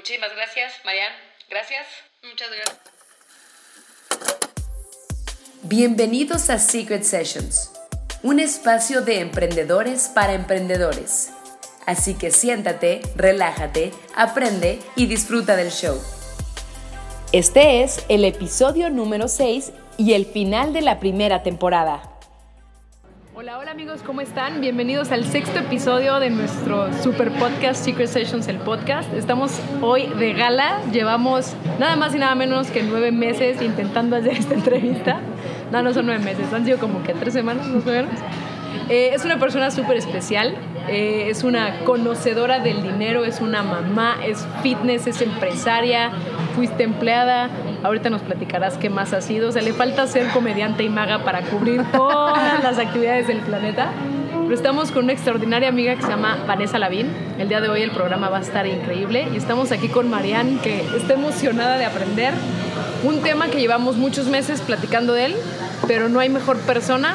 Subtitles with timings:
[0.00, 1.12] Muchísimas gracias, Marian.
[1.50, 1.86] Gracias.
[2.22, 2.78] Muchas gracias.
[5.64, 7.70] Bienvenidos a Secret Sessions,
[8.22, 11.28] un espacio de emprendedores para emprendedores.
[11.84, 16.02] Así que siéntate, relájate, aprende y disfruta del show.
[17.32, 22.09] Este es el episodio número 6 y el final de la primera temporada.
[23.58, 24.60] Hola, amigos, ¿cómo están?
[24.60, 29.12] Bienvenidos al sexto episodio de nuestro super podcast Secret Sessions, el podcast.
[29.12, 34.34] Estamos hoy de gala, llevamos nada más y nada menos que nueve meses intentando hacer
[34.34, 35.18] esta entrevista.
[35.72, 38.12] No, no son nueve meses, han sido como que tres semanas más o menos.
[38.88, 40.54] Eh, es una persona súper especial,
[40.88, 46.12] eh, es una conocedora del dinero, es una mamá, es fitness, es empresaria,
[46.50, 47.48] fuiste empleada,
[47.82, 51.24] ahorita nos platicarás qué más ha sido, o sea, le falta ser comediante y maga
[51.24, 53.92] para cubrir todas las actividades del planeta.
[54.32, 57.08] Pero estamos con una extraordinaria amiga que se llama Vanessa Lavín.
[57.38, 60.58] El día de hoy el programa va a estar increíble y estamos aquí con Marianne
[60.60, 62.34] que está emocionada de aprender
[63.04, 65.36] un tema que llevamos muchos meses platicando de él,
[65.86, 67.14] pero no hay mejor persona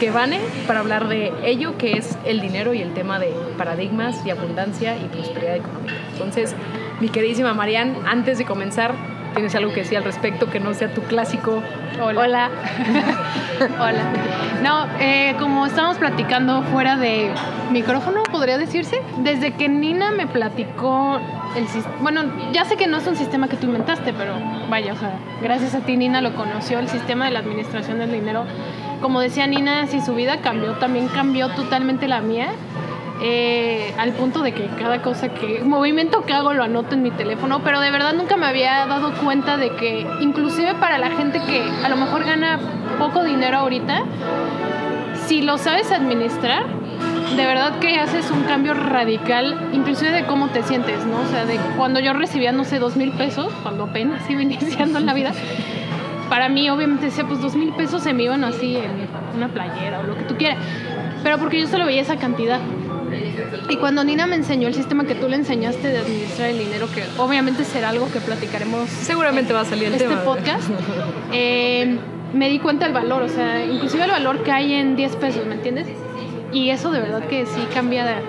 [0.00, 4.16] que Vane para hablar de ello, que es el dinero y el tema de paradigmas
[4.26, 5.94] y abundancia y prosperidad económica.
[6.12, 6.54] Entonces,
[7.00, 8.94] mi queridísima Marianne, antes de comenzar,
[9.34, 11.62] ¿tienes algo que decir al respecto que no sea tu clásico?
[12.00, 12.20] Hola.
[12.20, 12.50] Hola.
[13.80, 14.02] Hola.
[14.62, 17.30] No, eh, como estábamos platicando fuera de
[17.70, 21.20] micrófono, podría decirse, desde que Nina me platicó
[21.56, 21.66] el
[22.00, 22.22] bueno,
[22.52, 24.34] ya sé que no es un sistema que tú inventaste, pero
[24.68, 28.10] vaya, o sea, gracias a ti Nina lo conoció, el sistema de la administración del
[28.10, 28.44] dinero.
[29.00, 32.48] Como decía Nina, si su vida cambió, también cambió totalmente la mía.
[33.26, 37.10] Eh, al punto de que cada cosa que, movimiento que hago lo anoto en mi
[37.10, 41.40] teléfono, pero de verdad nunca me había dado cuenta de que inclusive para la gente
[41.40, 42.60] que a lo mejor gana
[42.98, 44.02] poco dinero ahorita,
[45.26, 46.66] si lo sabes administrar,
[47.34, 51.20] de verdad que haces un cambio radical, inclusive de cómo te sientes, ¿no?
[51.20, 54.98] O sea, de cuando yo recibía, no sé, dos mil pesos, cuando apenas iba iniciando
[54.98, 55.32] en la vida,
[56.28, 60.00] para mí obviamente decía, pues dos mil pesos se me iban así en una playera
[60.00, 60.58] o lo que tú quieras,
[61.22, 62.60] pero porque yo solo veía esa cantidad.
[63.68, 66.88] Y cuando Nina me enseñó el sistema que tú le enseñaste de administrar el dinero,
[66.92, 68.88] que obviamente será algo que platicaremos.
[68.90, 70.22] Seguramente va a salir el este tema.
[70.22, 70.68] podcast.
[71.32, 71.98] Eh,
[72.32, 75.46] me di cuenta del valor, o sea, inclusive el valor que hay en 10 pesos,
[75.46, 75.86] ¿me entiendes?
[76.52, 78.20] Y eso de verdad que sí cambia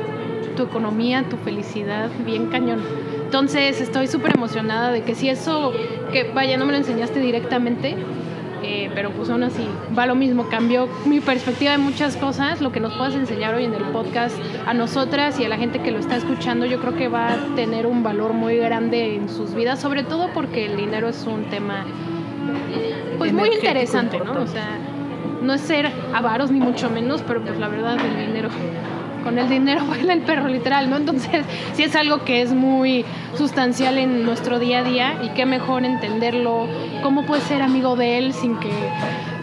[0.56, 2.82] tu economía, tu felicidad, bien cañón.
[3.24, 5.74] Entonces estoy súper emocionada de que si eso,
[6.12, 7.96] que vaya, no me lo enseñaste directamente,
[8.64, 9.68] eh, pero pues aún así
[9.98, 13.66] va lo mismo, cambió mi perspectiva de muchas cosas, lo que nos puedas enseñar hoy
[13.66, 14.36] en el podcast
[14.66, 17.56] a nosotras y a la gente que lo está escuchando, yo creo que va a
[17.56, 21.46] tener un valor muy grande en sus vidas, sobre todo porque el dinero es un
[21.46, 21.86] tema
[23.18, 24.42] pues muy interesante, ¿no?
[24.42, 24.78] O sea,
[25.42, 28.50] no es ser avaros ni mucho menos, pero pues la verdad el dinero
[29.26, 30.96] con el dinero baila el perro, literal, ¿no?
[30.96, 31.44] Entonces,
[31.74, 33.04] sí es algo que es muy
[33.36, 36.68] sustancial en nuestro día a día y qué mejor entenderlo,
[37.04, 38.72] cómo puedes ser amigo de él sin que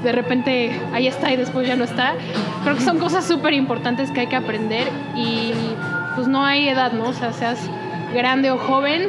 [0.03, 2.15] de repente ahí está y después ya no está.
[2.63, 5.53] Creo que son cosas súper importantes que hay que aprender y
[6.15, 7.09] pues no hay edad, ¿no?
[7.09, 7.59] O sea, seas
[8.15, 9.09] grande o joven,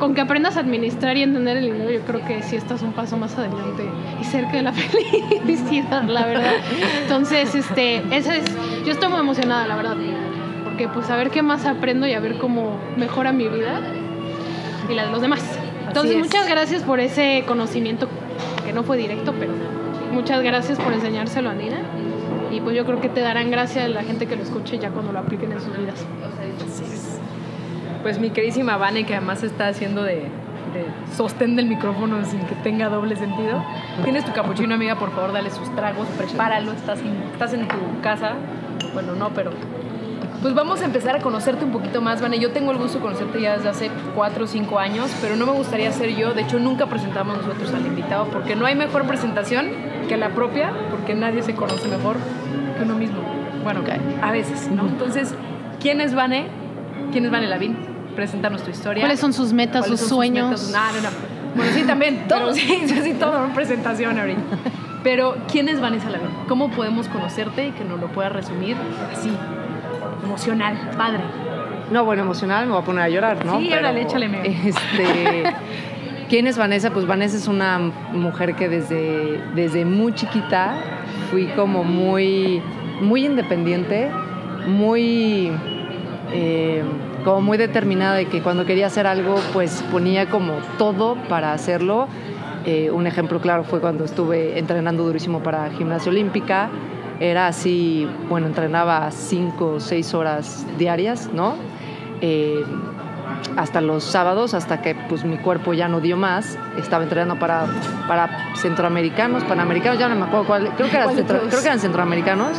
[0.00, 2.92] con que aprendas a administrar y entender el dinero, yo creo que sí estás un
[2.92, 3.84] paso más adelante
[4.20, 6.54] y cerca de la felicidad, la verdad.
[7.02, 8.44] Entonces, este, ese es,
[8.84, 9.96] yo estoy muy emocionada, la verdad,
[10.64, 13.80] porque pues a ver qué más aprendo y a ver cómo mejora mi vida
[14.90, 15.44] y la de los demás.
[15.86, 18.08] Entonces, muchas gracias por ese conocimiento
[18.64, 19.52] que no fue directo, pero
[20.12, 21.80] muchas gracias por enseñárselo a Nina.
[22.50, 24.90] Y pues yo creo que te darán gracias a la gente que lo escuche ya
[24.90, 26.04] cuando lo apliquen en sus vidas.
[26.82, 26.89] Es
[28.02, 32.54] pues mi queridísima Vane, que además está haciendo de, de, sostén del micrófono sin que
[32.56, 33.62] tenga doble sentido.
[34.04, 38.00] Tienes tu capuchino, amiga, por favor, dale sus tragos, prepáralo, estás en, estás en tu
[38.02, 38.34] casa.
[38.94, 39.52] Bueno, no, pero
[40.42, 42.38] pues vamos a empezar a conocerte un poquito más, Vane.
[42.38, 45.44] Yo tengo el gusto de conocerte ya desde hace 4 o 5 años, pero no
[45.44, 46.32] me gustaría ser yo.
[46.32, 49.68] De hecho, nunca presentamos nosotros al invitado porque no hay mejor presentación
[50.08, 52.16] que la propia, porque nadie se conoce mejor
[52.76, 53.18] que uno mismo.
[53.62, 53.82] Bueno,
[54.22, 54.86] a veces, ¿no?
[54.86, 55.34] Entonces,
[55.78, 56.46] ¿quién es Vane?
[57.12, 57.76] ¿Quién es Vane Lavín?
[58.14, 59.02] Preséntanos tu historia.
[59.02, 60.60] ¿Cuáles son sus metas, sus sueños?
[60.60, 61.08] Sus no, no, no.
[61.54, 62.24] Bueno, sí, también.
[62.28, 62.54] todo.
[62.54, 63.44] Sí, sí, todo.
[63.44, 64.42] Una presentación ahorita.
[65.02, 66.30] Pero, ¿quién es Vanessa Lavín?
[66.48, 68.76] ¿Cómo podemos conocerte y que nos lo puedas resumir
[69.12, 69.30] así?
[70.24, 71.22] Emocional, padre.
[71.90, 73.58] No, bueno, emocional me voy a poner a llorar, ¿no?
[73.58, 74.28] Sí, Pero, órale, échale.
[74.28, 74.46] Me.
[74.46, 75.42] Este,
[76.28, 76.90] ¿Quién es Vanessa?
[76.90, 77.78] Pues Vanessa es una
[78.12, 80.76] mujer que desde, desde muy chiquita
[81.30, 82.62] fui como muy,
[83.00, 84.10] muy independiente,
[84.68, 85.50] muy...
[86.32, 86.82] Eh,
[87.24, 92.08] como muy determinada de que cuando quería hacer algo, pues ponía como todo para hacerlo.
[92.66, 96.68] Eh, un ejemplo claro fue cuando estuve entrenando durísimo para gimnasia olímpica.
[97.18, 101.54] Era así, bueno, entrenaba cinco o seis horas diarias, ¿no?
[102.22, 102.62] Eh,
[103.56, 106.58] hasta los sábados, hasta que pues mi cuerpo ya no dio más.
[106.78, 107.66] Estaba entrenando para,
[108.08, 111.80] para centroamericanos, panamericanos, ya no me acuerdo cuál, creo que, eran centro- creo que eran
[111.80, 112.58] centroamericanos.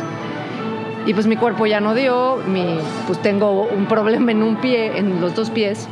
[1.04, 4.98] Y pues mi cuerpo ya no dio, mi, pues tengo un problema en un pie,
[4.98, 5.88] en los dos pies.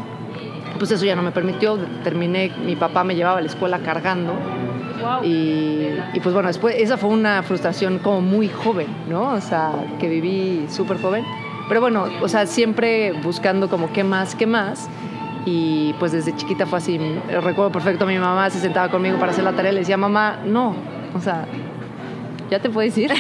[0.79, 4.33] Pues eso ya no me permitió, terminé, mi papá me llevaba a la escuela cargando.
[5.23, 9.33] Y, y, pues bueno, después esa fue una frustración como muy joven, ¿no?
[9.33, 11.25] O sea, que viví súper joven.
[11.69, 14.89] Pero bueno, o sea, siempre buscando como qué más, qué más.
[15.47, 16.99] Y pues desde chiquita fue así.
[17.29, 20.41] Recuerdo perfecto, mi mamá se sentaba conmigo para hacer la tarea y le decía, mamá,
[20.45, 20.75] no.
[21.15, 21.47] O sea,
[22.51, 23.13] ¿ya te puedes ir?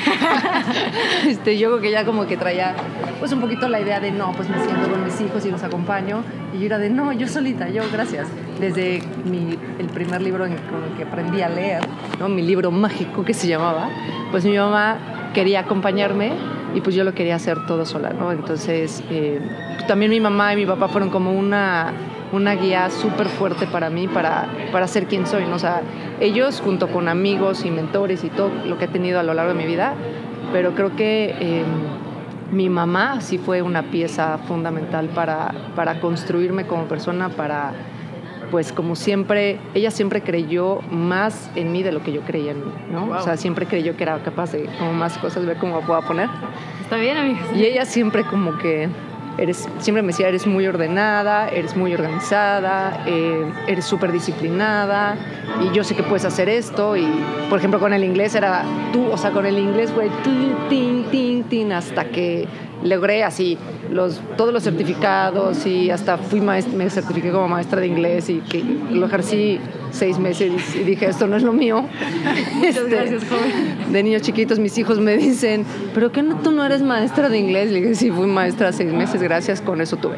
[1.26, 2.74] este, yo creo que ya como que traía
[3.18, 5.62] pues un poquito la idea de no, pues me siento con mis hijos y los
[5.62, 6.22] acompaño.
[6.52, 8.26] Y yo era de no, yo solita, yo gracias.
[8.58, 11.82] Desde mi, el primer libro en, con el que aprendí a leer,
[12.18, 12.28] ¿no?
[12.28, 13.88] mi libro mágico que se llamaba,
[14.30, 16.32] pues mi mamá quería acompañarme
[16.74, 18.32] y pues yo lo quería hacer todo sola, ¿no?
[18.32, 19.40] Entonces, eh,
[19.88, 21.92] también mi mamá y mi papá fueron como una,
[22.32, 25.56] una guía súper fuerte para mí, para, para ser quien soy, ¿no?
[25.56, 25.82] O sea,
[26.20, 29.52] ellos junto con amigos y mentores y todo lo que he tenido a lo largo
[29.52, 29.94] de mi vida,
[30.52, 31.64] pero creo que eh,
[32.52, 37.72] mi mamá sí fue una pieza fundamental para, para construirme como persona, para
[38.50, 42.58] pues como siempre, ella siempre creyó más en mí de lo que yo creía en
[42.64, 43.06] mí, ¿no?
[43.06, 43.16] Wow.
[43.18, 46.02] O sea, siempre creyó que era capaz de como más cosas, ver cómo me puedo
[46.02, 46.28] poner.
[46.82, 47.46] Está bien, amigas.
[47.54, 48.88] Y ella siempre como que,
[49.40, 55.16] eres, siempre me decía, eres muy ordenada, eres muy organizada, eh, eres súper disciplinada
[55.60, 56.96] y yo sé que puedes hacer esto.
[56.96, 57.08] Y,
[57.48, 59.92] por ejemplo, con el inglés era tú, o sea, con el inglés
[61.48, 62.46] tin, hasta que
[62.82, 63.58] logré así
[63.90, 68.40] los, todos los certificados y hasta fui maestra, me certifiqué como maestra de inglés y
[68.40, 69.60] que lo ejercí
[69.90, 71.84] seis meses y dije, esto no es lo mío.
[72.62, 73.92] Este, gracias, joven.
[73.92, 77.38] De niños chiquitos mis hijos me dicen, ¿pero qué no, tú no eres maestra de
[77.38, 77.70] inglés?
[77.70, 80.16] Le dije, sí, fui maestra seis meses, gracias, con eso tuve.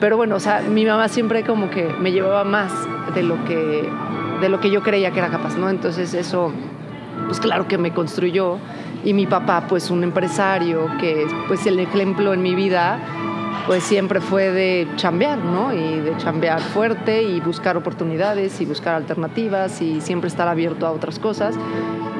[0.00, 2.72] Pero bueno, o sea, mi mamá siempre como que me llevaba más
[3.14, 3.88] de lo que,
[4.40, 5.70] de lo que yo creía que era capaz, ¿no?
[5.70, 6.52] Entonces eso,
[7.26, 8.58] pues claro que me construyó.
[9.04, 12.98] Y mi papá, pues un empresario, que pues el ejemplo en mi vida,
[13.66, 15.72] pues siempre fue de chambear, ¿no?
[15.72, 20.90] Y de chambear fuerte y buscar oportunidades y buscar alternativas y siempre estar abierto a
[20.90, 21.54] otras cosas.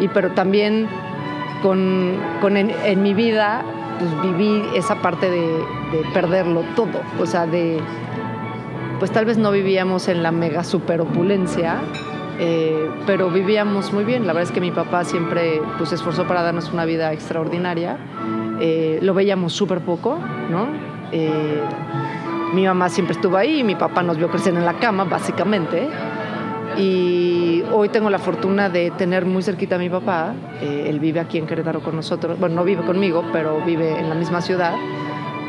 [0.00, 0.88] Y pero también
[1.62, 3.62] con, con en, en mi vida,
[3.98, 5.46] pues viví esa parte de,
[5.92, 7.78] de perderlo todo, o sea, de,
[8.98, 11.78] pues tal vez no vivíamos en la mega super opulencia,
[12.38, 14.26] eh, pero vivíamos muy bien.
[14.26, 17.98] La verdad es que mi papá siempre pues, se esforzó para darnos una vida extraordinaria.
[18.60, 20.18] Eh, lo veíamos súper poco,
[20.50, 20.68] ¿no?
[21.12, 21.60] Eh,
[22.54, 25.88] mi mamá siempre estuvo ahí, mi papá nos vio crecer en la cama, básicamente.
[26.76, 30.34] Y hoy tengo la fortuna de tener muy cerquita a mi papá.
[30.60, 32.38] Eh, él vive aquí en Querétaro con nosotros.
[32.38, 34.74] Bueno, no vive conmigo, pero vive en la misma ciudad.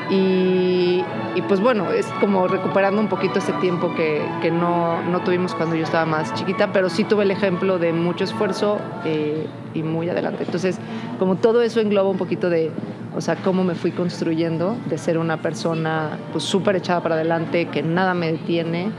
[0.09, 1.03] Y,
[1.47, 6.05] pues bueno, es como recuperando un poquito ese tiempo que, no, tuvimos cuando yo estaba
[6.05, 10.43] más chiquita, pero sí tuve el ejemplo de mucho esfuerzo eh, y muy adelante.
[10.43, 10.79] Entonces,
[11.19, 12.71] como todo eso engloba un poquito de,
[13.15, 17.67] o sea, cómo me fui construyendo de ser una persona pues súper echada para adelante,
[17.67, 18.91] que nada me detiene.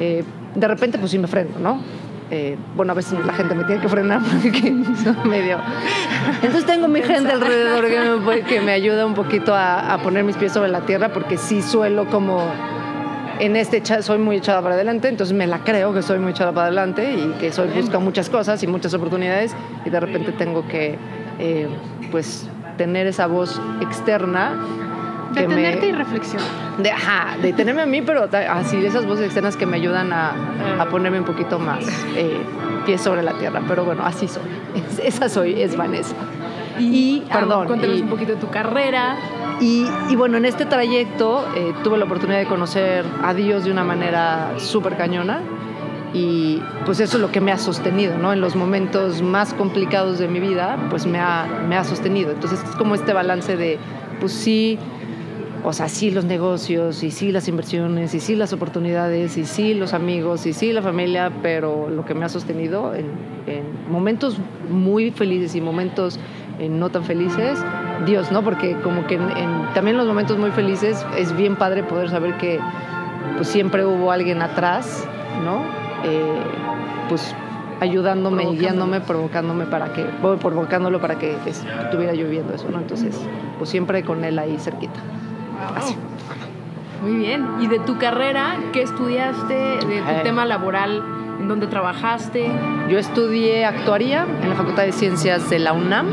[0.00, 0.24] Eh,
[0.54, 1.80] de repente pues sí me freno, ¿no?
[2.30, 4.72] Eh, bueno, a veces la gente me tiene que frenar porque
[5.24, 5.58] medio...
[6.42, 10.24] Entonces tengo mi gente alrededor que me, que me ayuda un poquito a, a, poner
[10.24, 12.42] mis pies sobre la tierra porque sí suelo como...
[13.38, 16.52] En este soy muy echada para adelante, entonces me la creo que soy muy echada
[16.52, 19.54] para adelante y que soy busco muchas cosas y muchas oportunidades
[19.84, 20.96] y de repente tengo que
[21.38, 21.68] eh,
[22.10, 24.54] pues tener esa voz externa
[25.32, 26.46] Detenerte me, y reflexionar.
[26.78, 30.34] De, ajá, detenerme a mí, pero así esas voces externas que me ayudan a,
[30.78, 32.36] a ponerme un poquito más eh,
[32.84, 33.62] pies sobre la tierra.
[33.68, 34.42] Pero bueno, así soy.
[34.74, 36.14] Es, esa soy, es Vanessa.
[36.78, 37.66] Y, y perdón.
[37.66, 39.16] Cuéntanos un poquito de tu carrera.
[39.60, 43.70] Y, y bueno, en este trayecto eh, tuve la oportunidad de conocer a Dios de
[43.70, 45.40] una manera súper cañona.
[46.12, 48.32] Y pues eso es lo que me ha sostenido, ¿no?
[48.32, 52.30] En los momentos más complicados de mi vida, pues me ha, me ha sostenido.
[52.30, 53.78] Entonces es como este balance de,
[54.20, 54.78] pues sí,
[55.64, 59.74] o sea, sí los negocios, y sí las inversiones, y sí las oportunidades, y sí
[59.74, 63.06] los amigos, y sí la familia, pero lo que me ha sostenido en,
[63.46, 64.38] en momentos
[64.70, 66.18] muy felices y momentos
[66.58, 67.58] eh, no tan felices,
[68.06, 68.42] Dios, ¿no?
[68.42, 72.08] Porque como que en, en, también en los momentos muy felices es bien padre poder
[72.08, 72.58] saber que
[73.36, 75.06] pues siempre hubo alguien atrás,
[75.44, 75.62] ¿no?
[76.04, 76.40] Eh,
[77.08, 77.34] pues
[77.80, 80.04] ayudándome y guiándome, provocándome para que,
[80.40, 82.78] provocándolo para que estuviera lloviendo eso, ¿no?
[82.78, 83.20] Entonces,
[83.58, 85.00] pues siempre con él ahí cerquita.
[87.02, 87.46] Muy bien.
[87.60, 89.54] ¿Y de tu carrera, qué estudiaste?
[89.54, 90.20] ¿De tu eh.
[90.22, 91.02] tema laboral?
[91.38, 92.50] ¿En dónde trabajaste?
[92.88, 96.06] Yo estudié actuaría en la Facultad de Ciencias de la UNAM.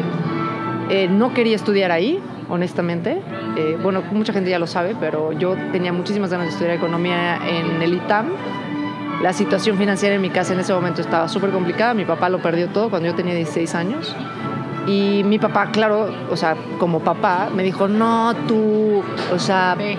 [0.89, 2.19] Eh, no quería estudiar ahí.
[2.49, 3.21] honestamente.
[3.55, 7.39] Eh, bueno, mucha gente ya lo sabe, pero yo tenía muchísimas ganas de estudiar economía
[7.47, 8.27] en el ITAM.
[9.21, 11.93] La situación financiera en mi casa en ese momento estaba súper complicada.
[11.93, 14.13] Mi papá lo perdió todo cuando yo tenía 16 años.
[14.85, 19.01] Y mi papá, claro, o sea, como papá, me dijo, no, tú,
[19.33, 19.97] o sea, Ve.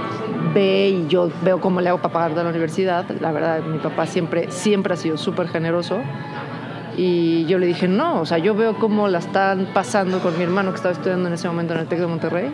[0.53, 3.07] ve y yo veo cómo le hago para pagar de la universidad.
[3.21, 6.01] La verdad, mi papá siempre, siempre ha sido súper generoso.
[6.97, 10.45] Y yo le dije, no, o sea, yo veo cómo la están pasando con mi
[10.45, 12.53] hermano que estaba estudiando en ese momento en el TEC de Monterrey.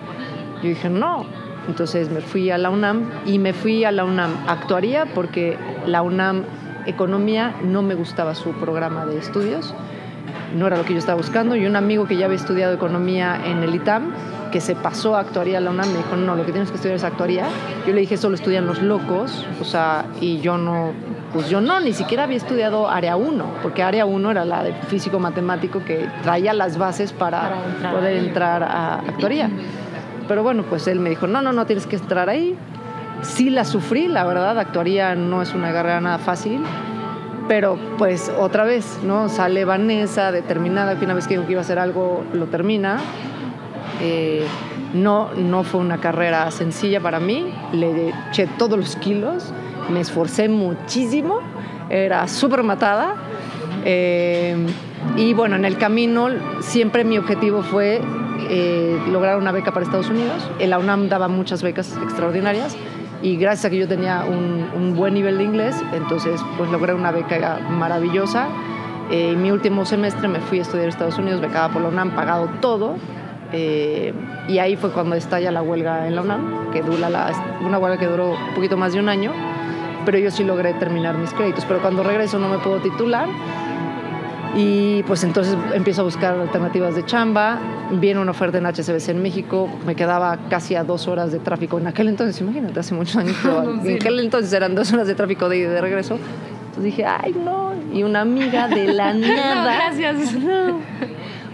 [0.63, 1.27] Yo dije, no.
[1.69, 6.03] Entonces me fui a la UNAM y me fui a la UNAM actuaría porque la
[6.03, 6.45] UNAM
[6.87, 9.75] Economía no me gustaba su programa de estudios,
[10.55, 11.57] no era lo que yo estaba buscando.
[11.57, 14.13] Y un amigo que ya había estudiado economía en el ITAM,
[14.51, 16.77] que se pasó a actuaría a la UNAM, me dijo, no, lo que tienes que
[16.77, 17.47] estudiar es actuaría.
[17.87, 20.93] Yo le dije, eso lo estudian los locos, o sea, y yo no,
[21.33, 24.73] pues yo no, ni siquiera había estudiado área 1, porque área 1 era la de
[24.73, 28.27] físico matemático que traía las bases para, Para entrar poder ahí.
[28.27, 29.51] entrar a actuaría.
[30.27, 32.57] Pero bueno, pues él me dijo, no, no, no tienes que entrar ahí.
[33.23, 36.63] Sí la sufrí, la verdad, actuaría no es una carrera nada fácil,
[37.51, 39.29] pero pues otra vez, ¿no?
[39.29, 42.99] Sale Vanessa determinada que una vez que dijo que iba a hacer algo, lo termina.
[44.01, 44.45] Eh,
[44.95, 49.53] no, no fue una carrera sencilla para mí, le eché todos los kilos,
[49.93, 51.41] me esforcé muchísimo,
[51.89, 53.17] era súper matada.
[53.85, 54.57] eh,
[55.17, 56.29] y bueno, en el camino
[56.61, 58.01] siempre mi objetivo fue
[58.49, 60.49] eh, lograr una beca para Estados Unidos.
[60.61, 62.77] La UNAM daba muchas becas extraordinarias
[63.23, 66.95] y gracias a que yo tenía un, un buen nivel de inglés, entonces pues logré
[66.95, 68.49] una beca maravillosa.
[69.11, 72.15] Eh, mi último semestre me fui a estudiar a Estados Unidos, becada por la UNAM,
[72.15, 72.95] pagado todo.
[73.53, 74.15] Eh,
[74.47, 77.33] y ahí fue cuando estalla la huelga en la UNAM, que dura la,
[77.67, 79.33] una huelga que duró un poquito más de un año,
[80.05, 81.65] pero yo sí logré terminar mis créditos.
[81.65, 83.29] Pero cuando regreso no me puedo titular
[84.57, 87.59] y pues entonces empiezo a buscar alternativas de chamba.
[87.93, 91.79] Viene una oferta en HCBC en México, me quedaba casi a dos horas de tráfico
[91.79, 93.37] en aquel entonces, imagínate, hace muchos años,
[93.83, 93.89] Sí.
[93.91, 96.19] en aquel entonces eran dos horas de tráfico de ida y de regreso.
[96.67, 99.75] Entonces dije, ay no, y una amiga de la nada.
[99.75, 100.35] gracias.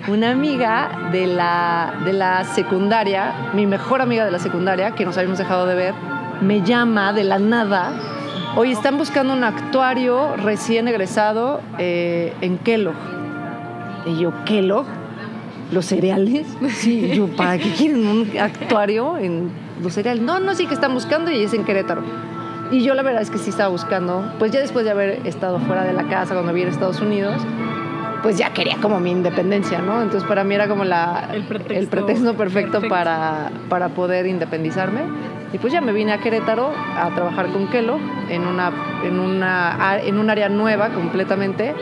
[0.08, 5.16] Una amiga de la, de la secundaria, mi mejor amiga de la secundaria, que nos
[5.16, 5.94] habíamos dejado de ver,
[6.42, 7.92] me llama de la nada.
[8.56, 12.94] Oye, están buscando un actuario recién egresado eh, en Kellogg.
[14.06, 14.86] Y yo, ¿Kellogg?
[15.72, 16.46] ¿Los cereales?
[16.70, 19.50] Sí, yo, ¿para qué quieren un actuario en
[19.82, 20.22] los cereales?
[20.22, 22.02] No, no, sí que están buscando y es en Querétaro.
[22.70, 25.58] Y yo la verdad es que sí estaba buscando, pues ya después de haber estado
[25.60, 27.34] fuera de la casa cuando vivía en Estados Unidos,
[28.22, 30.00] pues ya quería como mi independencia, ¿no?
[30.00, 32.88] Entonces para mí era como la, El pretexto pretexto perfecto, perfecto.
[32.88, 35.02] Para, para poder independizarme.
[35.56, 37.98] Y pues ya me vine a Querétaro a trabajar con Kelo
[38.28, 38.70] en, una,
[39.02, 41.75] en, una, en un área nueva completamente,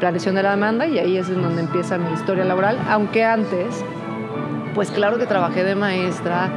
[0.00, 3.84] planeación de la demanda, y ahí es donde empieza mi historia laboral, aunque antes,
[4.74, 6.48] pues claro que trabajé de maestra,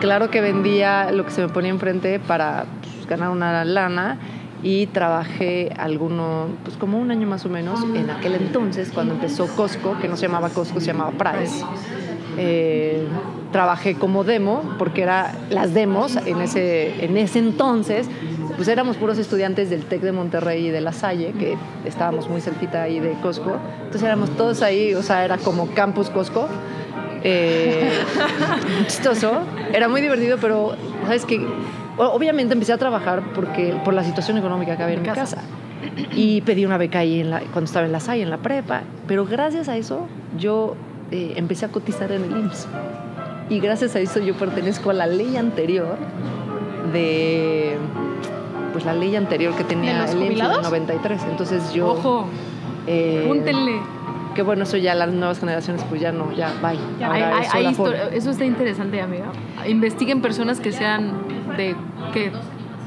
[0.00, 4.18] claro que vendía lo que se me ponía enfrente para pues, ganar una lana
[4.62, 9.46] y trabajé alguno, pues como un año más o menos, en aquel entonces cuando empezó
[9.56, 11.64] Costco, que no se llamaba Costco, se llamaba Price.
[12.36, 13.02] Eh,
[13.52, 18.06] trabajé como demo, porque era las demos en ese, en ese entonces,
[18.56, 22.40] pues éramos puros estudiantes del TEC de Monterrey y de La Salle, que estábamos muy
[22.40, 23.56] cerquita ahí de Costco.
[23.78, 26.46] Entonces éramos todos ahí, o sea, era como Campus Costco.
[27.24, 27.88] Eh,
[28.86, 29.40] chistoso,
[29.72, 30.74] era muy divertido, pero
[31.04, 31.44] sabes que
[31.96, 35.36] obviamente empecé a trabajar porque por la situación económica que había en mi Casa.
[35.36, 35.42] casa.
[36.14, 38.82] Y pedí una beca ahí en la- cuando estaba en la SAI, en la prepa.
[39.06, 40.06] Pero gracias a eso
[40.38, 40.74] yo
[41.10, 42.66] eh, empecé a cotizar en el IMSS.
[43.50, 45.96] Y gracias a eso yo pertenezco a la ley anterior
[46.92, 47.76] de...
[48.72, 51.22] Pues la ley anterior que tenía ¿De los el IMSS del 93.
[51.30, 51.88] Entonces yo...
[51.92, 52.26] Ojo,
[52.86, 53.80] eh, púntenle.
[54.34, 56.78] que bueno, eso ya las nuevas generaciones pues ya no, ya bye.
[57.00, 57.76] Ya, hay- hay- hay
[58.12, 59.26] eso está interesante, amiga.
[59.66, 61.12] Investiguen personas que sean
[61.56, 61.74] de,
[62.12, 62.30] ¿qué?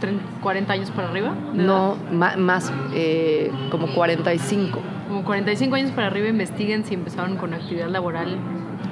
[0.02, 1.28] ¿Tren- 40 años para arriba.
[1.54, 1.54] edad.
[1.54, 4.80] No, ma- más eh, como 45.
[5.10, 8.38] Como 45 años para arriba, investiguen si empezaron con actividad laboral.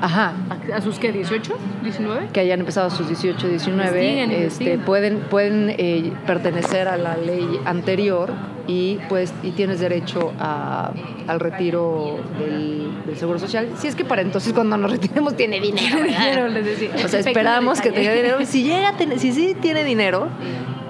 [0.01, 0.33] Ajá,
[0.71, 1.13] ¿A, a sus qué?
[1.13, 1.41] ¿18?
[1.83, 2.31] ¿19?
[2.31, 4.79] que hayan empezado a sus 18, 19, Investiguen, este, investiguen.
[4.81, 8.31] pueden, pueden eh, pertenecer a la ley anterior
[8.67, 10.91] y, pues, y tienes derecho a-
[11.27, 13.67] al retiro del, del Seguro Social.
[13.77, 15.97] Si es que para entonces cuando nos retiremos tiene dinero.
[16.01, 16.19] ¿verdad?
[16.19, 16.89] Dinero, les decía.
[17.03, 18.37] O sea, esperamos que tenga dinero.
[18.45, 20.27] Si llega si sí tiene dinero,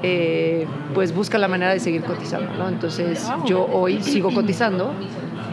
[0.04, 2.70] eh, pues busca la manera de seguir cotizando, ¿no?
[2.70, 4.92] Entonces yo hoy sigo cotizando,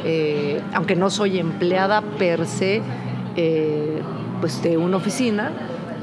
[0.05, 2.81] eh, aunque no soy empleada per se,
[3.37, 4.01] eh,
[4.41, 5.51] pues de una oficina.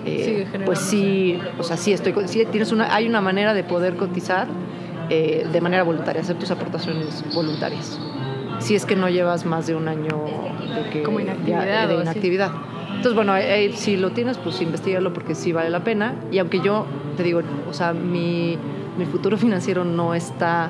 [0.05, 3.95] eh, pues sí, o sea, sí estoy, sí tienes una, hay una manera de poder
[3.95, 4.47] cotizar
[5.09, 7.99] eh, de manera voluntaria, hacer tus aportaciones voluntarias.
[8.59, 10.25] Si es que no llevas más de un año
[10.75, 12.51] de, que, Como ya- inactividad de inactividad.
[12.89, 16.15] Entonces, bueno, eh, eh, si lo tienes, pues investigalo porque sí vale la pena.
[16.31, 16.85] Y aunque yo
[17.17, 18.57] te digo, o sea, mi,
[18.97, 20.69] mi futuro financiero no está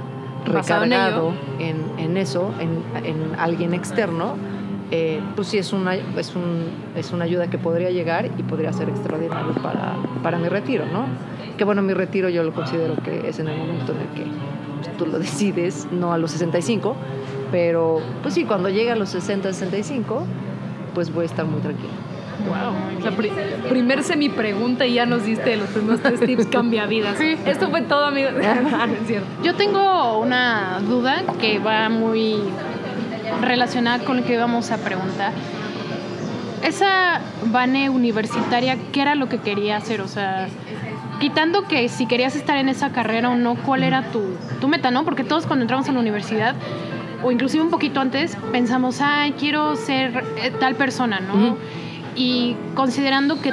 [0.51, 4.35] Basado en recargado en, en eso, en, en alguien externo,
[4.95, 8.71] eh, pues sí es una, es, un, es una ayuda que podría llegar y podría
[8.73, 11.07] ser extraordinario para, para mi retiro, ¿no?
[11.57, 14.31] Que bueno, mi retiro yo lo considero que es en el momento en el que
[14.83, 16.95] pues, tú lo decides, no a los 65,
[17.51, 20.25] pero pues sí, cuando llegue a los 60, 65,
[20.93, 21.89] pues voy a estar muy tranquila.
[22.47, 22.99] Wow.
[22.99, 23.31] O sea, pri-
[23.69, 27.19] primer semi pregunta y ya nos diste los primeros tres tips cambia vidas.
[27.19, 28.33] Esto fue todo, amigos.
[28.33, 28.39] No
[29.01, 29.27] es cierto.
[29.43, 32.37] Yo tengo una duda que va muy
[33.41, 35.31] relacionada con lo que vamos a preguntar.
[36.63, 40.01] Esa Vane universitaria, ¿qué era lo que quería hacer?
[40.01, 40.47] O sea,
[41.19, 44.21] quitando que si querías estar en esa carrera o no, ¿cuál era tu,
[44.61, 45.03] tu meta, no?
[45.03, 46.55] Porque todos cuando entramos a la universidad,
[47.23, 51.57] o inclusive un poquito antes, pensamos, ay, quiero ser eh, tal persona, ¿no?
[52.15, 53.51] Y considerando que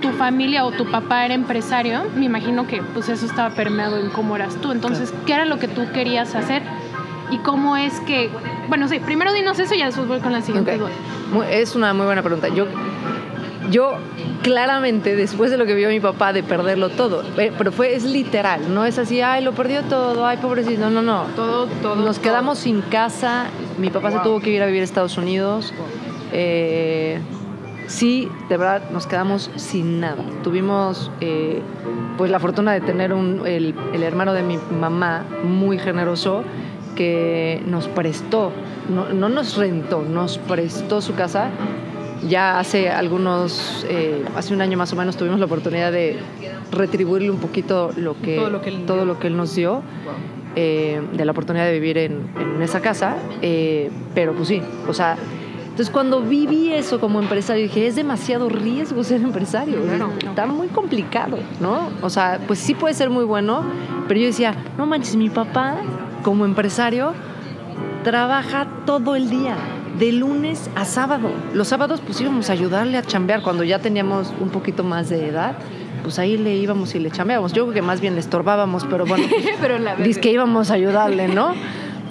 [0.00, 4.10] tu familia o tu papá era empresario, me imagino que pues eso estaba permeado en
[4.10, 4.72] cómo eras tú.
[4.72, 6.62] Entonces, ¿qué era lo que tú querías hacer?
[7.30, 8.30] ¿Y cómo es que...
[8.68, 10.78] Bueno, sí, primero dinos eso y ya después voy con la siguiente Ok.
[10.80, 10.90] duda.
[11.32, 12.48] Muy- es una muy buena pregunta.
[12.48, 12.66] Yo,
[13.70, 13.94] yo
[14.42, 18.04] claramente, después de lo que vio mi papá de perderlo todo, eh, pero fue, es
[18.04, 21.22] literal, no es así, ay, lo perdió todo, ay, pobrecito, no, no, no.
[21.36, 21.96] Todo, todo.
[21.96, 22.22] Nos todo.
[22.22, 23.46] quedamos sin casa,
[23.78, 25.72] mi papá se tuvo que ir a vivir a Estados Unidos.
[26.32, 27.20] Eh,
[27.86, 30.22] sí, de verdad, nos quedamos sin nada.
[30.42, 31.60] Tuvimos eh,
[32.16, 36.42] pues la fortuna de tener un, el, el hermano de mi mamá muy generoso
[37.00, 38.52] que nos prestó,
[38.94, 41.48] no, no nos rentó, nos prestó su casa.
[42.28, 46.18] Ya hace algunos, eh, hace un año más o menos tuvimos la oportunidad de
[46.70, 49.06] retribuirle un poquito lo que, Todo lo que él todo dio.
[49.06, 49.80] lo que él nos dio
[50.56, 54.92] eh, de la oportunidad de vivir en, en esa casa, eh, pero pues sí, o
[54.92, 55.16] sea,
[55.62, 60.10] entonces cuando viví eso como empresario dije, es demasiado riesgo ser empresario, Claro.
[60.22, 61.88] está muy complicado, ¿no?
[62.02, 63.62] O sea, pues sí puede ser muy bueno,
[64.08, 65.76] pero yo decía, no manches, mi papá
[66.22, 67.12] como empresario
[68.04, 69.56] trabaja todo el día,
[69.98, 71.30] de lunes a sábado.
[71.52, 75.28] Los sábados pues íbamos a ayudarle a chambear cuando ya teníamos un poquito más de
[75.28, 75.56] edad.
[76.02, 77.52] Pues ahí le íbamos y le chambeábamos.
[77.52, 79.26] Yo creo que más bien le estorbábamos, pero bueno,
[79.60, 80.04] Pero la verdad.
[80.04, 81.52] Dice que íbamos a ayudarle, ¿no?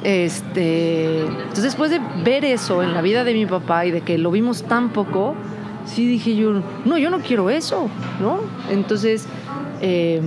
[0.03, 4.17] Este, entonces después de ver eso en la vida de mi papá y de que
[4.17, 5.35] lo vimos tan poco,
[5.85, 7.89] sí dije yo, no, yo no quiero eso,
[8.21, 8.39] ¿no?
[8.69, 9.27] Entonces
[9.81, 10.21] eh,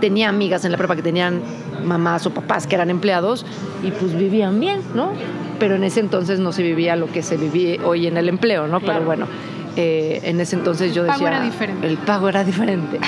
[0.00, 1.40] tenía amigas en la prepa que tenían
[1.84, 3.44] mamás o papás que eran empleados
[3.82, 5.12] y pues vivían bien, ¿no?
[5.58, 8.66] Pero en ese entonces no se vivía lo que se vive hoy en el empleo,
[8.66, 8.80] ¿no?
[8.80, 9.26] Pero bueno,
[9.76, 11.36] eh, en ese entonces yo El pago decía...
[11.36, 11.86] era diferente.
[11.86, 12.98] El pago era diferente.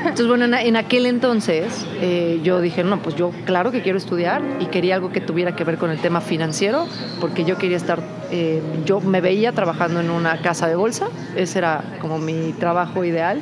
[0.00, 3.96] Entonces, bueno, en, en aquel entonces eh, yo dije, no, pues yo claro que quiero
[3.96, 6.86] estudiar y quería algo que tuviera que ver con el tema financiero,
[7.20, 11.58] porque yo quería estar, eh, yo me veía trabajando en una casa de bolsa, ese
[11.58, 13.40] era como mi trabajo ideal.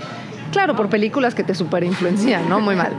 [0.53, 2.61] Claro, por películas que te super influencian, ¿no?
[2.61, 2.93] Muy mal.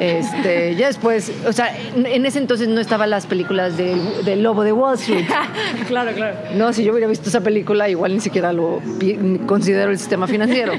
[0.00, 4.62] Este, ya después, o sea, en, ese entonces no estaban las películas del del Lobo
[4.64, 5.26] de Wall Street.
[5.88, 6.36] claro, claro.
[6.54, 8.80] No, si yo hubiera visto esa película, igual ni siquiera lo
[9.46, 10.72] considero el sistema financiero.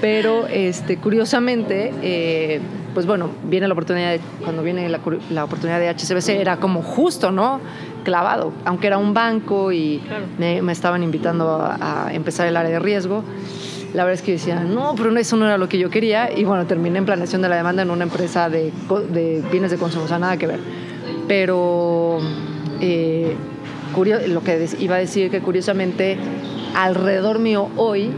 [0.00, 2.60] Pero este, curiosamente, eh,
[2.94, 4.98] pues bueno, viene la oportunidad, de- cuando viene la,
[5.30, 7.60] la oportunidad de HSBC, era como justo, ¿no?
[8.02, 10.24] Clavado, aunque era un banco y Claro.
[10.38, 13.22] me, me estaban invitando a, a empezar el área de riesgo.
[13.94, 16.30] La verdad es que yo decía, no, pero eso no era lo que yo quería.
[16.36, 18.72] Y bueno, terminé en planeación de la demanda en una empresa de,
[19.12, 20.60] de bienes de consumo, o sea, nada que ver.
[21.26, 22.18] Pero
[22.80, 23.34] eh,
[23.94, 26.16] curio- lo que iba a decir que curiosamente
[26.74, 28.10] alrededor mío hoy,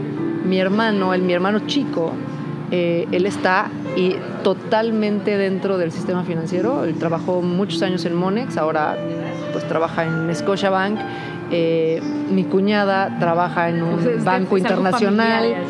[0.45, 2.11] mi hermano, el, mi hermano chico,
[2.71, 6.83] eh, él está y totalmente dentro del sistema financiero.
[6.85, 8.97] Él trabajó muchos años en Monex, ahora
[9.51, 10.99] pues trabaja en Scotiabank.
[11.55, 15.43] Eh, mi cuñada trabaja en un banco es internacional.
[15.43, 15.63] familiar.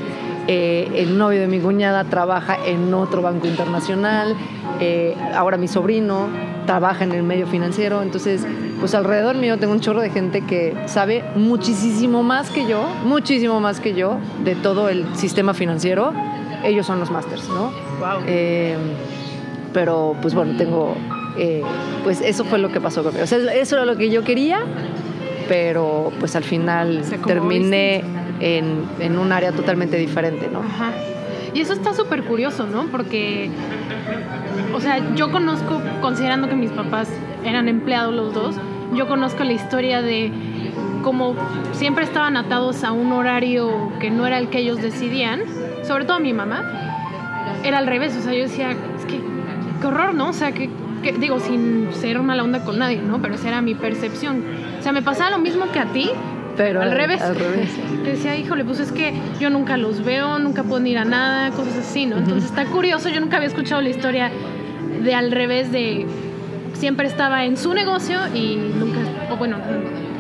[0.48, 4.36] Eh, el novio de mi cuñada trabaja en otro banco internacional.
[4.80, 6.28] Eh, ahora mi sobrino
[6.66, 8.02] trabaja en el medio financiero.
[8.02, 8.46] Entonces,
[8.80, 13.60] pues alrededor mío tengo un chorro de gente que sabe muchísimo más que yo, muchísimo
[13.60, 16.14] más que yo de todo el sistema financiero.
[16.64, 17.72] Ellos son los másters, ¿no?
[18.00, 18.24] Wow.
[18.26, 18.78] Eh,
[19.74, 20.96] pero pues bueno, tengo,
[21.38, 21.62] eh,
[22.04, 23.24] pues eso fue lo que pasó conmigo.
[23.24, 24.60] O sea, eso era lo que yo quería,
[25.48, 28.04] pero pues al final terminé
[28.40, 30.60] en, en un área totalmente diferente, ¿no?
[30.60, 30.92] Ajá.
[31.54, 32.88] Y eso está súper curioso, ¿no?
[32.88, 33.50] Porque,
[34.74, 37.10] o sea, yo conozco, considerando que mis papás
[37.46, 38.56] eran empleados los dos,
[38.96, 40.32] yo conozco la historia de
[41.04, 41.36] cómo
[41.74, 45.42] siempre estaban atados a un horario que no era el que ellos decidían,
[45.84, 46.64] sobre todo mi mamá,
[47.64, 49.20] era al revés, o sea, yo decía, es que,
[49.80, 50.30] qué horror, ¿no?
[50.30, 50.70] O sea, que,
[51.04, 53.22] que- digo, sin ser mala onda con nadie, ¿no?
[53.22, 54.44] Pero esa era mi percepción.
[54.80, 56.10] O sea, me pasaba lo mismo que a ti,
[56.58, 57.22] pero, al al- revés.
[57.22, 57.70] al revés.
[58.06, 61.78] Decía, híjole, pues es que yo nunca los veo, nunca puedo ir a nada, cosas
[61.78, 62.18] así, ¿no?
[62.18, 64.32] Entonces está curioso, yo nunca había escuchado la historia
[65.04, 66.06] de al revés de
[66.74, 68.98] siempre estaba en su negocio y nunca,
[69.32, 69.58] o bueno,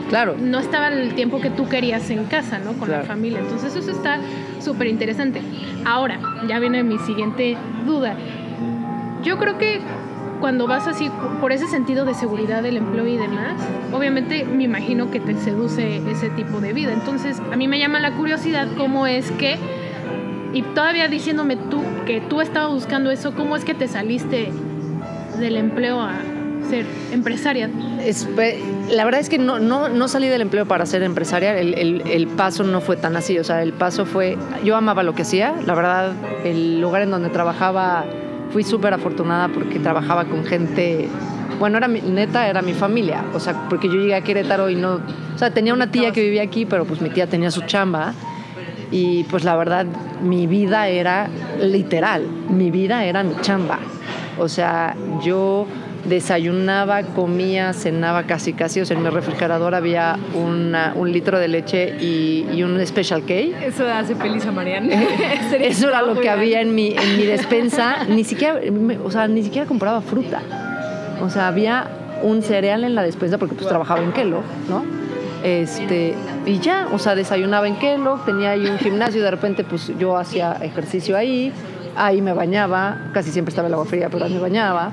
[0.09, 0.35] Claro.
[0.39, 2.73] no estaba el tiempo que tú querías en casa, ¿no?
[2.73, 3.03] Con Claro.
[3.03, 3.39] la familia.
[3.39, 4.19] Entonces eso está
[4.59, 5.41] súper interesante.
[5.85, 8.15] Ahora, ya viene mi siguiente duda.
[9.23, 9.79] Yo creo que
[10.43, 13.53] cuando vas así por ese sentido de seguridad del empleo y demás,
[13.93, 16.91] obviamente me imagino que te seduce ese tipo de vida.
[16.91, 19.55] Entonces, a mí me llama la curiosidad cómo es que,
[20.51, 24.51] y todavía diciéndome tú que tú estabas buscando eso, ¿cómo es que te saliste
[25.39, 26.11] del empleo a
[26.69, 27.69] ser empresaria?
[28.91, 32.01] La verdad es que no, no, no salí del empleo para ser empresaria, el, el-
[32.05, 35.21] el paso no fue tan así, o sea, el paso fue, yo amaba lo que
[35.21, 36.11] hacía, la verdad,
[36.43, 38.03] el lugar en donde trabajaba,
[38.53, 41.09] fui súper afortunada porque trabajaba con gente,
[41.59, 44.75] bueno, era mi- neta, era mi familia, o sea, porque yo llegué a Querétaro y
[44.75, 44.93] no,
[45.35, 48.13] o sea, tenía una tía que vivía aquí, pero pues mi tía tenía su chamba
[48.91, 49.87] y pues la verdad,
[50.21, 51.27] mi vida era
[51.59, 53.79] literal, mi vida era mi chamba.
[54.37, 55.65] O sea, yo
[56.05, 61.47] desayunaba, comía, cenaba casi casi, o sea, en mi refrigerador había una- un litro de
[61.47, 63.33] leche y, y un special K.
[63.65, 64.95] Eso hace feliz a Mariana.
[65.49, 68.05] Sería Eso era lo que había en mi, en mi despensa.
[68.09, 68.59] Ni siquiera,
[69.03, 70.41] o sea, ni siquiera compraba fruta.
[71.21, 71.87] O sea, había
[72.21, 74.83] un cereal en la despensa porque pues trabajaba en Kellogg, ¿no?
[75.43, 79.91] Este, y ya, o sea, desayunaba en Kellogg, tenía ahí un gimnasio, de repente pues
[79.99, 81.51] yo hacía ejercicio ahí,
[81.95, 84.91] ahí me bañaba, casi siempre estaba el agua fría, pero ahí me bañaba.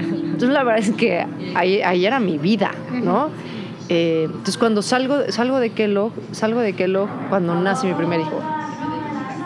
[0.00, 3.30] Entonces la verdad es que ahí, ahí era mi vida, ¿no?
[3.88, 8.40] Eh, entonces cuando salgo, salgo de Kellogg, salgo de Kellogg cuando nace mi primer hijo.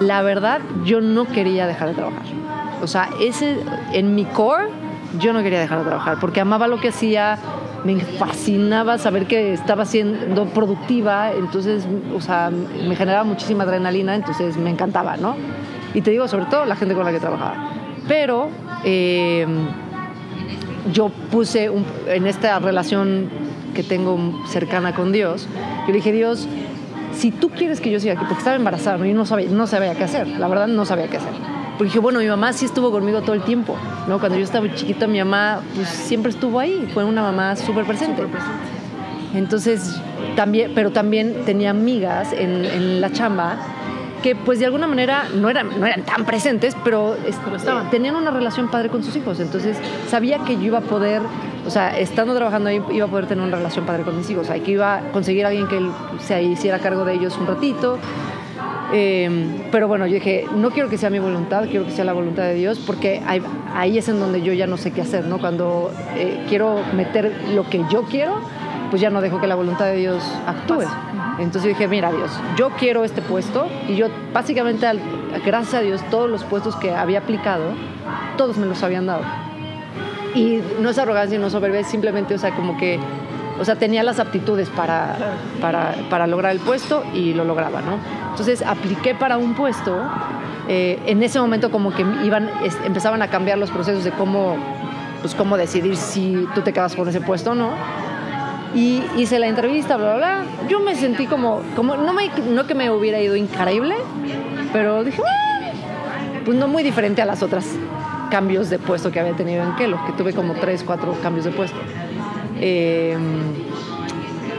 [0.01, 2.25] La verdad, yo no quería dejar de trabajar.
[2.83, 3.59] O sea, ese,
[3.93, 4.69] en mi core,
[5.21, 7.39] yo no quería dejar de trabajar porque amaba lo que hacía,
[7.85, 14.57] me fascinaba saber que estaba siendo productiva, entonces, o sea, me generaba muchísima adrenalina, entonces
[14.57, 15.37] me encantaba, ¿no?
[15.95, 17.71] Y te digo, sobre todo la gente con la que trabajaba.
[18.09, 18.49] Pero
[18.85, 19.47] eh,
[20.93, 23.29] yo puse un- en esta relación
[23.75, 25.47] que tengo cercana con Dios,
[25.83, 26.47] yo le dije, Dios,
[27.15, 29.07] si tú quieres que yo siga aquí, porque estaba embarazada, ¿no?
[29.07, 31.33] y no sabía, no sabía qué hacer, la verdad no sabía qué hacer.
[31.79, 33.77] Porque dije, bueno, mi mamá sí estuvo conmigo todo el tiempo,
[34.07, 34.19] ¿no?
[34.19, 38.23] Cuando yo estaba chiquita, mi mamá pues, siempre estuvo ahí, fue una mamá súper presente.
[39.35, 39.99] Entonces,
[40.37, 43.57] también, pero también tenía amigas en, en la chamba
[44.23, 47.91] que pues de alguna manera no eran, no eran tan presentes, pero, estaban.
[47.91, 49.41] tenían una relación padre con sus hijos.
[49.41, 49.77] Entonces
[50.09, 51.23] sabía que yo iba a poder,
[51.67, 54.45] o sea, estando trabajando ahí, iba a poder tener una relación padre con mis hijos.
[54.45, 55.81] O sea, que iba a conseguir a alguien que
[56.21, 57.99] se hiciera cargo de ellos un ratito.
[58.95, 59.31] Eh,
[59.71, 62.43] pero bueno, yo dije, no quiero que sea mi voluntad, quiero que sea la voluntad
[62.43, 63.43] de Dios, porque ahí,
[63.75, 65.39] ahí es en donde yo ya no sé qué hacer, ¿no?
[65.39, 68.35] Cuando eh, quiero meter lo que yo quiero,
[68.91, 70.85] pues ya no dejo que la voluntad de Dios actúe.
[71.39, 74.87] Entonces dije, mira Dios, yo quiero este puesto y yo básicamente,
[75.45, 77.65] gracias a Dios, todos los puestos que había aplicado,
[78.37, 79.23] todos me los habían dado.
[80.35, 82.99] Y no es arrogancia, no es soberbia, es simplemente, o sea, como que,
[83.61, 85.17] o sea, tenía las aptitudes para,
[85.61, 87.99] para, para lograr el puesto y lo lograba, ¿no?
[88.31, 89.97] Entonces apliqué para un puesto,
[90.69, 94.57] eh, en ese momento como que iban, es- empezaban a cambiar los procesos de cómo,
[95.21, 97.71] pues cómo decidir si tú te quedas con ese puesto o no.
[98.75, 100.69] Y hice la entrevista, bla, bla, bla.
[100.69, 103.95] Yo me sentí como, como no, me, no que me hubiera ido increíble,
[104.73, 105.71] pero dije, "Ah",
[106.45, 107.67] pues no muy diferente a las otras
[108.31, 111.51] cambios de puesto que había tenido en Kellogg, que tuve como tres, cuatro cambios de
[111.51, 111.77] puesto.
[112.61, 113.17] Eh,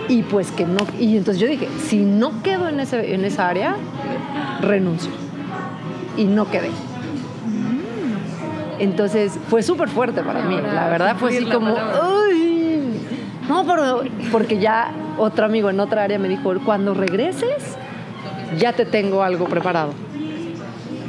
[0.09, 3.47] y pues que no, y entonces yo dije, si no quedo en, ese, en esa
[3.49, 3.75] área,
[4.61, 5.09] renuncio.
[6.17, 6.69] Y no quedé.
[8.79, 11.99] Entonces fue súper fuerte para mí, la verdad fue así como, palabra.
[13.47, 14.01] No, pero
[14.31, 17.77] porque ya otro amigo en otra área me dijo, cuando regreses,
[18.57, 19.93] ya te tengo algo preparado.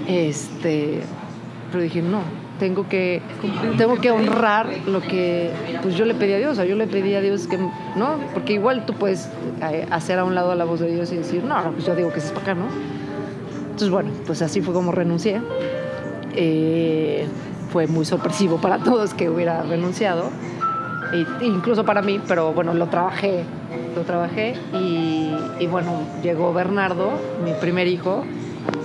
[0.09, 1.01] Este,
[1.70, 2.20] pero dije, no,
[2.59, 3.23] tengo que,
[3.79, 5.51] tengo que honrar lo que
[5.83, 7.59] pues yo le pedí a Dios, o sea, yo le pedí a Dios que,
[7.97, 8.18] ¿no?
[8.33, 9.29] Porque igual tú puedes
[9.62, 11.94] eh, hacer a un lado la voz de Dios y decir, no, no, pues yo
[11.94, 12.66] digo que es para acá, ¿no?
[13.64, 15.40] Entonces, bueno, pues así fue como renuncié.
[16.37, 17.27] Eh,
[17.70, 20.31] fue muy sorpresivo para todos que hubiera renunciado,
[21.12, 23.45] e- incluso para mí, pero bueno, lo trabajé,
[23.95, 27.12] lo trabajé y, y bueno, llegó Bernardo,
[27.45, 28.25] mi primer hijo,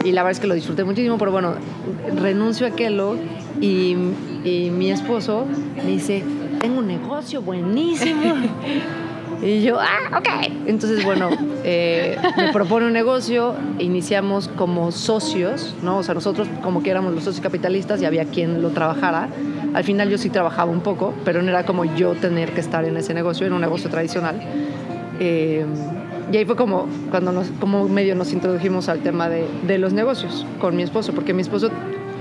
[0.03, 1.53] y la verdad es que lo disfruté muchísimo, pero bueno,
[2.17, 3.17] renuncio a Kellogg
[3.61, 3.95] y,
[4.43, 5.45] y mi esposo
[5.77, 6.23] me dice,
[6.61, 8.21] tengo un negocio buenísimo.
[9.41, 10.27] Y yo, ah, ok.
[10.65, 11.29] Entonces, bueno,
[11.63, 15.99] eh, me propone un negocio, iniciamos como socios, ¿no?
[15.99, 19.29] O sea, nosotros como que éramos los socios capitalistas y había quien lo trabajara.
[19.73, 22.85] Al final yo sí trabajaba un poco, pero no era como yo tener que estar
[22.85, 24.39] en ese negocio, era un negocio tradicional.
[25.19, 25.65] Eh,
[26.31, 29.93] y ahí fue como cuando nos, como medio nos introdujimos al tema de, de los
[29.93, 31.69] negocios con mi esposo, porque mi esposo,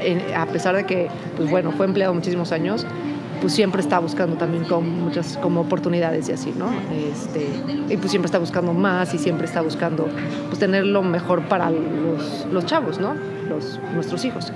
[0.00, 2.86] eh, a pesar de que, pues bueno, fue empleado muchísimos años,
[3.40, 6.70] pues siempre está buscando también como muchas como oportunidades y así, ¿no?
[6.92, 7.46] Este,
[7.88, 10.08] y pues siempre está buscando más y siempre está buscando
[10.48, 13.14] pues tener lo mejor para los, los chavos, ¿no?
[13.48, 14.52] Los, nuestros hijos.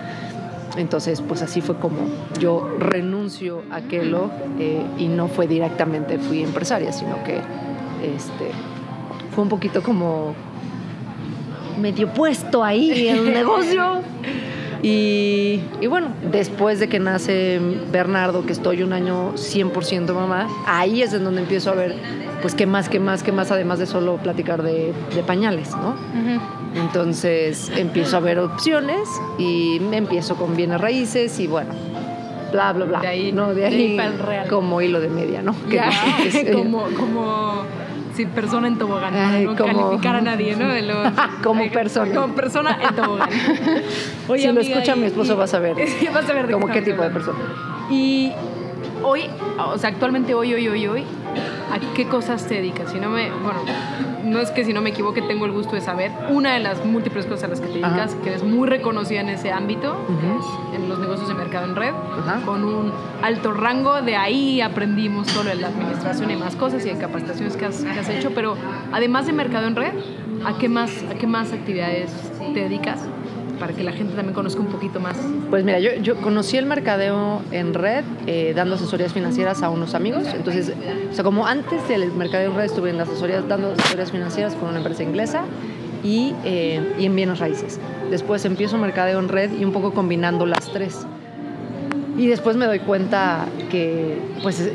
[0.76, 1.98] Entonces, pues así fue como
[2.38, 7.36] yo renuncio a Kellogg eh, y no fue directamente fui empresaria, sino que
[8.02, 8.50] este,
[9.34, 10.34] fue un poquito como
[11.80, 14.00] medio puesto ahí en el negocio.
[14.82, 17.60] Y, y, bueno, después de que nace
[17.92, 21.94] Bernardo, que estoy un año 100% mamá, ahí es en donde empiezo a ver,
[22.40, 25.90] pues, qué más, qué más, qué más, además de solo platicar de, de pañales, ¿no?
[25.90, 26.61] Uh -huh.
[26.74, 29.08] Entonces empiezo a ver opciones
[29.38, 31.74] y me empiezo con bienes raíces y bueno,
[32.50, 33.00] bla, bla, bla.
[33.00, 33.54] De ahí, ¿no?
[33.54, 34.48] de ahí, de ahí real.
[34.48, 35.54] como hilo de media, ¿no?
[35.70, 35.90] Ya,
[36.32, 37.64] que, como, como
[38.34, 40.68] persona en tobogán, Ay, no como, calificar a nadie, ¿no?
[40.68, 40.82] De
[41.42, 42.14] como persona.
[42.14, 43.28] Como persona en tobogán.
[44.28, 45.76] Oye, si amiga, lo escucha y, mi esposo y, vas a ver.
[45.88, 47.38] Sí, vas a ver de como qué, qué tipo de persona.
[47.90, 48.32] Y
[49.02, 49.24] hoy,
[49.58, 51.04] o sea, actualmente hoy, hoy, hoy, hoy,
[51.72, 52.90] ¿a qué cosas te dedicas?
[52.92, 53.60] Si no me, bueno,
[54.24, 56.84] no es que si no me equivoque tengo el gusto de saber una de las
[56.84, 58.22] múltiples cosas a las que te dedicas, Ajá.
[58.22, 60.76] que es muy reconocida en ese ámbito, uh -huh.
[60.76, 62.40] en los negocios de mercado en red, Ajá.
[62.44, 66.98] con un alto rango, de ahí aprendimos sobre la administración y más cosas y de
[66.98, 68.56] capacitaciones que has, que has hecho, pero
[68.92, 69.92] además de mercado en red,
[70.44, 72.10] ¿a qué más, a qué más actividades
[72.52, 73.00] te dedicas?
[73.62, 75.16] Para que la gente también conozca un poquito más?
[75.48, 80.24] Pues mira, yo, conocí el mercadeo en red eh, dando asesorías financieras a unos amigos.
[80.34, 80.72] Entonces,
[81.08, 84.70] o sea, como antes del mercadeo en red estuve en asesorías, dando asesorías financieras con
[84.70, 85.44] una empresa inglesa
[86.02, 87.78] y, eh, y en bienes raíces.
[88.10, 91.06] Después empiezo mercadeo en red y un poco combinando las tres.
[92.18, 94.72] Y después me doy cuenta que pues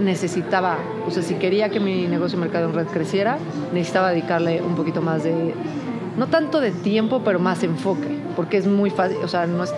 [0.00, 3.38] necesitaba, o sea, si quería que mi negocio de mercado en red creciera,
[3.72, 5.54] necesitaba dedicarle un poquito más de,
[6.16, 9.74] no tanto de tiempo, pero más enfoque, porque es muy fácil, o sea, no es,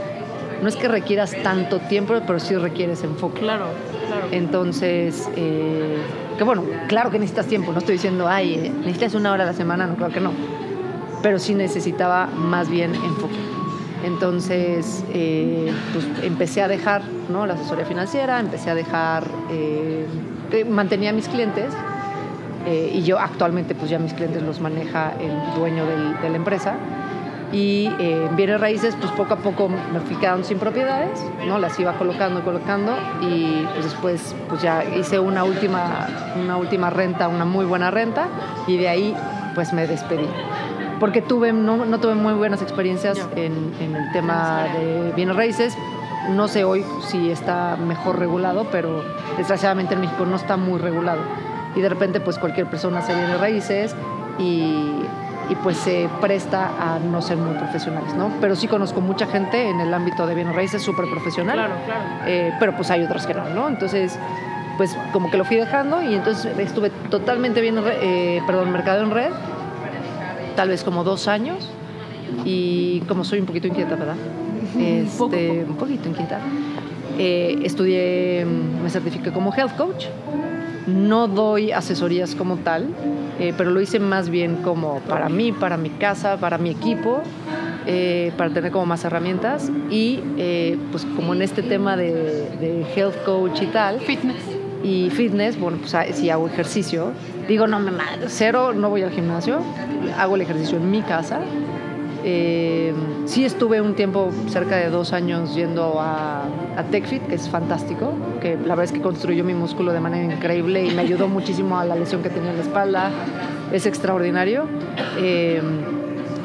[0.63, 3.41] no es que requieras tanto tiempo, pero sí requieres enfoque.
[3.41, 3.67] Claro,
[4.07, 4.27] claro.
[4.31, 5.99] Entonces, eh,
[6.37, 9.47] que bueno, claro que necesitas tiempo, no estoy diciendo, ay, eh, necesitas una hora a
[9.47, 10.33] la semana, no, creo que no,
[11.23, 13.37] pero sí necesitaba más bien enfoque.
[14.05, 17.47] Entonces, eh, pues empecé a dejar ¿no?
[17.47, 20.07] la asesoría financiera, empecé a dejar, eh,
[20.69, 21.75] mantenía a mis clientes
[22.69, 26.37] eh, y yo actualmente pues ya mis clientes los maneja el dueño del, de la
[26.37, 26.75] empresa
[27.51, 31.59] y en bienes raíces pues poco a poco me fui quedando sin propiedades, ¿no?
[31.59, 37.29] las iba colocando, colocando y pues después pues ya hice una última, una última renta,
[37.29, 38.29] una muy buena renta
[38.67, 39.17] y de ahí
[39.55, 40.29] pues me despedí
[41.01, 45.79] porque tuve, no, no, tuve muy buenas experiencias en, en, el tema de bienes raíces.
[46.31, 49.05] No sé hoy si está mejor regulado, pero
[49.37, 51.21] desgraciadamente en México no está muy regulado.
[51.75, 53.95] Y de repente pues cualquier persona hace bienes raíces
[54.39, 55.03] y,
[55.49, 58.33] y pues se presta a no ser muy profesionales, ¿no?
[58.41, 61.57] Pero sí conozco mucha gente en el ámbito de bienes raíces súper profesional.
[61.57, 62.05] Claro, claro.
[62.27, 63.69] Eh, pero pues hay otros que no, ¿no?
[63.69, 64.19] Entonces
[64.77, 69.11] pues como que lo fui dejando y entonces estuve totalmente bien, eh, perdón, mercado en
[69.11, 69.33] red
[70.59, 71.71] tal vez como dos años
[72.45, 74.17] y como soy un poquito inquieta, ¿verdad?
[74.79, 75.71] Este, poco, poco.
[75.71, 76.41] un poquito inquieta.
[77.17, 80.07] Eh, estudié, me certifiqué como health coach.
[80.89, 82.89] No doy asesorías como tal,
[83.39, 87.23] eh, pero lo hice más bien como para mí, para mi casa, para mi equipo,
[87.87, 90.21] eh, para tener como más herramientas y
[90.91, 92.13] pues como en este tema de,
[92.61, 94.01] de health coach y tal.
[94.01, 97.13] Fitness y fitness, bueno, pues si hago ejercicio,
[97.49, 97.93] digo, no, me
[98.29, 99.61] cero, no voy al gimnasio,
[100.17, 101.41] hago el ejercicio en mi casa.
[102.25, 102.93] Eh,
[103.27, 106.45] sí estuve un tiempo, cerca de dos años, yendo a,
[106.77, 110.35] a TechFit, que es fantástico, que la verdad es que construyó mi músculo de manera
[110.35, 113.11] increíble y me ayudó muchísimo a la lesión que tenía en la espalda,
[113.73, 114.65] es extraordinario.
[115.19, 115.63] Eh,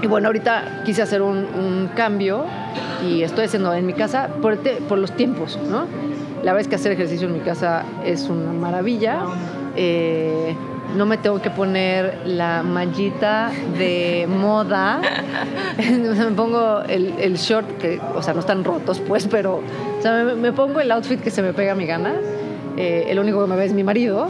[0.02, 2.46] y bueno, ahorita quise hacer un, un, cambio
[3.08, 5.86] y estoy haciendo en mi casa por, te, por los tiempos, ¿no?
[6.44, 9.22] La verdad es que hacer ejercicio en mi casa es una maravilla.
[9.78, 10.54] Eh,
[10.96, 15.02] no me tengo que poner la mallita de moda.
[15.78, 19.62] me pongo el, el, short, que, o sea, no están rotos, pues, pero
[20.00, 22.14] o sea, me, me, pongo el outfit que se me pega a mi gana.
[22.78, 24.30] Eh, el único que me ve es mi marido.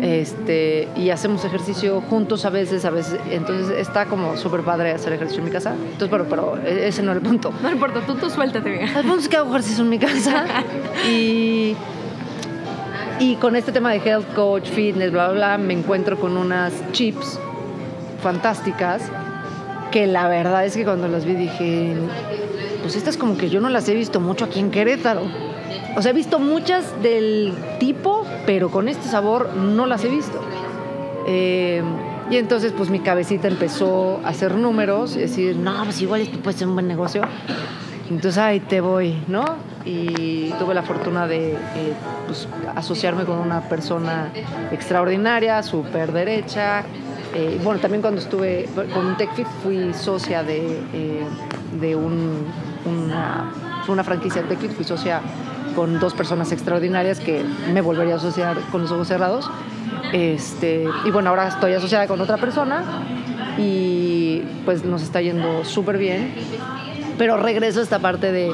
[0.00, 3.18] Este, y hacemos ejercicio juntos a veces, a veces.
[3.30, 5.74] Entonces está como súper padre hacer ejercicio en mi casa.
[5.74, 7.52] Entonces, pero, pero ese no es el punto.
[7.62, 8.88] No importa, tú, tú suéltate bien.
[8.88, 10.44] El punto es que hago ejercicio en mi casa.
[11.10, 11.74] y,
[13.20, 16.72] y con este tema de health coach, fitness, bla, bla, bla, me encuentro con unas
[16.92, 17.38] chips
[18.22, 19.02] fantásticas
[19.90, 21.94] que la verdad es que cuando las vi dije,
[22.82, 25.22] pues estas como que yo no las he visto mucho aquí en Querétaro.
[25.96, 30.40] O sea, he visto muchas del tipo, pero con este sabor no las he visto.
[31.26, 31.82] Eh,
[32.30, 36.38] Y entonces pues mi cabecita empezó a hacer números y decir, no, pues igual esto
[36.40, 37.22] puede ser un buen negocio.
[38.10, 39.44] Entonces ahí te voy, ¿no?
[39.84, 41.56] Y tuve la fortuna de eh,
[42.26, 44.30] pues, asociarme con una persona
[44.72, 46.84] extraordinaria, súper derecha.
[47.34, 51.22] Eh, bueno, también cuando estuve con TechFit fui socia de, eh,
[51.78, 52.46] de un,
[52.86, 53.52] una,
[53.86, 55.20] una franquicia de TechFit, fui socia
[55.74, 59.50] con dos personas extraordinarias que me volvería a asociar con los ojos cerrados.
[60.12, 62.82] Este, y bueno, ahora estoy asociada con otra persona
[63.58, 66.32] y pues nos está yendo súper bien.
[67.18, 68.52] Pero regreso a esta parte de,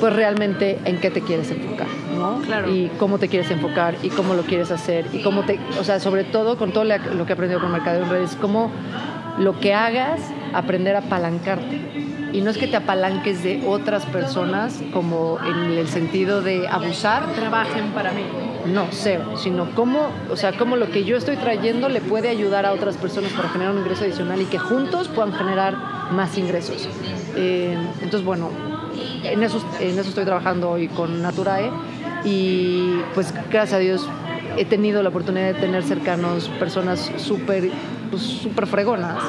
[0.00, 2.40] pues realmente en qué te quieres enfocar, ¿no?
[2.42, 2.74] Claro.
[2.74, 6.00] Y cómo te quieres enfocar y cómo lo quieres hacer y cómo te, o sea,
[6.00, 8.70] sobre todo con todo lo que he aprendido con Mercado en Redes, cómo
[9.38, 10.20] lo que hagas,
[10.54, 11.80] aprender a apalancarte.
[12.32, 17.32] Y no es que te apalanques de otras personas como en el sentido de abusar,
[17.34, 18.22] Trabajen para mí.
[18.66, 22.66] no, cero, sino cómo, o sea, cómo lo que yo estoy trayendo le puede ayudar
[22.66, 25.74] a otras personas para generar un ingreso adicional y que juntos puedan generar
[26.12, 26.86] más ingresos.
[27.34, 28.50] Eh, entonces, bueno,
[29.24, 31.70] en eso, en eso estoy trabajando hoy con Naturae
[32.24, 34.06] y pues gracias a Dios
[34.56, 37.70] he tenido la oportunidad de tener cercanos personas súper
[38.10, 39.22] pues, súper fregonas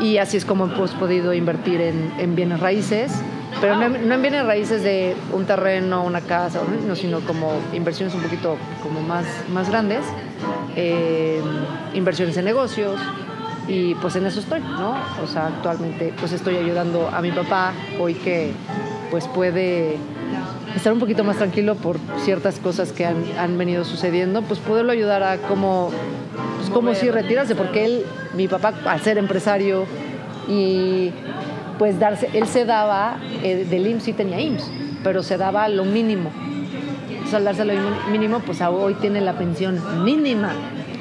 [0.00, 3.12] y así es como hemos podido invertir en, en bienes raíces
[3.60, 6.96] pero no, no, en bienes raíces de un terreno, una casa, ¿no?
[6.96, 10.00] sino como inversiones un poquito como más, más grandes,
[10.76, 11.42] eh,
[11.92, 12.98] inversiones en negocios,
[13.68, 14.96] y pues en eso estoy, ¿no?
[15.22, 18.52] O sea, actualmente pues estoy ayudando a mi papá hoy que
[19.10, 19.96] pues puede
[20.76, 24.92] estar un poquito más tranquilo por ciertas cosas que han, han venido sucediendo, pues poderlo
[24.92, 25.90] ayudar a como,
[26.58, 29.84] pues como si retirarse, porque él, mi papá, al ser empresario
[30.48, 31.12] y
[31.78, 34.70] pues darse, él se daba, eh, del IMSS sí tenía IMSS,
[35.02, 36.30] pero se daba lo mínimo.
[37.08, 37.72] Entonces al darse lo
[38.10, 40.52] mínimo, pues hoy tiene la pensión mínima.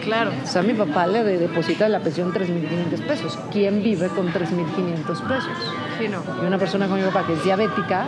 [0.03, 0.31] Claro.
[0.43, 3.37] O sea, mi papá le deposita la pensión 3.500 pesos.
[3.51, 5.51] ¿Quién vive con 3.500 pesos?
[5.99, 6.23] Sí, no.
[6.41, 8.05] Y una persona como mi papá que es diabética,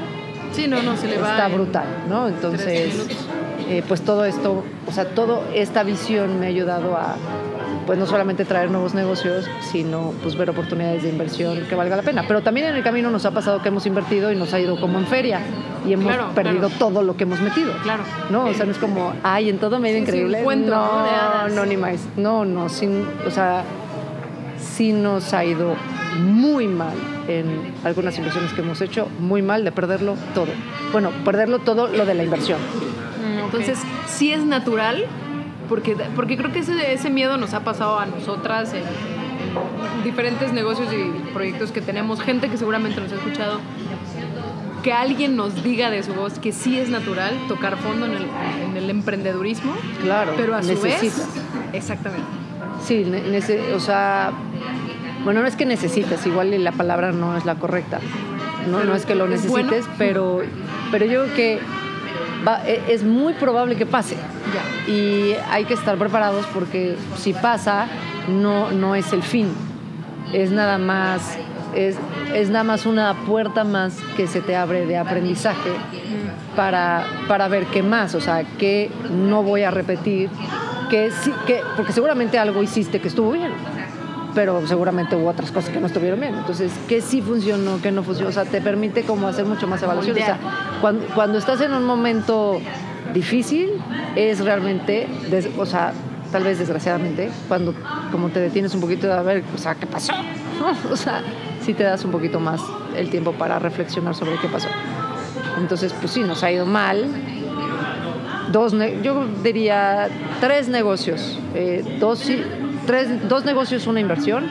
[0.54, 1.32] Sí, no, no, se le va.
[1.32, 2.28] está en brutal, ¿no?
[2.28, 3.08] Entonces,
[3.70, 7.16] eh, pues todo esto, o sea, toda esta visión me ha ayudado a,
[7.86, 12.04] pues no solamente traer nuevos negocios, sino pues ver oportunidades de inversión que valga la
[12.04, 12.26] pena.
[12.28, 14.80] Pero también en el camino nos ha pasado que hemos invertido y nos ha ido
[14.80, 15.40] como en feria
[15.88, 16.76] y hemos Claro, perdido claro.
[16.78, 17.72] todo lo que hemos metido.
[17.84, 18.04] Claro.
[18.30, 20.18] No, o sea, no es como, ay, en todo me ha ido Sí, sí, un
[20.26, 20.44] increíble.
[20.44, 21.48] cuento, ¿no?
[21.48, 22.00] no, no, ni más.
[22.18, 23.64] No, no, sin, o sea,
[24.60, 25.76] sí nos ha ido
[26.20, 26.94] muy mal
[27.28, 30.48] en algunas inversiones que hemos hecho, muy mal de perderlo todo.
[30.92, 32.60] Bueno, perderlo todo lo de la inversión.
[32.60, 35.06] Mm, Entonces, sí es natural,
[35.70, 40.52] porque, porque creo que ese, ese miedo nos ha pasado a nosotras en, en diferentes
[40.54, 43.60] negocios y proyectos que tenemos, gente que seguramente nos ha escuchado,
[44.84, 48.26] que alguien nos diga de su voz que sí es natural tocar fondo en el,
[48.70, 51.18] en el emprendedurismo, Claro, pero a su necesitas.
[51.36, 51.44] vez...
[51.74, 52.26] Exactamente.
[52.84, 53.06] Sí,
[53.76, 54.32] o sea,
[55.24, 58.00] bueno, no es que necesites, igual la palabra no es la correcta.
[58.70, 60.42] No, no es que lo es necesites, pero,
[60.92, 61.60] pero yo creo que
[62.48, 64.16] va- e- es muy probable que pase.
[64.88, 67.88] Y hay que estar preparados porque si pasa,
[68.28, 69.48] no, no es el fin.
[70.34, 71.38] Es nada más,
[71.76, 71.98] es,
[72.36, 75.72] es nada más una puerta más que se te abre de aprendizaje
[76.56, 80.30] para, para ver qué más, o sea, qué no voy a repetir,
[80.90, 81.10] que
[81.48, 83.52] que, porque seguramente algo hiciste que estuvo bien,
[84.36, 86.36] pero seguramente hubo otras cosas que no estuvieron bien.
[86.36, 89.82] Entonces, qué sí funcionó, qué no funcionó, o sea, te permite como hacer mucho más
[89.84, 90.16] evaluación.
[90.16, 90.38] O sea,
[90.82, 92.60] cuando, cuando estás en un momento
[93.14, 93.70] difícil,
[94.16, 95.94] es realmente, des- o sea,
[96.32, 97.74] tal vez desgraciadamente, cuando
[98.12, 100.14] como te detienes un poquito de a ver, o sea, ¿qué pasó?
[100.14, 100.72] ¿No?
[100.94, 101.22] O sea,
[101.62, 102.62] sí te das un poquito más
[102.96, 104.68] el tiempo para reflexionar sobre qué pasó.
[105.60, 107.06] Entonces, pues sí, nos ha ido mal.
[108.52, 110.10] Dos, yo diría
[110.42, 112.44] tres negocios, eh, dos, sí,
[112.92, 114.44] tres, dos negocios, una inversión,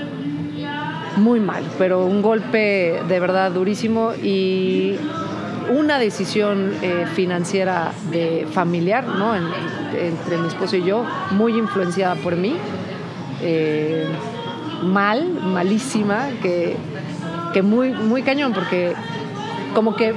[1.17, 4.97] muy mal, pero un golpe de verdad durísimo y
[5.71, 9.37] una decisión eh, financiera de familiar, ¿no?
[9.37, 9.45] En-
[9.95, 12.55] entre mi esposo y yo, muy influenciada por mí,
[13.43, 14.07] eh,
[14.85, 16.77] mal, malísima, que,
[17.53, 18.95] que muy, muy cañón, porque
[19.75, 20.15] como que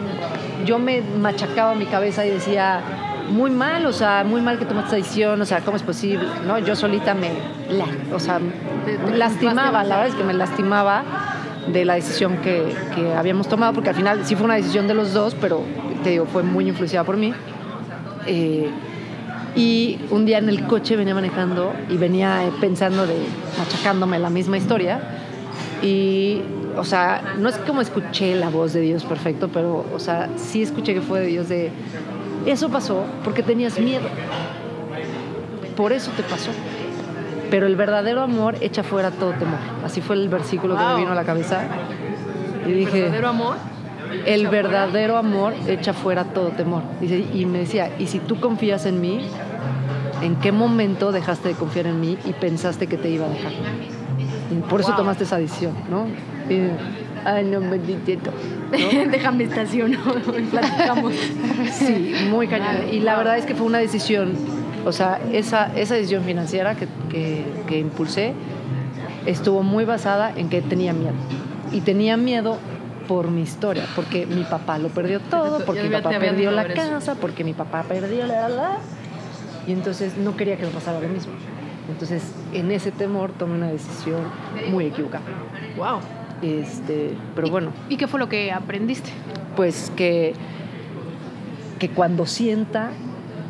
[0.66, 2.80] yo me machacaba mi cabeza y decía,
[3.30, 6.26] muy mal, o sea, muy mal que tomaste esa decisión, o sea, ¿cómo es posible?
[6.46, 6.60] ¿No?
[6.60, 7.30] Yo solita me,
[7.70, 8.40] la- o sea,
[9.16, 11.04] lastimaba, la verdad es que me lastimaba
[11.68, 12.64] de la decisión que,
[12.96, 15.62] que habíamos tomado, porque al final sí fue una decisión de los dos, pero
[16.04, 17.34] te digo, fue muy influenciada por mí.
[18.28, 18.70] Eh,
[19.56, 23.16] y un día en el coche venía manejando y venía pensando de
[23.58, 25.00] machacándome la misma historia.
[25.82, 26.42] Y,
[26.78, 30.64] o sea, no es como escuché la voz de Dios perfecto, pero, o sea, sí
[30.64, 31.72] escuché que fue de Dios de,
[32.46, 34.08] eso pasó porque tenías miedo.
[35.76, 36.52] Por eso te pasó.
[37.50, 39.60] pero el verdadero amor echa fuera todo temor.
[39.86, 41.62] Así fue el versículo que me vino a la cabeza.
[42.68, 43.56] Y dije, ¿Verdadero amor?
[44.26, 46.82] el verdadero amor echa fuera todo temor.
[47.00, 49.20] Dice, y me decía, y si tú confías en mí,
[50.22, 53.52] ¿en qué momento dejaste de confiar en mí y pensaste que te iba a dejar?
[54.52, 54.98] Y por eso Wow.
[54.98, 56.06] tomaste esa decisión, ¿no?
[56.54, 56.70] Y,
[57.26, 57.78] Ay, no me
[58.74, 59.12] entiendo.
[59.18, 59.98] Déjame estaciono
[60.38, 61.14] y platicamos.
[61.72, 62.90] Sí, muy cañón.
[62.92, 64.34] Y la verdad es que fue una decisión,
[64.86, 68.34] o sea, esa, esa decisión financiera que, que, que impulsé
[69.26, 71.14] estuvo muy basada en que tenía miedo.
[71.72, 72.58] Y tenía miedo
[73.08, 77.16] por mi historia, porque mi papá lo perdió todo, porque mi papá perdió la casa,
[77.16, 78.50] porque mi papá perdió la...
[78.50, 78.78] la
[79.66, 81.34] y entonces no quería que me pasara lo mismo.
[81.90, 84.22] Entonces, en ese temor tomé una decisión
[84.70, 85.24] muy equivocada.
[85.78, 86.00] Wow.
[86.44, 89.10] Este, pero bueno, ¿Y qué fue lo que aprendiste?
[89.56, 90.34] pues que,
[91.80, 92.90] que cuando sienta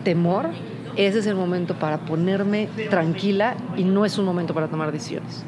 [0.03, 0.49] temor,
[0.95, 5.43] ese es el momento para ponerme tranquila y no es un momento para tomar decisiones.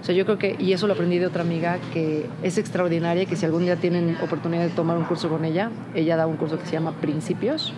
[0.00, 3.24] O sea, yo creo que, y eso lo aprendí de otra amiga que es extraordinaria,
[3.24, 6.26] y que si algún día tienen oportunidad de tomar un curso con ella, ella da
[6.26, 7.74] un curso que se llama Principios.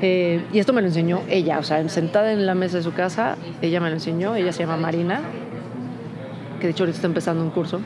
[0.00, 2.92] Eh, y esto me lo enseñó ella, o sea, sentada en la mesa de su
[2.92, 5.22] casa, ella me lo enseñó, ella se llama Marina,
[6.60, 7.80] que de hecho ahorita está empezando un curso.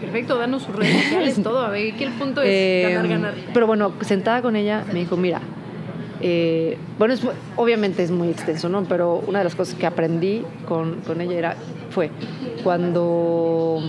[0.00, 1.60] Perfecto, danos sus redes sociales, todo.
[1.60, 3.34] A ver, que el punto es Eh, ganar, ganar.
[3.52, 5.40] Pero bueno, sentada con ella me dijo, mira,
[6.20, 7.22] eh, bueno, es-
[7.56, 8.84] obviamente es muy extenso, ¿no?
[8.84, 11.56] Pero una de las cosas que aprendí con, con ella era,
[11.90, 12.10] fue
[12.62, 13.80] cuando,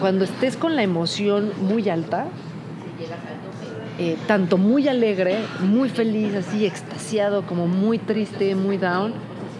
[0.00, 2.26] cuando estés con la emoción muy alta,
[3.98, 9.12] eh, tanto muy alegre, muy feliz, así extasiado, como muy triste, muy down,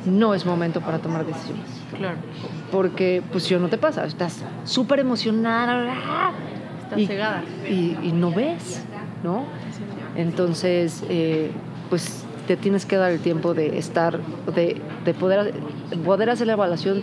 [0.07, 2.17] no es momento para tomar decisiones Claro.
[2.73, 6.33] Porque pues si no te pasa, estás súper emocionada
[6.83, 7.45] Estás y, cegada.
[7.69, 8.83] y, y no ves,
[9.23, 9.45] ¿no?
[10.17, 11.51] Entonces, eh,
[11.91, 14.19] pues te tienes que dar el tiempo de estar,
[14.55, 15.55] de, de poder,
[16.05, 17.03] poder hacer la evaluación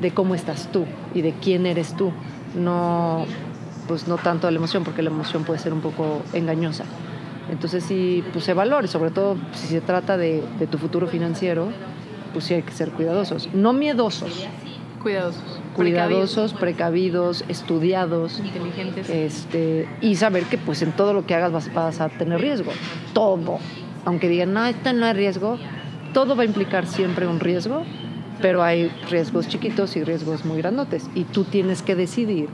[0.00, 2.12] de cómo estás tú y de quién eres tú,
[2.56, 3.26] no,
[3.88, 6.84] pues no tanto de la emoción, porque la emoción puede ser un poco engañosa.
[7.50, 11.06] Entonces sí, pues se valora, y sobre todo si se trata de, de tu futuro
[11.06, 11.68] financiero,
[12.32, 14.46] pues sí hay que ser cuidadosos, no miedosos,
[15.02, 15.60] Cuidadosos.
[15.74, 19.08] cuidadosos, precavidos, estudiados, inteligentes.
[19.08, 22.72] este, y saber que pues en todo lo que hagas vas, vas a tener riesgo.
[23.12, 23.58] Todo.
[24.04, 25.58] Aunque digan, no, esto no es riesgo,
[26.12, 27.84] todo va a implicar siempre un riesgo,
[28.40, 31.08] pero hay riesgos chiquitos y riesgos muy grandotes.
[31.14, 32.48] Y tú tienes que decidir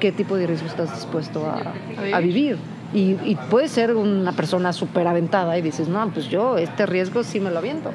[0.00, 2.14] qué tipo de riesgo estás dispuesto a, vivir.
[2.14, 2.58] a vivir.
[2.92, 7.24] Y, y puedes ser una persona súper aventada y dices, no, pues yo este riesgo
[7.24, 7.90] sí me lo aviento.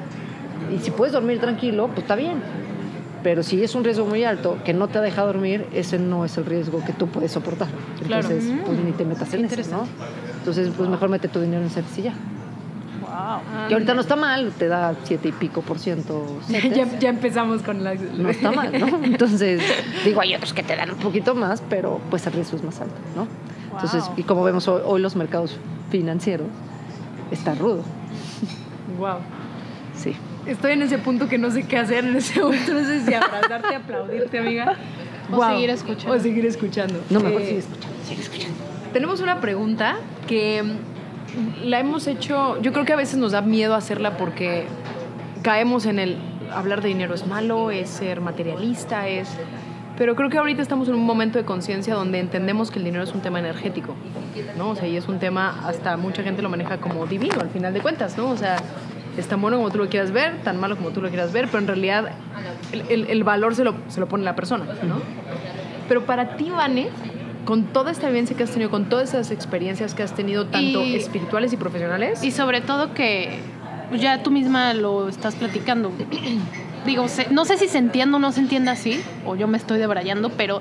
[0.74, 2.42] Y si puedes dormir tranquilo, pues está bien.
[3.22, 6.36] Pero si es un riesgo muy alto que no te deja dormir, ese no es
[6.38, 7.68] el riesgo que tú puedes soportar.
[8.06, 8.28] Claro.
[8.28, 9.86] Entonces, pues ni te metas en eso, ¿no?
[10.38, 12.14] Entonces, pues mejor mete tu dinero en ya.
[13.00, 13.68] Wow.
[13.68, 17.62] Que ahorita no está mal, te da siete y pico por ciento ya, ya empezamos
[17.62, 17.94] con la...
[17.94, 18.86] No está mal, ¿no?
[19.04, 19.60] Entonces,
[20.04, 22.80] digo, hay otros que te dan un poquito más, pero pues el riesgo es más
[22.80, 23.26] alto, ¿no?
[23.72, 24.14] Entonces, Wow.
[24.16, 25.56] y como vemos hoy, hoy los mercados
[25.90, 26.46] financieros,
[27.30, 27.82] está rudo.
[28.98, 29.18] Wow.
[29.94, 30.16] Sí.
[30.50, 32.74] Estoy en ese punto que no sé qué hacer en ese momento.
[32.74, 34.74] No sé si abrazarte, aplaudirte, amiga.
[35.32, 35.50] O Wow.
[35.52, 36.14] seguir escuchando.
[36.14, 37.00] O seguir escuchando.
[37.08, 38.56] No, mejor Eh, sigue escuchando, sigue escuchando.
[38.92, 39.96] Tenemos una pregunta
[40.26, 44.64] que mm, la hemos hecho, yo creo que a veces nos da miedo hacerla porque
[45.42, 46.16] caemos en el
[46.52, 49.28] hablar de dinero es malo, es ser materialista, es...
[49.96, 53.04] Pero creo que ahorita estamos en un momento de conciencia donde entendemos que el dinero
[53.04, 53.94] es un tema energético,
[54.58, 54.70] ¿no?
[54.70, 57.72] O sea, y es un tema, hasta mucha gente lo maneja como divino al final
[57.72, 58.30] de cuentas, ¿no?
[58.30, 58.56] O sea,
[59.20, 61.46] es tan bueno como tú lo quieras ver, tan malo como tú lo quieras ver,
[61.46, 62.10] pero en realidad
[62.72, 65.00] el, el- el valor se lo, se lo pone la persona, ¿no?
[65.88, 66.88] Pero para ti, Vane,
[67.44, 70.82] con toda esta vivencia que has tenido, con todas esas experiencias que has tenido, tanto
[70.84, 73.38] Y- espirituales y profesionales, Y sobre todo que
[73.98, 75.90] ya tú misma lo estás platicando.
[76.86, 79.78] Digo, no sé si se entiende o no se entiende así, o yo me estoy
[79.78, 80.60] debrayando, pero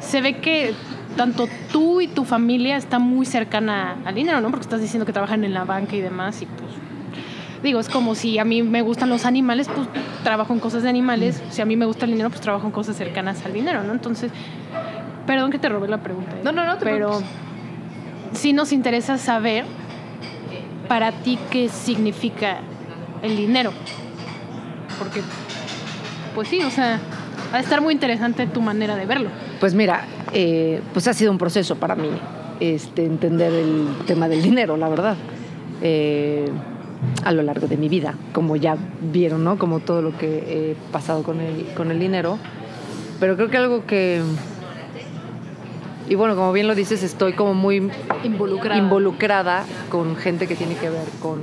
[0.00, 0.74] se ve que
[1.16, 4.50] tanto tú y tu familia está muy cercana al dinero, ¿no?
[4.50, 6.70] Porque estás diciendo que trabajan en la banca y demás, y pues.
[7.62, 9.86] Digo, es como si a mí me gustan los animales, pues
[10.24, 11.40] trabajo en cosas de animales.
[11.50, 13.92] Si a mí me gusta el dinero, pues trabajo en cosas cercanas al dinero, ¿no?
[13.92, 14.32] Entonces,
[15.26, 16.32] perdón que te robé la pregunta.
[16.32, 16.40] ¿eh?
[16.42, 17.28] No, no, no te Pero preocupes.
[18.32, 19.64] sí nos interesa saber
[20.88, 22.58] para ti qué significa
[23.22, 23.72] el dinero.
[24.98, 25.22] Porque,
[26.34, 26.98] pues sí, o sea,
[27.52, 29.28] va a estar muy interesante tu manera de verlo.
[29.60, 32.08] Pues mira, eh, pues ha sido un proceso para mí
[32.58, 35.16] este, entender el tema del dinero, la verdad.
[35.80, 36.46] Eh,
[37.24, 39.58] a lo largo de mi vida, como ya vieron, ¿no?
[39.58, 40.26] Como todo lo que
[40.70, 42.38] he pasado con el, con el dinero.
[43.20, 44.22] Pero creo que algo que...
[46.08, 47.90] Y bueno, como bien lo dices, estoy como muy
[48.24, 48.76] involucrada.
[48.78, 51.40] involucrada con gente que tiene que ver con,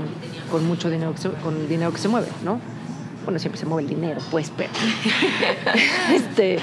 [0.51, 2.59] con mucho dinero, que se- con el dinero que se mueve, ¿no?
[3.25, 4.69] bueno, siempre se mueve el dinero, pues, pero,
[6.15, 6.57] este,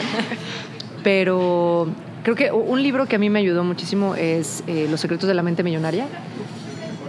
[1.05, 1.87] pero
[2.25, 5.35] creo que un libro que a mí me ayudó muchísimo es eh, Los secretos de
[5.35, 6.07] la mente millonaria.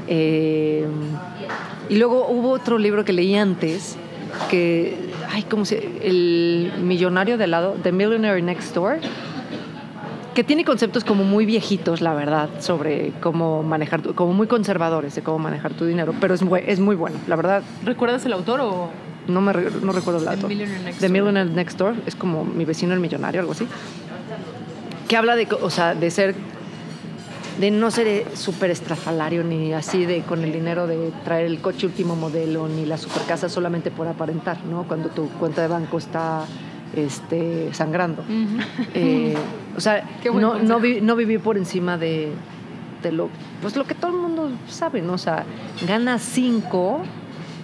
[0.07, 0.85] Eh,
[1.89, 3.97] y luego hubo otro libro que leí antes
[4.49, 4.97] que,
[5.31, 5.77] ay, ¿cómo se?
[6.03, 8.97] El millonario de lado, The Millionaire Next Door
[10.33, 15.15] que tiene conceptos como muy viejitos, la verdad, sobre cómo manejar, tu- como muy conservadores
[15.15, 18.33] de cómo manejar tu dinero, pero es, bue- es muy bueno, la verdad, ¿Recuerdas el
[18.33, 18.89] autor o...?
[19.27, 20.49] no, me, no recuerdo el The autor.
[20.49, 21.11] Millionaire Next The Door.
[21.11, 23.65] Millionaire Next Door, es como mi vecino el millonario, algo así,
[25.07, 26.35] que habla de, o sea, de ser,
[27.59, 31.59] de no ser eh, súper estrafalario, ni así de con el dinero de traer el
[31.59, 34.83] coche último modelo, ni la super casa solamente por aparentar, ¿no?
[34.83, 36.45] Cuando tu cuenta de banco está
[36.95, 38.23] este, sangrando.
[38.93, 39.35] Eh,
[39.75, 40.79] o sea, no, no, consejo.
[40.79, 42.31] vi- no vivir por encima de,
[43.03, 43.29] de lo,
[43.61, 45.13] pues lo que todo el mundo sabe, ¿no?
[45.13, 45.43] O sea,
[45.87, 47.01] ganas cinco,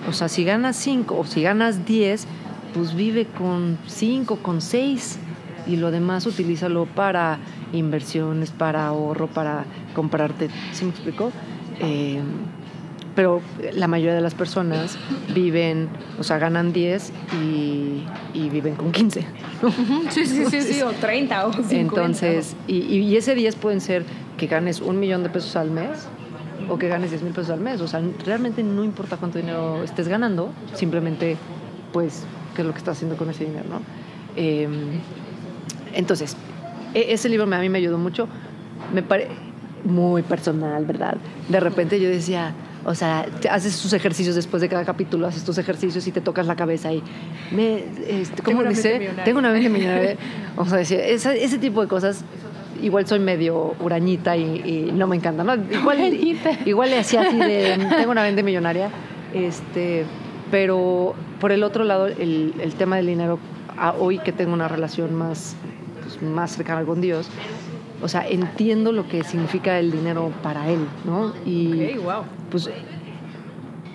[0.10, 2.26] o sea, si ganas cinco o si ganas diez,
[2.74, 5.20] pues vive con cinco, con seis
[5.68, 7.38] y lo demás utilízalo para
[7.74, 11.32] inversiones, para ahorro, para comprarte, ¿sí me explico?
[11.80, 12.22] Eh,
[13.16, 13.42] pero
[13.74, 14.98] la mayoría de las personas
[15.34, 17.12] viven, o sea, ganan 10
[17.42, 18.04] y,
[18.34, 19.26] y viven con 15.
[20.10, 21.76] Sí, sí, sí, sí, o 30 o 50.
[21.76, 24.04] Entonces, y, y ese 10 pueden ser
[24.38, 26.08] que ganes un millón de pesos al mes
[26.70, 27.82] o que ganes 10 mil pesos al mes.
[27.82, 31.38] O sea, realmente no importa cuánto dinero estés ganando, simplemente,
[31.92, 32.24] pues,
[32.56, 33.82] qué es lo que estás haciendo con ese dinero, ¿no?
[34.36, 34.68] Eh,
[35.94, 36.36] entonces,
[36.94, 38.28] ese libro a mí me ayudó mucho.
[38.94, 39.30] Me parece
[39.86, 41.18] muy personal, ¿verdad?
[41.50, 42.54] De repente yo decía,
[42.86, 46.22] o sea, te haces tus ejercicios después de cada capítulo, haces tus ejercicios y te
[46.22, 47.02] tocas la cabeza y
[47.52, 49.00] me, este, Tengo ¿cómo una mente dice?
[49.00, 49.24] millonaria.
[49.24, 50.16] Tengo una mente millonaria.
[50.56, 52.24] O sea, esa- ese tipo de cosas.
[52.82, 55.54] Igual soy medio hurañita y, y no me encanta, ¿no?
[55.56, 56.14] Igual,
[56.66, 58.90] igual le hacía así de, tengo una mente millonaria,
[59.34, 60.04] este,
[60.52, 63.40] pero por el otro lado, el, el tema del dinero,
[63.78, 65.56] a- hoy que tengo una relación más,
[66.04, 67.28] pues, más cercana con Dios,
[68.02, 71.34] o sea, entiendo lo que significa el dinero para Él, ¿no?
[71.46, 72.24] Y Ok, wow.
[72.52, 72.70] pues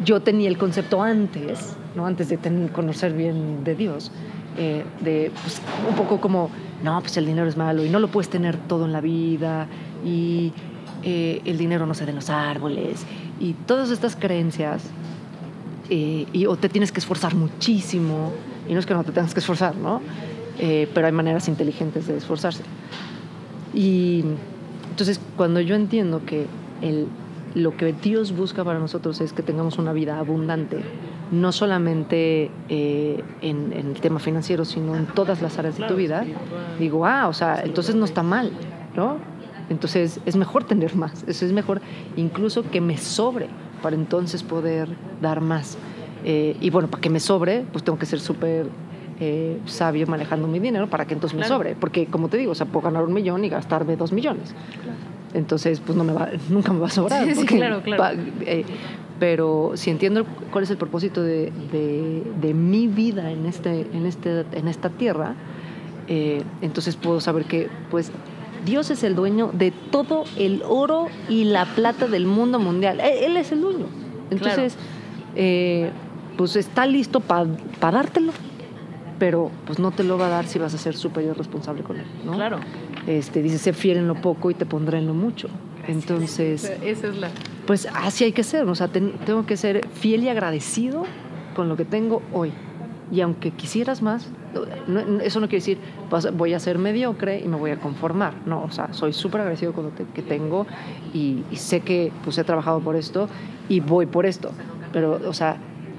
[0.04, 2.06] yo tenía el concepto antes, ¿no?
[2.06, 2.38] Antes de
[2.72, 4.10] conocer bien de Dios,
[4.56, 6.50] eh, de pues, un poco como,
[6.82, 9.66] no, pues el dinero es malo y no lo puedes tener todo en la vida
[10.04, 10.52] y
[11.02, 13.04] eh, el dinero no se da en los árboles
[13.40, 14.84] y todas estas creencias
[15.90, 18.32] eh, y, o te tienes que esforzar muchísimo
[18.68, 20.00] y no es que no te tengas que esforzar, ¿no?
[20.58, 22.62] Eh, pero hay maneras inteligentes de esforzarse.
[23.74, 24.24] Y
[24.90, 26.46] entonces cuando yo entiendo que
[26.82, 27.06] el,
[27.54, 30.80] lo que Dios busca para nosotros es que tengamos una vida abundante,
[31.30, 35.94] no solamente eh, en, en el tema financiero, sino en todas las áreas de tu
[35.94, 36.24] vida,
[36.78, 38.50] digo, ah, o sea, entonces no está mal,
[38.96, 39.16] ¿no?
[39.70, 41.82] Entonces es mejor tener más, eso es mejor
[42.16, 43.48] incluso que me sobre
[43.82, 44.88] para entonces poder
[45.20, 45.76] dar más.
[46.24, 48.66] Eh, y bueno, para que me sobre, pues tengo que ser súper
[49.20, 51.74] eh, sabio manejando mi dinero para que entonces me sobre.
[51.74, 54.54] Porque como te digo, o sea, puedo ganar un millón y gastarme dos millones.
[55.34, 57.24] Entonces, pues no me va, nunca me va a sobrar.
[57.26, 58.02] Sí, sí, claro, claro.
[58.02, 58.12] pa-
[58.46, 58.64] eh,
[59.18, 64.06] pero si entiendo cuál es el propósito de, de- de mi vida en, este, en,
[64.06, 65.34] este, en esta tierra,
[66.06, 68.12] eh, entonces puedo saber que, pues,
[68.64, 73.00] Dios es el dueño de todo el oro y la plata del mundo mundial.
[73.00, 73.86] Él, Él es el dueño.
[74.30, 74.76] Entonces,
[75.36, 75.90] eh,
[76.36, 77.46] pues está listo para
[77.80, 78.32] dártelo,
[79.18, 81.96] pero pues no te lo va a dar si vas a ser superior responsable con
[81.96, 82.06] él.
[82.24, 82.32] ¿no?
[82.32, 82.58] Claro.
[83.06, 85.48] Este, dice, sé fiel en lo poco y te pondré en lo mucho.
[85.86, 87.28] Entonces, Esa es la...
[87.66, 91.04] pues así hay que ser, o sea, ten- tengo que ser fiel y agradecido
[91.56, 92.52] con lo que tengo hoy.
[93.10, 94.28] Y aunque quisieras más,
[94.86, 95.78] no- eso no quiere decir
[96.34, 98.34] voy a ser mediocre y me voy a conformar.
[98.44, 100.66] No, o sea, soy súper agradecido con lo te- que tengo
[101.14, 103.28] y, y sé que pues he trabajado por esto
[103.70, 104.50] y voy por esto.
[104.92, 105.56] Pero, o sea,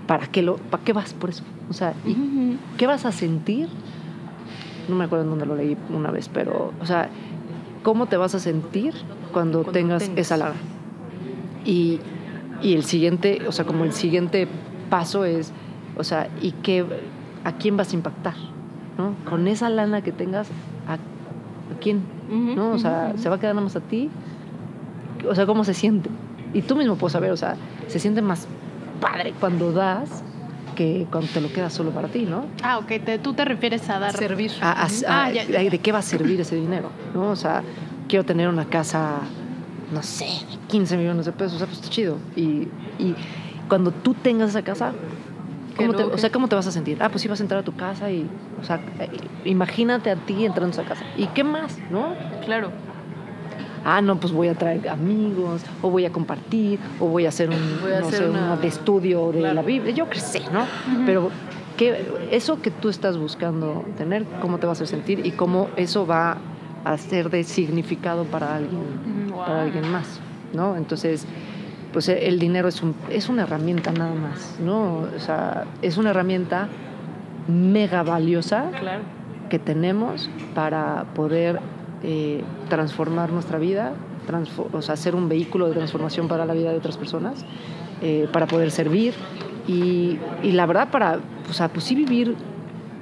[0.09, 1.43] ¿para qué, lo, ¿para qué vas por eso?
[1.69, 3.67] O sea, ¿y ¿qué vas a sentir?
[4.87, 7.09] No me acuerdo en dónde lo leí una vez, pero, o sea,
[7.83, 8.95] ¿cómo te vas a sentir
[9.31, 10.19] cuando, Cuando tengas, tengas.
[10.19, 10.55] esa lana?
[11.63, 11.99] Y,
[12.63, 14.47] y el siguiente, o sea, como el siguiente
[14.89, 15.53] paso es,
[15.95, 16.83] o sea, ¿y qué,
[17.43, 18.33] a quién vas a impactar?
[18.97, 19.13] ¿No?
[19.29, 20.49] Con esa lana que tengas,
[20.87, 22.01] ¿a, a quién?
[22.55, 22.71] ¿No?
[22.71, 24.09] O sea, ¿se va a quedar nada más a ti?
[25.29, 26.09] O sea, ¿cómo se siente?
[26.55, 28.47] Y tú mismo puedes saber, o sea, se siente más
[28.99, 30.23] padre cuando das
[30.75, 32.45] que cuando te lo quedas solo para ti, ¿no?
[32.63, 34.15] Ah, ok, te- tú te refieres a dar.
[34.15, 34.51] Servir.
[34.61, 35.69] a- a- a- Ah, ya, ya.
[35.69, 36.89] ¿De qué va a servir ese dinero?
[37.13, 37.29] ¿no?
[37.31, 37.63] O sea,
[38.07, 39.17] quiero tener una casa,
[39.93, 40.27] no sé,
[40.67, 42.17] 15 millones de pesos, o sea, pues está chido.
[42.35, 43.15] Y, y
[43.67, 44.93] cuando tú tengas esa casa,
[45.75, 46.97] ¿cómo te, o sea, ¿cómo te vas a sentir?
[47.01, 48.25] Ah, pues sí vas a entrar a tu casa y,
[48.61, 49.09] o sea, eh,
[49.45, 51.03] imagínate a ti entrando a esa casa.
[51.17, 52.13] ¿Y qué más, no?
[52.45, 52.71] Claro.
[53.85, 57.49] Ah, no, pues voy a traer amigos, o voy a compartir, o voy a hacer
[57.49, 59.55] un, Voy a no hacer sé, una- una de estudio de Claro.
[59.55, 60.65] la Biblia, yo qué sé, ¿no?
[61.05, 61.29] Pero,
[61.77, 65.69] qué, eso que tú estás buscando tener, cómo te va a hacer sentir y cómo
[65.77, 66.37] eso va
[66.85, 69.41] a ser de significado para alguien, wow.
[69.43, 70.19] alguien más,
[70.53, 70.75] ¿no?
[70.77, 71.25] Entonces,
[71.93, 75.07] pues e- el dinero es, un, es una herramienta nada más, ¿no?
[75.15, 76.67] O sea, es una herramienta
[77.47, 79.01] mega valiosa Claro.
[79.49, 81.59] que tenemos para poder
[82.03, 83.93] eh, transformar nuestra vida,
[84.27, 87.45] transfo- o sea, ser un vehículo de transformación para la vida de otras personas,
[88.01, 89.13] eh, para poder servir
[89.67, 91.19] y, y la verdad para,
[91.49, 92.35] o sea, pues sí vivir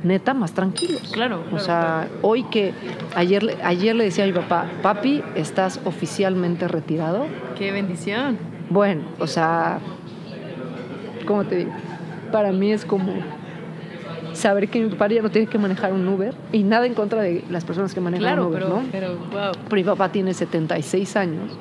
[0.03, 1.01] neta más tranquilos.
[1.11, 2.73] Claro, O claro, sea, hoy que
[3.15, 7.25] ayer, le- ayer le decía a mi papá, papi, estás oficialmente retirado.
[7.57, 8.37] Qué bendición.
[8.69, 9.79] Bueno, o sea,
[11.25, 11.71] ¿cómo te digo?
[12.31, 13.11] Para mí es como
[14.37, 17.21] saber que mi papá ya no tiene que manejar un Uber y nada en contra
[17.21, 18.87] de las personas que manejan Claro, un Uber, pero, ¿no?
[18.91, 19.51] pero wow.
[19.69, 21.51] Pero mi papá tiene 76 años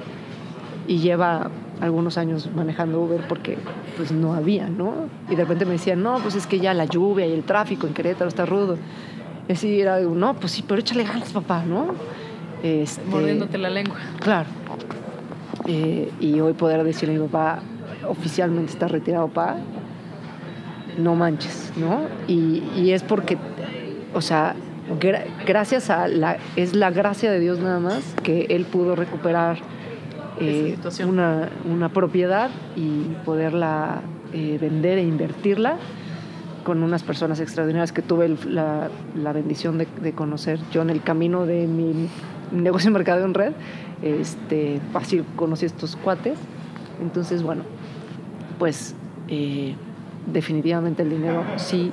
[0.87, 1.51] y lleva
[1.81, 3.59] algunos años manejando Uber porque
[3.97, 5.09] pues no había, ¿no?
[5.29, 7.87] Y de repente me decían, no, pues es que ya la lluvia y el tráfico
[7.87, 8.79] en Querétaro está rudo.
[9.49, 11.95] Y así era, no, pues sí, pero échale ganas, papá, ¿no?
[12.63, 13.97] Este, Mordiéndote la lengua.
[14.21, 14.49] Claro.
[15.67, 17.61] Eh, y hoy poder decirle a mi papá,
[18.09, 19.57] oficialmente está retirado, papá,
[20.99, 22.01] no manches, ¿no?
[22.29, 23.37] Y, y es porque,
[24.15, 24.55] o sea,
[25.01, 29.59] gra- gracias a la, es la gracia de Dios nada más que él pudo recuperar
[30.41, 30.77] eh,
[31.07, 34.01] una, una propiedad y poderla
[34.33, 35.77] eh, vender e invertirla
[36.65, 40.91] con unas personas extraordinarias que tuve el- la, la bendición de, de conocer yo en
[40.91, 42.09] el camino de mi
[42.53, 43.53] negocio de mercadeo en red.
[44.03, 46.39] Este, así conocí a estos cuates.
[47.01, 47.63] Entonces, bueno,
[48.59, 48.95] pues
[49.29, 49.75] eh,
[50.27, 51.93] definitivamente el dinero sí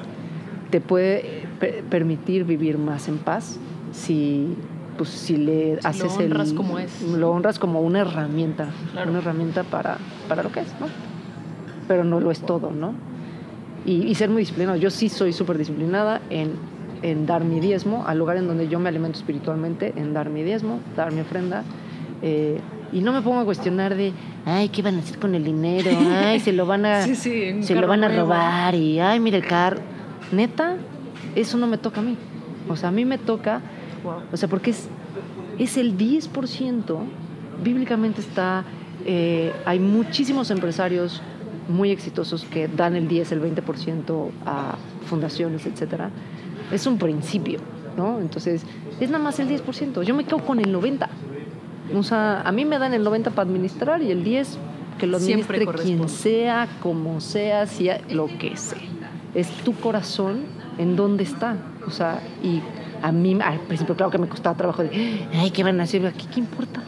[0.72, 3.60] te puede per- permitir vivir más en paz
[3.92, 4.56] si
[4.98, 7.02] pues si le Si haces lo honras el como es.
[7.02, 9.10] lo honras como una herramienta Claro.
[9.12, 10.88] una herramienta para para lo que es no
[11.88, 12.94] pero no lo es todo no
[13.86, 16.52] y, y ser muy disciplinado yo sí soy súper disciplinada en
[17.02, 20.42] en dar mi diezmo al lugar en donde yo me alimento espiritualmente en dar mi
[20.44, 21.64] diezmo dar mi ofrenda
[22.22, 22.60] eh,
[22.94, 24.14] y no me pongo a cuestionar de
[24.46, 27.64] ay qué van a hacer con el dinero ay se lo van a Sí, sí,
[27.64, 28.24] se lo van a nuevo.
[28.24, 29.80] robar y ay mira el carro
[30.32, 30.76] neta
[31.36, 32.18] eso no me toca a mí
[32.68, 33.62] o sea a mí me toca
[34.04, 34.16] Wow.
[34.34, 34.90] o sea, porque es,
[35.58, 36.98] es el 10%,
[37.64, 38.66] bíblicamente está,
[39.06, 41.22] eh, hay muchísimos empresarios
[41.70, 44.76] muy exitosos que dan el 10, el 20% a
[45.06, 46.10] fundaciones, etcétera.
[46.70, 47.60] Es un principio,
[47.96, 48.20] ¿no?
[48.20, 48.66] Entonces,
[49.00, 50.04] es nada más el 10%.
[50.04, 51.08] Yo me quedo con el 90%.
[51.96, 54.58] O sea, a mí me dan el 90% para administrar y el 10%
[54.98, 58.80] que lo administre quien sea, como sea, sea lo que sea.
[59.34, 60.44] Es tu corazón
[60.78, 61.58] en dónde está.
[61.88, 62.62] O sea, y
[63.02, 66.14] a mí al principio claro que me costaba trabajo de, ay, ¿qué van a hacer?
[66.14, 66.82] ¿Qué, qué importa?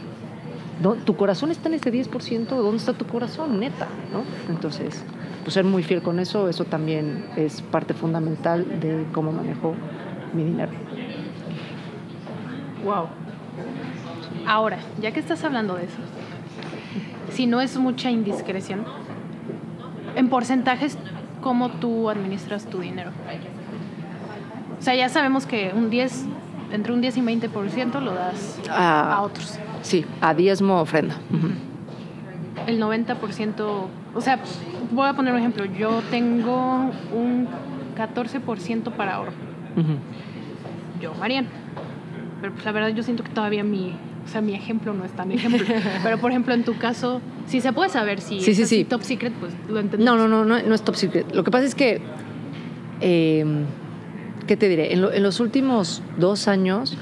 [0.82, 0.94] ¿No?
[0.94, 3.58] Tu corazón está en ese 10%, ¿dónde está tu corazón?
[3.60, 4.24] Neta, ¿no?
[4.52, 5.02] Entonces,
[5.42, 9.74] pues ser muy fiel con eso, eso también es parte fundamental de cómo manejo
[10.34, 10.72] mi dinero.
[12.84, 13.25] Wow.
[14.46, 15.96] Ahora, ya que estás hablando de eso,
[17.32, 18.84] si no es mucha indiscreción,
[20.14, 20.96] en porcentajes,
[21.42, 23.10] ¿cómo tú administras tu dinero?
[24.78, 26.26] O sea, ya sabemos que un 10,
[26.72, 29.58] entre un 10 y 20% lo das a otros.
[29.82, 31.16] Sí, a diezmo ofrenda.
[31.30, 31.48] Ujú.
[32.66, 34.38] El 90%, o sea,
[34.92, 37.48] voy a poner un ejemplo, yo tengo un
[37.96, 39.32] 14% para ahorro,
[39.76, 39.96] Ujú.
[41.00, 41.48] yo, Mariana.
[42.40, 43.94] Pero pues la verdad yo siento que todavía mi,
[44.26, 45.64] o sea, mi ejemplo no es tan ejemplo.
[46.02, 48.76] Pero por ejemplo, en tu caso, si se puede saber si Sí, es sí, así
[48.78, 48.84] sí.
[48.84, 50.04] top secret, pues lo entendemos.
[50.18, 51.32] No, no, no, no, no es top secret.
[51.34, 52.00] Lo que pasa es que,
[53.00, 53.44] eh,
[54.46, 54.92] ¿qué te diré?
[54.92, 56.96] En, lo- en los últimos dos años,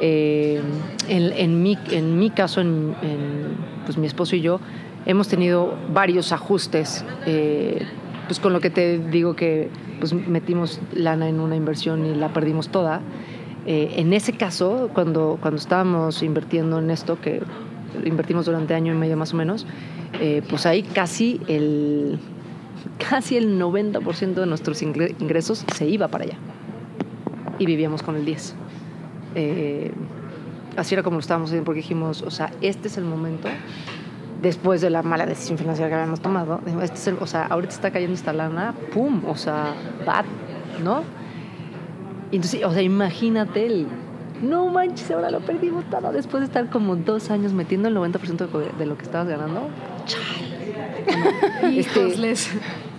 [0.00, 0.60] eh,
[1.08, 4.60] en, en mi, en mi caso, en, en, pues mi esposo y yo,
[5.06, 7.04] hemos tenido varios ajustes.
[7.26, 7.84] eh,
[8.26, 9.68] pues con lo que te digo que
[10.00, 13.00] pues metimos lana en una inversión y la perdimos toda.
[13.66, 17.42] Eh, en ese caso, cuando, cuando estábamos invirtiendo en esto, que
[18.04, 19.66] invertimos durante año y medio más o menos,
[20.20, 22.18] eh, pues ahí casi el,
[23.10, 26.36] casi el 90% de nuestros ingre- ingresos se iba para allá.
[27.58, 28.54] Y vivíamos con el 10.
[29.34, 29.92] Eh,
[30.76, 33.48] así era como lo estábamos haciendo, porque dijimos, o sea, este es el momento,
[34.42, 38.14] después de la mala decisión financiera que habíamos tomado, este o sea, ahorita está cayendo
[38.14, 39.22] esta lana, ¡pum!
[39.26, 39.74] O sea,
[40.06, 40.24] bad,
[40.84, 41.02] ¿no?
[42.30, 43.86] Y entonces, o sea, imagínate el...
[44.42, 48.76] No manches, ahora lo perdimos todo después de estar como dos años metiendo el 90%
[48.76, 49.68] de lo que estabas ganando.
[50.04, 51.78] Chale.
[51.78, 52.34] Este,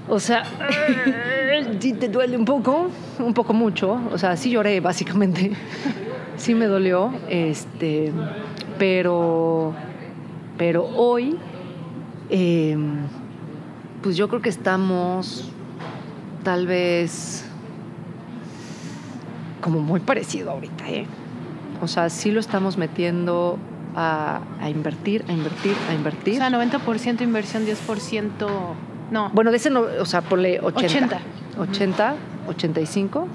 [0.10, 0.44] o sea,
[1.80, 4.00] sí te duele un poco, un poco mucho.
[4.12, 5.52] O sea, sí lloré, básicamente.
[6.38, 7.12] Sí me dolió.
[7.30, 8.12] Este,
[8.78, 9.74] pero,
[10.56, 11.36] pero hoy,
[12.30, 12.78] eh,
[14.04, 15.50] pues yo creo que estamos
[16.44, 17.47] tal vez
[19.62, 21.06] como muy parecido ahorita, ¿eh?
[21.82, 23.58] O sea, sí lo estamos metiendo
[23.96, 26.36] a, a invertir, a invertir, a O invertir.
[26.38, 28.48] sea, 90% inversión, 10%
[29.12, 29.30] no.
[29.34, 31.20] bueno, de ese, no, o sea, ponle 80.
[31.58, 31.66] 80.
[31.72, 32.16] 80,
[32.50, 33.28] 85.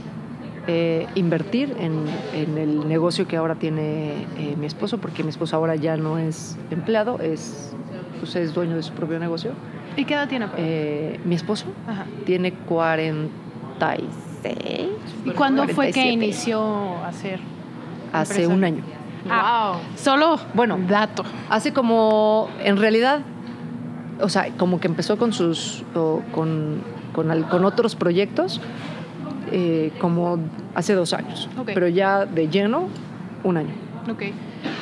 [0.68, 2.04] eh, invertir en,
[2.34, 6.18] en el negocio que ahora tiene eh, mi esposo, porque mi esposo ahora ya no
[6.18, 7.72] es empleado, es,
[8.20, 9.52] pues es dueño de su propio negocio.
[9.96, 10.46] ¿Y qué edad tiene?
[10.56, 12.06] Eh, mi esposo Ajá.
[12.24, 14.00] tiene 46.
[15.24, 16.12] ¿Y cuándo fue que 47.
[16.12, 16.62] inició
[17.04, 17.40] a hacer?
[18.12, 18.54] Hace empresa?
[18.54, 18.82] un año.
[19.30, 20.78] Ah, solo Bueno.
[20.88, 21.24] dato.
[21.48, 23.20] Hace como, en realidad,
[24.20, 26.82] o sea, como que empezó con sus, o con,
[27.12, 28.60] con, al- con otros proyectos,
[29.52, 30.38] eh, como
[30.74, 31.48] hace dos años.
[31.58, 31.70] Ok.
[31.74, 32.88] Pero ya de lleno,
[33.44, 33.70] un año.
[34.10, 34.22] Ok.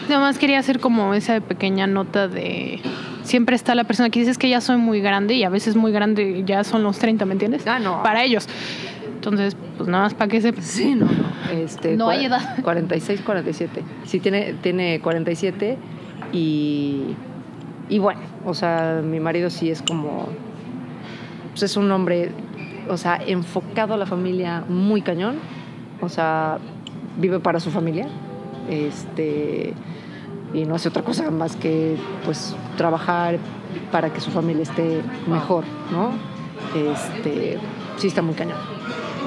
[0.08, 2.80] Nada más quería hacer como esa pequeña nota de...
[3.22, 5.92] Siempre está la persona que dices que ya soy muy grande y a veces muy
[5.92, 7.66] grande ya son los 30, ¿me entiendes?
[7.66, 8.02] Ah, no.
[8.02, 8.48] Para ellos.
[9.20, 10.64] Entonces, pues nada más para que sepas.
[10.64, 11.52] Sí, no, no.
[11.52, 12.56] Este, No hay edad.
[12.62, 13.82] 46, 47.
[14.04, 15.76] Sí, tiene, tiene 47
[16.32, 17.02] y,
[17.90, 20.26] y bueno, o sea, mi marido sí es como,
[21.50, 22.32] pues es un hombre,
[22.88, 25.36] o sea, enfocado a la familia muy cañón,
[26.00, 26.56] o sea,
[27.18, 28.08] vive para su familia,
[28.70, 29.74] este,
[30.54, 33.36] y no hace otra cosa más que, pues, trabajar
[33.92, 36.12] para que su familia esté mejor, ¿no?
[36.74, 37.58] Este,
[37.98, 38.79] sí está muy cañón.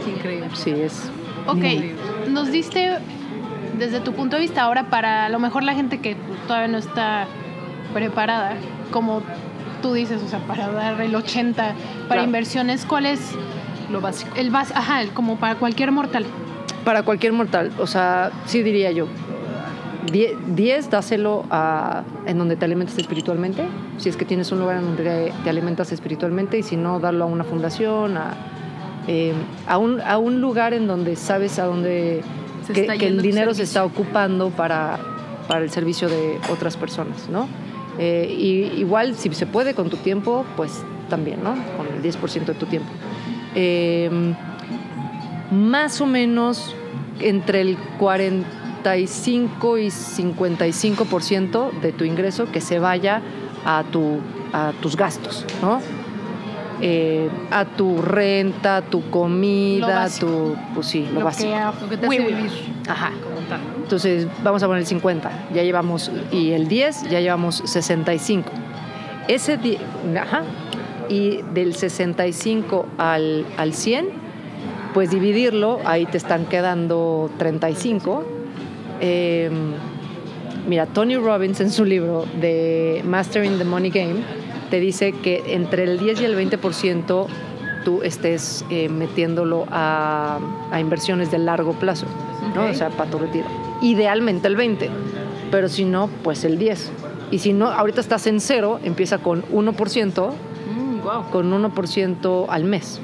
[0.07, 0.49] Increíble.
[0.53, 1.09] Sí, es.
[1.47, 1.63] Ok,
[2.29, 2.97] nos diste
[3.77, 6.15] desde tu punto de vista ahora para a lo mejor la gente que
[6.47, 7.25] todavía no está
[7.93, 8.53] preparada,
[8.91, 9.21] como
[9.81, 12.23] tú dices, o sea, para dar el 80 para Claro.
[12.23, 13.19] inversiones, ¿cuál es
[13.91, 14.31] Lo básico.
[14.35, 14.73] el base?
[14.75, 16.25] Ajá, el- como para cualquier mortal.
[16.85, 19.07] Para cualquier mortal, o sea, sí diría yo.
[20.11, 23.63] 10 dáselo a, en donde te alimentas espiritualmente,
[23.97, 26.99] si es que tienes un lugar en donde te, te alimentas espiritualmente, y si no,
[26.99, 28.33] darlo a una fundación, a,
[29.07, 29.33] eh,
[29.67, 32.21] a, un, a un lugar en donde sabes a dónde
[32.71, 34.97] que, el dinero se está ocupando para,
[35.47, 37.47] para el servicio de otras personas, ¿no?
[37.99, 41.55] Eh, y igual, si se puede con tu tiempo, pues también, ¿no?
[41.77, 42.89] Con el 10% de tu tiempo.
[43.55, 44.09] Eh,
[45.51, 46.75] más o menos
[47.19, 53.21] entre el 45 y 55% de tu ingreso que se vaya
[53.65, 54.17] a, tu,
[54.51, 55.79] a tus gastos, ¿no?
[56.85, 60.53] Eh, a tu renta, tu Lo comida, tu...
[60.75, 61.49] Pues sí, lo, Lo básico.
[61.49, 62.51] que, Lo que te hace vivir
[62.89, 63.11] Ajá.
[63.81, 65.31] Entonces, vamos a poner el 50.
[65.53, 68.49] Ya llevamos, y el 10, ya llevamos 65.
[69.29, 69.57] Ese,
[70.19, 70.43] ajá.
[71.07, 74.09] Y del 65 al, al 100,
[74.93, 78.25] pues dividirlo, ahí te están quedando 35.
[78.99, 79.49] Eh,
[80.67, 84.42] mira, Tony Robbins en su libro de Mastering the Money Game
[84.73, 87.27] te dice que entre el 10 y el 20%
[87.85, 90.39] tú estés eh, metiéndolo a,
[90.71, 92.07] a inversiones de largo plazo,
[92.55, 92.65] ¿no?
[92.65, 93.45] O sea, para tu retiro.
[93.83, 94.89] Idealmente el 20,
[95.51, 96.91] pero si no, pues el 10.
[97.29, 100.31] Y si no, ahorita estás en cero, empieza con 1%,
[100.65, 101.29] Mm, wow.
[101.31, 102.99] con 1% al mes.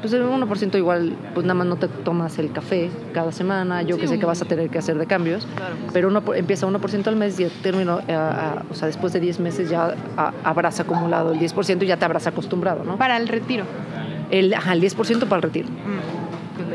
[0.00, 3.96] Pues el 1% igual, pues nada más no te tomas el café cada semana, yo
[3.96, 5.74] Sí, que sé que vas a tener que hacer de cambios, Claro.
[5.92, 9.20] pero uno por- empieza 1% al mes y termino, eh, a- o sea, después de
[9.20, 12.96] 10 meses ya a- habrás acumulado el 10% y ya te habrás acostumbrado, ¿no?
[12.96, 13.64] para el retiro.
[14.30, 15.68] El, ajá, el 10% para el retiro.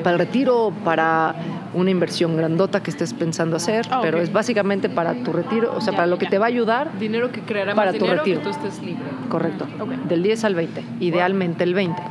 [0.03, 1.33] Para el retiro, para
[1.73, 5.81] una inversión grandota que estés pensando hacer, Ah, pero es básicamente para tu retiro, o
[5.81, 6.31] sea, Ya, para lo que ya.
[6.31, 8.39] te va a ayudar Dinero que creará Para más tu dinero retiro.
[8.39, 9.03] que tú estés libre.
[9.29, 9.65] Correcto.
[10.07, 10.83] Del 10 al 20.
[10.99, 12.01] Idealmente el 20.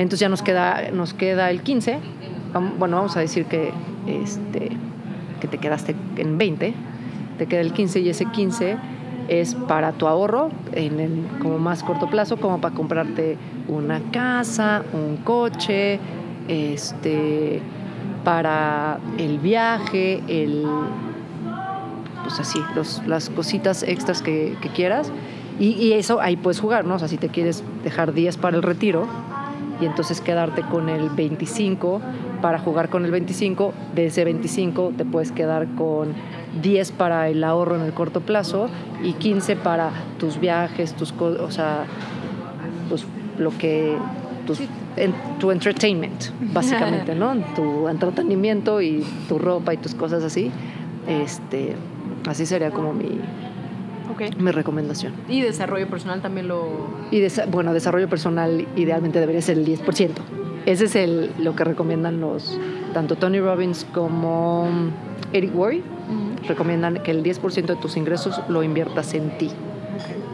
[0.00, 1.98] Entonces ya nos queda, nos queda el 15.
[2.54, 3.70] Vam- Bueno, vamos a decir que,
[4.06, 4.70] este,
[5.40, 6.72] que te quedaste en 20.
[7.38, 8.76] Te queda el 15 y ese 15
[9.28, 13.36] es para tu ahorro en el como más corto plazo, como para comprarte
[13.68, 16.00] una casa, un coche,
[16.48, 17.60] este,
[18.24, 20.64] para el viaje, el,
[22.22, 25.12] pues así, los- las cositas extras que, que quieras.
[25.58, 26.94] Y, y eso ahí puedes jugar, ¿no?
[26.94, 29.06] O sea, si te quieres dejar 10 para el retiro
[29.80, 32.00] y entonces quedarte con el 25
[32.42, 36.08] para jugar con el 25, de ese 25 te puedes quedar con
[36.62, 38.68] 10 para el ahorro en el corto plazo
[39.02, 41.84] y 15 para tus viajes, tus cosas, o sea,
[42.88, 43.04] pues
[43.38, 43.96] lo que
[44.46, 44.60] tus-
[44.96, 47.34] en- tu entertainment, básicamente, ¿no?
[47.54, 50.50] Tu entretenimiento y tu ropa y tus cosas así.
[51.06, 51.74] Este,
[52.28, 53.06] así sería como mi,
[54.28, 54.36] Ok.
[54.38, 55.12] mi recomendación.
[55.28, 56.88] Y desarrollo personal también lo...
[57.10, 60.10] Y desa- bueno, desarrollo personal idealmente debería ser el 10%.
[60.66, 62.58] Ese es el, lo que recomiendan los,
[62.92, 64.68] tanto Tony Robbins como
[65.32, 65.82] Eric Worre,
[66.46, 69.50] recomiendan que el 10% de tus ingresos lo inviertas en ti.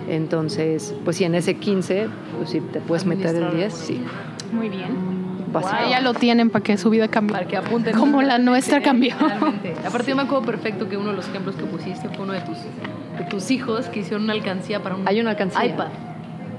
[0.08, 2.08] Entonces, pues sí, en ese 15,
[2.38, 4.00] pues sí, te puedes meter el 10, sí.
[4.52, 4.90] Muy bien.
[5.52, 5.90] básicamente.
[5.90, 7.32] Ya lo tienen para que su vida cambie.
[7.34, 7.96] Para que apunten.
[7.96, 9.14] Como la nuestra cambió.
[9.18, 9.74] Realmente.
[9.86, 12.40] Aparte, yo me acuerdo perfecto que uno de los ejemplos que pusiste fue uno de
[12.40, 12.56] tus,
[13.18, 15.64] de tus hijos que hicieron una alcancía para un Hay una alcancía.
[15.66, 15.88] iPad.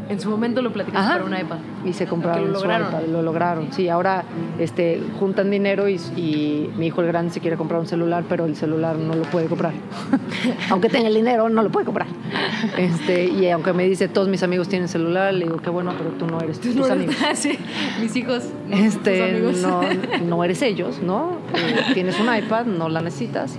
[0.09, 1.17] En su momento lo platicaste Ajá.
[1.21, 1.57] para un iPad.
[1.83, 2.87] Y se compraron lo su lograron.
[2.87, 3.73] iPad, lo lograron.
[3.73, 4.23] Sí, ahora
[4.57, 8.45] este, juntan dinero y, y mi hijo el grande se quiere comprar un celular, pero
[8.45, 9.73] el celular no lo puede comprar.
[10.69, 12.07] aunque tenga el dinero, no lo puede comprar.
[12.77, 16.11] Este, y aunque me dice, todos mis amigos tienen celular, le digo, qué bueno, pero
[16.11, 17.15] tú no eres tus No, amigos.
[17.35, 17.57] sí,
[18.01, 18.45] mis hijos.
[18.67, 19.57] no, Este, tus amigos.
[19.61, 19.81] no,
[20.25, 21.33] no eres ellos, ¿no?
[21.53, 23.57] Eh, tienes un iPad, no la necesitas.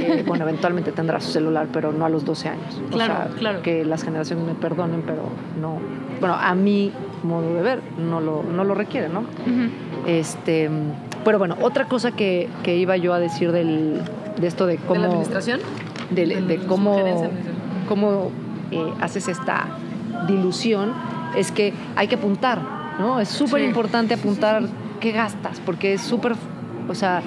[0.00, 2.80] Eh, bueno, eventualmente tendrás su celular, pero no a los 12 años.
[2.88, 3.62] O Claro, sea, claro.
[3.62, 5.22] Que las generaciones me perdonen, pero
[5.60, 5.78] no.
[6.20, 9.24] Bueno, a mi modo de ver, no lo, no lo requiere, ¿no?
[10.06, 10.70] Este,
[11.24, 14.00] pero bueno, otra cosa que, que iba yo a decir del,
[14.40, 14.94] de esto de cómo.
[14.94, 15.60] ¿De la administración?
[16.10, 17.30] de, De de la cómo,
[17.88, 18.30] cómo
[18.70, 19.66] eh, haces esta
[20.26, 20.92] dilución
[21.36, 22.60] es que hay que apuntar,
[22.98, 23.20] ¿no?
[23.20, 24.62] Es súper importante apuntar
[25.00, 26.32] qué gastas, porque es súper,
[26.88, 27.22] o sea,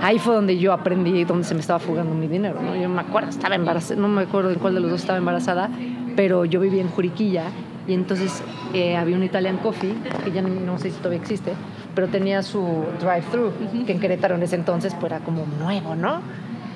[0.00, 2.74] ahí fue donde yo aprendí dónde se me estaba fugando mi dinero, ¿no?
[2.76, 5.70] Yo me acuerdo, estaba embarazada, no me acuerdo en cuál de los dos estaba embarazada,
[6.16, 7.44] pero yo vivía en Juriquilla
[7.86, 8.42] y entonces
[8.74, 9.94] eh, había un Italian Coffee,
[10.24, 11.52] que ya no, no sé si todavía existe,
[11.94, 12.62] pero tenía su
[13.00, 13.52] drive-thru,
[13.86, 16.20] que en Querétaro en ese entonces pues era como nuevo, ¿no?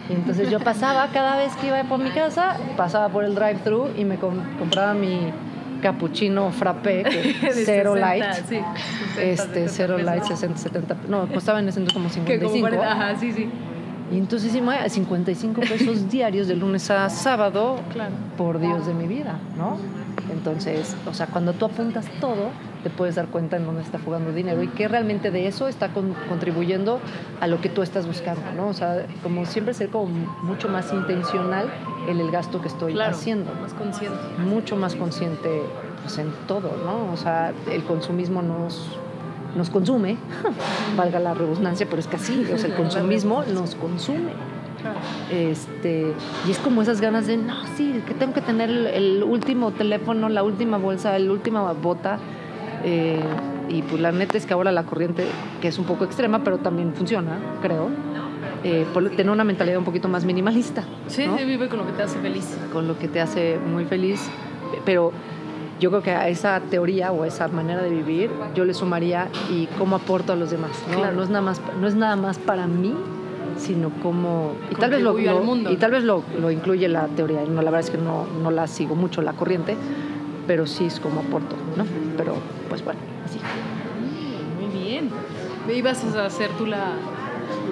[0.09, 3.89] Y entonces yo pasaba cada vez que iba por mi casa, pasaba por el drive-thru
[3.97, 5.19] y me com- compraba mi
[5.83, 7.05] cappuccino frappé,
[7.65, 8.25] cero 60, light.
[8.49, 8.57] sí,
[9.15, 10.97] 60, Este, 70 cero light, 60, 70.
[11.09, 12.61] No, costaba en ese entonces como Que como 55.
[12.61, 13.51] 40, ajá, sí, sí.
[14.13, 18.13] Y entonces sí, me- 55 pesos diarios de lunes a sábado, Claro.
[18.37, 19.77] por Dios de mi vida, ¿no?
[20.31, 22.51] Entonces, o sea, cuando tú apuntas todo,
[22.83, 25.89] te puedes dar cuenta en dónde está jugando dinero y que realmente de eso está
[25.89, 27.01] con- contribuyendo
[27.41, 28.69] a lo que tú estás buscando, ¿no?
[28.69, 30.07] O sea, como siempre ser como
[30.43, 31.67] mucho más intencional
[32.09, 33.13] en el gasto que estoy Claro.
[33.15, 34.19] haciendo Más consciente.
[34.39, 35.63] mucho más consciente
[36.03, 37.13] pues, en todo, ¿no?
[37.13, 38.89] O sea, el consumismo nos,
[39.57, 40.17] nos consume,
[40.97, 44.33] valga la redundancia, pero es que así, o sea, el consumismo nos consume.
[45.31, 46.13] Este,
[46.47, 49.71] y es como esas ganas de, no, sí, que tengo que tener el, el último
[49.71, 52.19] teléfono, la última bolsa, la última bota.
[52.85, 53.21] Eh,
[53.69, 55.25] y pues la neta es que ahora la corriente,
[55.61, 57.89] que es un poco extrema, pero también funciona, creo,
[58.65, 60.85] eh, por tener una mentalidad un poquito más minimalista.
[61.09, 61.39] Sí, ¿no?
[61.39, 62.57] sí, vive con lo que te hace feliz.
[62.73, 64.21] con lo que te hace muy feliz,
[64.85, 65.13] pero
[65.81, 69.29] yo creo que a esa teoría o a esa manera de vivir yo le sumaría
[69.51, 70.99] y cómo aporto a los demás, ¿no?
[70.99, 71.17] Claro.
[71.17, 72.95] No es nada más no es nada más para mí,
[73.59, 77.41] sino cómo y tal vez lo, lo- y tal vez lo, lo incluye la teoría,
[77.49, 79.77] no la verdad es que no, no la sigo mucho la corriente,
[80.47, 81.85] pero sí es como aporto, ¿no?
[82.17, 82.37] Pero
[82.69, 83.39] pues bueno, así.
[84.61, 85.11] Muy bien.
[85.67, 86.93] Me ibas a hacer tú la.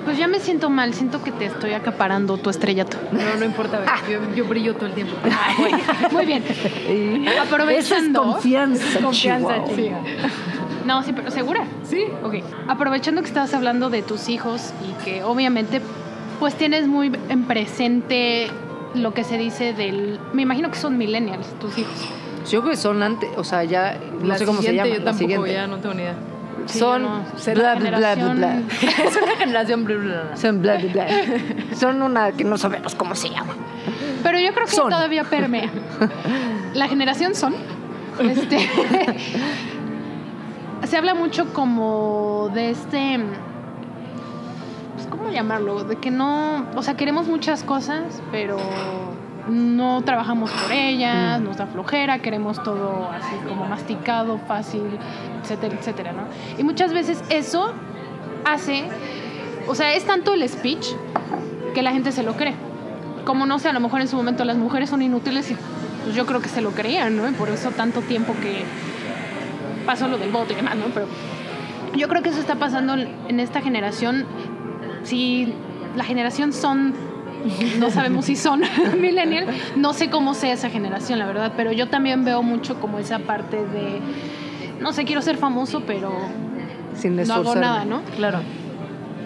[0.04, 2.96] Pues ya me siento mal, siento que te estoy acaparando tu estrellato.
[3.12, 5.14] No, no importa, yo, yo brillo todo el tiempo.
[6.12, 6.42] Muy bien.
[6.48, 8.22] Esa es Aprovechando.
[8.22, 9.76] confianza, Confianza, Chihuahua.
[9.76, 9.98] chica.
[10.86, 11.64] No, sí, pero segura.
[11.84, 12.36] Sí, Ok.
[12.68, 15.80] Aprovechando que estabas hablando de tus hijos y que obviamente
[16.38, 18.48] pues tienes muy en presente
[18.94, 20.18] lo que se dice del...
[20.32, 22.08] Me imagino que son millennials tus hijos.
[22.48, 24.98] Yo creo que son antes, o sea, ya no la sé cómo se llama, Yo
[24.98, 25.52] la tampoco, siguiente.
[25.52, 26.14] ya no tengo ni idea.
[26.66, 27.22] Sí, son no.
[27.54, 28.48] Bla, la bla, bla, bla, bla.
[28.80, 29.84] generación- es una generación.
[29.84, 30.36] bla, bla, bla.
[30.36, 31.06] Son bla, bla, bla.
[31.76, 33.54] Son una que no sabemos cómo se llama.
[34.22, 34.88] Pero yo creo que Son.
[34.90, 35.70] todavía permea.
[36.74, 37.54] La generación son.
[38.20, 38.58] Este,
[40.86, 43.20] se habla mucho como de este.
[44.94, 45.84] Pues, ¿Cómo llamarlo?
[45.84, 46.66] De que no.
[46.76, 48.58] O sea, queremos muchas cosas, pero
[49.48, 51.44] no trabajamos por ellas, Mm.
[51.44, 54.82] nos da flojera, queremos todo así como masticado, fácil,
[55.42, 56.22] etcétera, etcétera, ¿no?
[56.58, 57.72] Y muchas veces eso
[58.44, 58.84] hace.
[59.68, 60.86] O sea, es tanto el speech
[61.74, 62.54] que la gente se lo cree
[63.24, 65.56] como no sé, a lo mejor en su momento las mujeres son inútiles y
[66.04, 67.28] pues yo creo que se lo creían, ¿no?
[67.28, 68.64] Y por eso tanto tiempo que
[69.86, 70.86] pasó lo del voto y demás, ¿no?
[70.94, 71.06] Pero
[71.94, 74.24] yo creo que eso está pasando en en esta generación.
[75.04, 75.54] Si
[75.96, 76.94] la generación son,
[77.78, 78.62] no sabemos si son
[79.00, 82.98] millennial, no sé cómo sea esa generación, la verdad, pero yo también veo mucho como
[82.98, 84.00] esa parte de,
[84.80, 86.12] no sé, quiero ser famoso, pero
[86.94, 88.02] Sin no hago nada, ¿no?
[88.16, 88.40] Claro.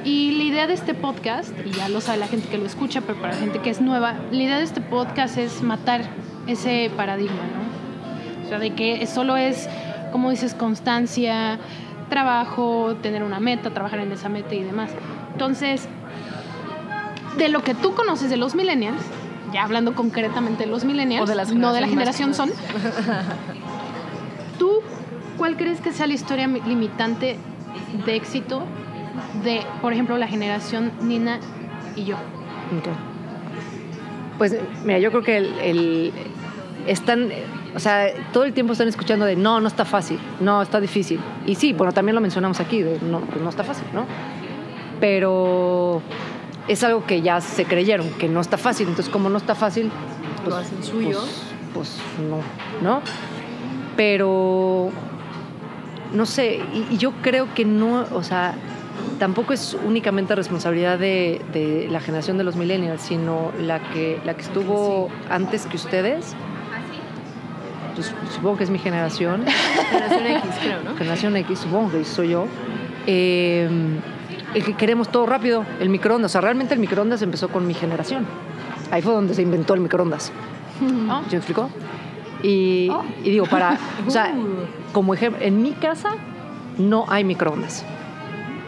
[0.05, 3.01] Y la idea de este podcast, y ya lo sabe la gente que lo escucha,
[3.01, 6.03] pero para la gente que es nueva, la idea de este podcast es matar
[6.47, 8.45] ese paradigma, ¿no?
[8.45, 9.69] O sea, de que solo es,
[10.13, 11.59] como dices, constancia,
[12.11, 14.91] trabajo, tener una meta, trabajar en esa meta y demás.
[15.33, 15.89] Entonces,
[17.39, 19.01] de lo que tú conoces de los millennials,
[19.53, 22.51] ya hablando concretamente de los millennials, de no de la generación son,
[24.59, 24.81] ¿tú
[25.37, 27.37] cuál crees que sea la historia mi- limitante
[28.07, 28.63] de éxito
[29.43, 31.39] de, por ejemplo, la generación Nina
[31.97, 32.17] y yo?
[34.39, 36.13] Pues mira, yo creo que el, el-
[36.87, 37.31] están
[37.75, 41.19] o sea, todo el tiempo están escuchando de no, no está fácil, no, está difícil.
[41.45, 44.07] Y sí, bueno, también lo mencionamos aquí, de no, pues no está fácil, ¿no?
[45.01, 46.01] Pero
[46.69, 48.89] es algo que ya se creyeron, que no está fácil.
[48.89, 49.91] Entonces, como no está fácil,
[50.43, 51.21] pues, Lo hacen suyo.
[51.73, 51.99] Pues, pues
[52.29, 52.41] no,
[52.89, 53.03] ¿no?
[53.97, 54.91] Pero,
[56.13, 58.55] no sé, y, y yo creo que no, o sea,
[59.19, 64.35] tampoco es únicamente responsabilidad de, de la generación de los millennials, sino la que, la
[64.35, 66.35] que estuvo antes que ustedes.
[67.95, 69.45] Pues, supongo que es mi generación,
[69.91, 70.97] Generación X, creo, ¿no?
[70.97, 72.47] generación X, supongo que soy yo.
[73.07, 73.69] eh,
[74.55, 76.31] el que queremos todo rápido, el microondas.
[76.31, 78.25] O sea, realmente el microondas empezó con mi generación.
[78.91, 80.33] Ahí fue donde se inventó el microondas.
[80.81, 81.23] ¿no?
[81.25, 81.71] ¿Sí me explico?
[82.43, 82.91] Y,
[83.23, 84.35] y digo, para, o sea,
[84.93, 86.11] como ejemplo, en mi casa
[86.79, 87.85] no hay microondas,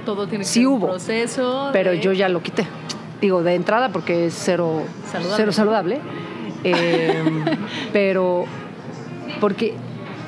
[0.06, 1.70] Todo tiene que Sí ser un proceso.
[1.72, 2.66] pero de- yo ya lo quité.
[3.20, 5.36] Digo, de entrada porque es cero Saludable.
[5.36, 6.00] cero saludable.
[6.64, 7.22] Eh,
[7.92, 8.44] pero
[9.40, 9.74] porque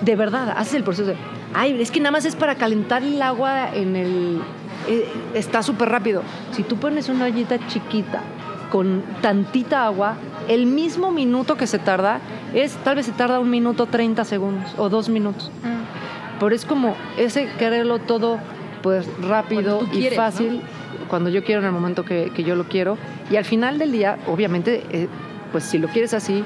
[0.02, 1.16] de verdad haces el proceso de,
[1.54, 4.42] ay, es que nada más es para calentar el agua en el...
[4.88, 6.22] eh, está súper rápido.
[6.52, 8.22] Si tú pones una ollita chiquita
[8.70, 10.16] con tantita agua,
[10.48, 12.20] el mismo minuto que se tarda
[12.54, 15.50] es, tal vez se tarda un minuto 30 segundos o dos minutos.
[15.62, 16.38] Mm.
[16.40, 18.38] Pero es como ese quererlo todo
[18.82, 20.62] pues rápido y quieres, fácil,
[21.08, 22.96] cuando yo quiero en el momento que, que yo lo quiero.
[23.30, 25.08] Y al final del día, obviamente, eh,
[25.52, 26.44] pues si lo quieres así,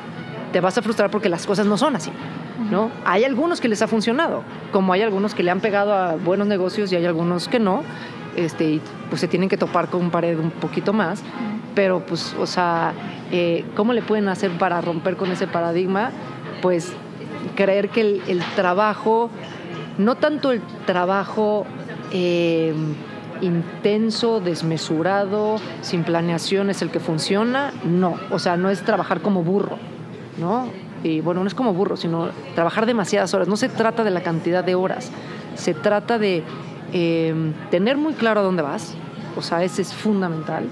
[0.53, 2.11] te vas a frustrar porque las cosas no son así.
[2.71, 2.91] ¿no?
[3.05, 6.47] Hay algunos que les ha funcionado, como hay algunos que le han pegado a buenos
[6.47, 7.83] negocios y hay algunos que no.
[8.37, 11.23] Este, y pues se tienen que topar con un pared un poquito más.
[11.75, 12.93] Pero pues, o sea,
[13.31, 16.11] eh, ¿cómo le pueden hacer para romper con ese paradigma?
[16.61, 16.93] Pues
[17.57, 19.31] creer que el, el trabajo,
[19.99, 21.67] no tanto el trabajo
[22.13, 22.75] eh,
[23.41, 29.43] intenso, desmesurado, sin planeación es el que funciona, no, o sea, no es trabajar como
[29.43, 29.79] burro,
[30.39, 30.69] ¿no?
[31.03, 33.49] Y bueno, no es como burro, sino trabajar demasiadas horas.
[33.49, 35.11] No se trata de la cantidad de horas,
[35.57, 36.45] se trata de
[36.93, 37.35] eh,
[37.71, 38.95] tener muy claro a dónde vas,
[39.37, 40.65] o sea, ese es fundamental,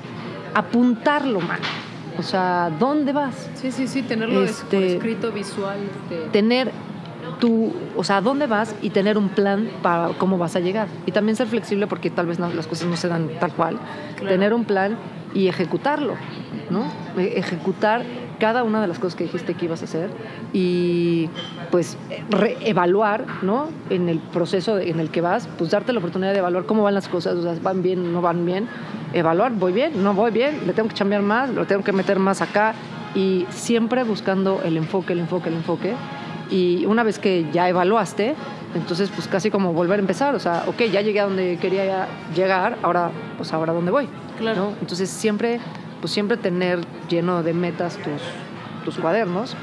[0.54, 1.58] apuntarlo, man.
[2.18, 3.48] O sea, ¿dónde vas?
[3.54, 5.78] Sí, sí, sí, tenerlo por Este- escrito, visual.
[6.10, 6.70] este, tener
[7.38, 10.88] tu, o sea, a dónde vas y tener un plan para cómo vas a llegar.
[11.06, 13.78] Y también ser flexible porque tal vez no- las cosas no se dan tal cual.
[14.16, 14.28] Claro.
[14.28, 14.96] Tener un plan
[15.32, 16.14] y ejecutarlo,
[16.68, 16.84] ¿no?
[17.18, 18.02] E- Ejecutar
[18.40, 20.10] cada una de las cosas que dijiste que ibas a hacer
[20.52, 21.28] y
[21.70, 21.96] pues
[22.62, 23.68] evaluar, ¿no?
[23.90, 26.94] En el proceso en el que vas, pues darte la oportunidad de evaluar cómo van
[26.94, 28.66] las cosas, o sea, van bien, no van bien,
[29.12, 32.18] evaluar, voy bien, no voy bien, le tengo que cambiar más, lo tengo que meter
[32.18, 32.74] más acá
[33.14, 35.94] y siempre buscando el enfoque, el enfoque, el enfoque
[36.50, 38.34] y una vez que ya evaluaste,
[38.74, 42.08] entonces pues casi como volver a empezar, o sea, ok, ya llegué a donde quería
[42.34, 44.56] llegar, ahora pues ahora dónde voy, Claro.
[44.56, 44.72] ¿no?
[44.80, 45.60] Entonces siempre,
[46.00, 47.98] pues siempre tener lleno de metas
[48.84, 49.54] tus, cuadernos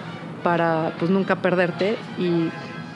[0.44, 2.50] para pues nunca perderte y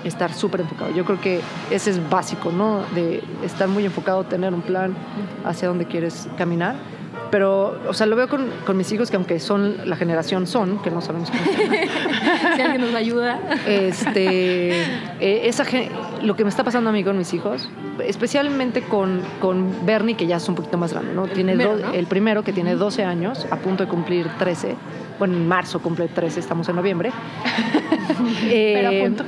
[0.07, 0.91] estar súper enfocado.
[0.91, 2.83] Yo creo que ese es básico, ¿no?
[2.95, 4.95] De estar muy enfocado, tener un plan
[5.43, 6.75] hacia dónde quieres caminar.
[7.31, 10.79] Pero, o sea, lo veo con, con mis hijos que aunque son la generación son,
[10.83, 11.75] que no sabemos cómo se llama,
[12.55, 13.39] si alguien nos ayuda.
[13.67, 14.81] este,
[15.21, 15.63] eh, esa,
[16.21, 17.69] lo que me está pasando a mí con mis hijos,
[18.05, 21.23] especialmente con, con Bernie, que ya es un poquito más grande, ¿no?
[21.27, 21.93] Tiene primero, do- ¿no?
[21.93, 24.75] el primero, que tiene 12 años, a punto de cumplir 13.
[25.17, 27.11] Bueno, en marzo cumple 13, estamos en noviembre.
[28.49, 29.23] Pero a Eh, punto.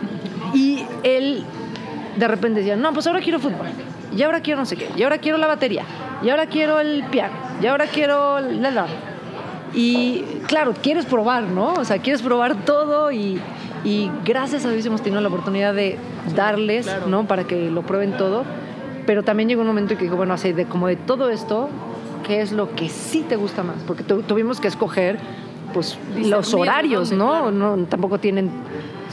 [0.54, 1.43] Y él
[2.18, 3.68] de repente decía, no, pues ahora quiero fútbol.
[4.16, 4.89] Y ahora quiero no sé qué.
[4.95, 5.84] Y ahora quiero la batería.
[6.24, 7.34] Y ahora quiero el piano.
[7.62, 8.86] Y ahora quiero la la.
[9.74, 11.74] Y claro, quieres probar, ¿no?
[11.74, 13.42] O sea, quieres probar todo y,
[13.84, 15.98] y gracias a Dios hemos tenido la oportunidad de
[16.36, 17.08] darles, claro.
[17.08, 17.26] ¿no?
[17.26, 18.44] Para que lo prueben todo.
[19.06, 21.70] Pero también llegó un momento en que dijo, bueno, así de como de todo esto,
[22.26, 23.78] ¿qué es lo que sí te gusta más?
[23.86, 25.18] Porque tu- tuvimos que escoger
[25.74, 27.30] pues los horarios, ¿no?
[27.30, 27.52] claro.
[27.52, 28.52] no tampoco tienen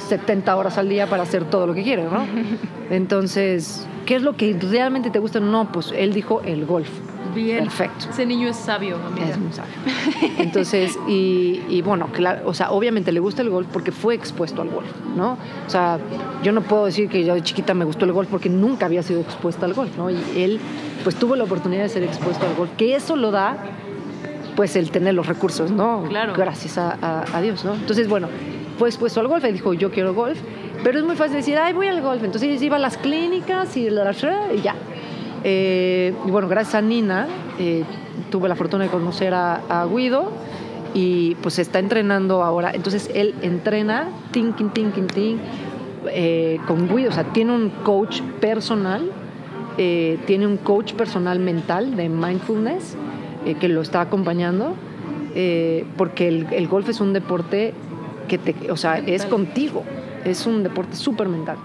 [0.01, 2.27] 70 horas al día para hacer todo lo que quieren, ¿no?
[2.91, 5.41] Entonces, ¿qué es lo que realmente te gusta?
[5.41, 6.89] No, pues él dijo el golf.
[7.35, 7.61] Bien.
[7.63, 8.07] Perfecto.
[8.11, 9.29] Ese niño es sabio, amiga.
[9.29, 9.71] Es muy sabio.
[10.39, 14.63] Entonces, y, y bueno, claro, o sea, obviamente le gusta el golf porque fue expuesto
[14.63, 15.39] al golf, ¿no?
[15.67, 15.99] O sea,
[16.43, 19.05] yo no puedo decir que yo de chiquita me gustó el golf porque nunca había
[19.05, 20.11] sido expuesta al golf, ¿no?
[20.11, 20.59] Y él,
[21.05, 23.57] pues tuvo la oportunidad de ser expuesto al golf, que eso lo da,
[24.57, 26.03] pues el tener los recursos, ¿no?
[26.09, 26.33] Claro.
[26.37, 27.75] Gracias a, a- a Dios, ¿no?
[27.75, 28.27] Entonces, bueno,
[28.81, 30.39] fue expuesto al golf y dijo, yo quiero golf,
[30.83, 32.25] pero es muy fácil decir, ay, voy al golf.
[32.25, 34.11] Entonces iba a las clínicas y, la,
[34.57, 34.75] y ya.
[35.45, 37.27] Eh, y bueno, gracias a Nina
[37.59, 37.85] eh,
[38.31, 40.33] tuve la fortuna de conocer a, Guido
[40.95, 42.71] y pues está entrenando ahora.
[42.73, 45.41] Entonces él entrena, thinking, thinking, thinking,
[46.11, 47.11] eh, con Guido.
[47.11, 49.11] O sea, tiene un coach personal,
[49.77, 52.97] eh, tiene un coach personal mental de mindfulness
[53.45, 54.75] eh, que lo está acompañando,
[55.99, 57.75] porque el golf es un deporte
[58.31, 59.83] que te, o sea, es contigo.
[60.25, 61.57] es un deporte súper mental.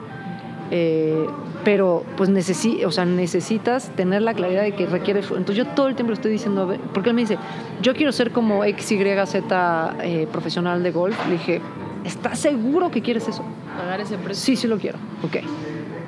[0.71, 1.27] Eh,
[1.63, 5.19] pero pues necesi o sea, necesitas tener la claridad de que requiere...
[5.19, 7.37] Entonces yo todo el tiempo le estoy diciendo, a ver, porque él me dice,
[7.83, 8.97] yo quiero ser como X, Y,
[9.27, 11.15] Z eh, profesional de golf.
[11.27, 11.61] Le dije,
[12.03, 13.43] ¿estás seguro que quieres eso?
[13.77, 14.43] Pagar ese precio.
[14.43, 14.97] Sí, sí lo quiero.
[15.23, 15.37] Ok.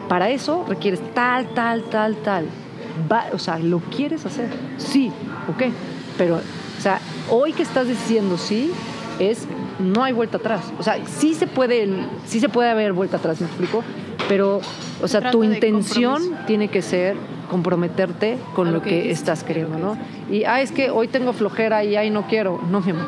[0.10, 2.48] Para eso requieres tal, tal, tal, tal.
[3.12, 4.50] Va, o sea, ¿lo quieres hacer?
[4.78, 5.12] Sí,
[5.50, 5.72] ok.
[6.18, 7.00] Pero, o sea,
[7.30, 8.72] hoy que estás diciendo sí,
[9.20, 9.48] es
[9.80, 10.62] no hay vuelta atrás.
[10.80, 11.88] O sea, sí se puede,
[12.26, 13.84] sí se puede haber vuelta atrás, ¿me explico?
[14.28, 14.60] Pero,
[15.02, 17.16] o sea, tu intención tiene que ser
[17.50, 19.98] comprometerte con lo lo que estás queriendo, que ¿no?
[20.30, 22.60] Y, ah, es que hoy tengo flojera y ahí no quiero.
[22.70, 23.06] No, mi amor.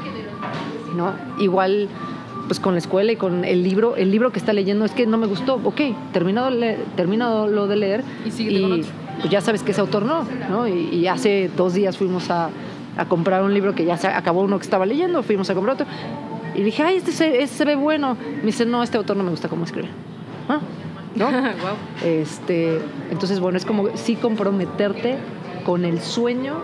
[0.95, 1.13] ¿No?
[1.39, 1.87] Igual,
[2.47, 5.05] pues con la escuela y con el libro, el libro que está leyendo es que
[5.05, 5.59] no me gustó.
[5.63, 5.81] Ok,
[6.13, 8.91] terminado, le- terminado lo de leer Y síguete con otro.
[9.19, 10.67] pues ya sabes que ese autor no, ¿no?
[10.67, 12.49] Y, y hace dos días fuimos a,
[12.97, 15.73] a comprar un libro que ya se acabó uno que estaba leyendo, fuimos a comprar
[15.75, 15.85] otro.
[16.55, 18.17] Y dije, ay, este se, este se ve bueno.
[18.37, 19.89] Me dice, no, este autor no me gusta cómo escribe.
[20.47, 20.59] Ah,
[21.15, 21.29] ¿No?
[22.03, 22.79] Este,
[23.11, 25.17] entonces, bueno, es como sí comprometerte
[25.65, 26.55] con el sueño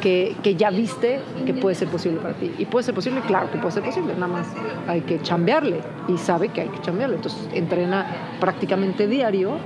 [0.00, 2.50] que, que ya viste que puede ser posible para ti.
[2.58, 4.46] Y puede ser posible, claro que puede ser posible, nada más
[4.86, 7.16] hay que chambearle y sabe que hay que chambearle.
[7.16, 8.06] Entonces, entrena
[8.40, 9.56] prácticamente diario,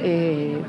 [0.00, 0.60] eh,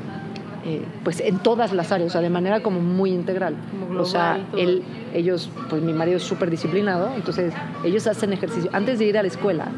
[0.64, 3.54] eh, pues en todas las áreas, o sea, de manera como muy integral.
[3.88, 4.82] Como o sea, él,
[5.14, 7.52] ellos, pues mi marido es súper disciplinado, entonces
[7.84, 8.70] ellos hacen ejercicio.
[8.72, 9.68] Antes de ir a la escuela,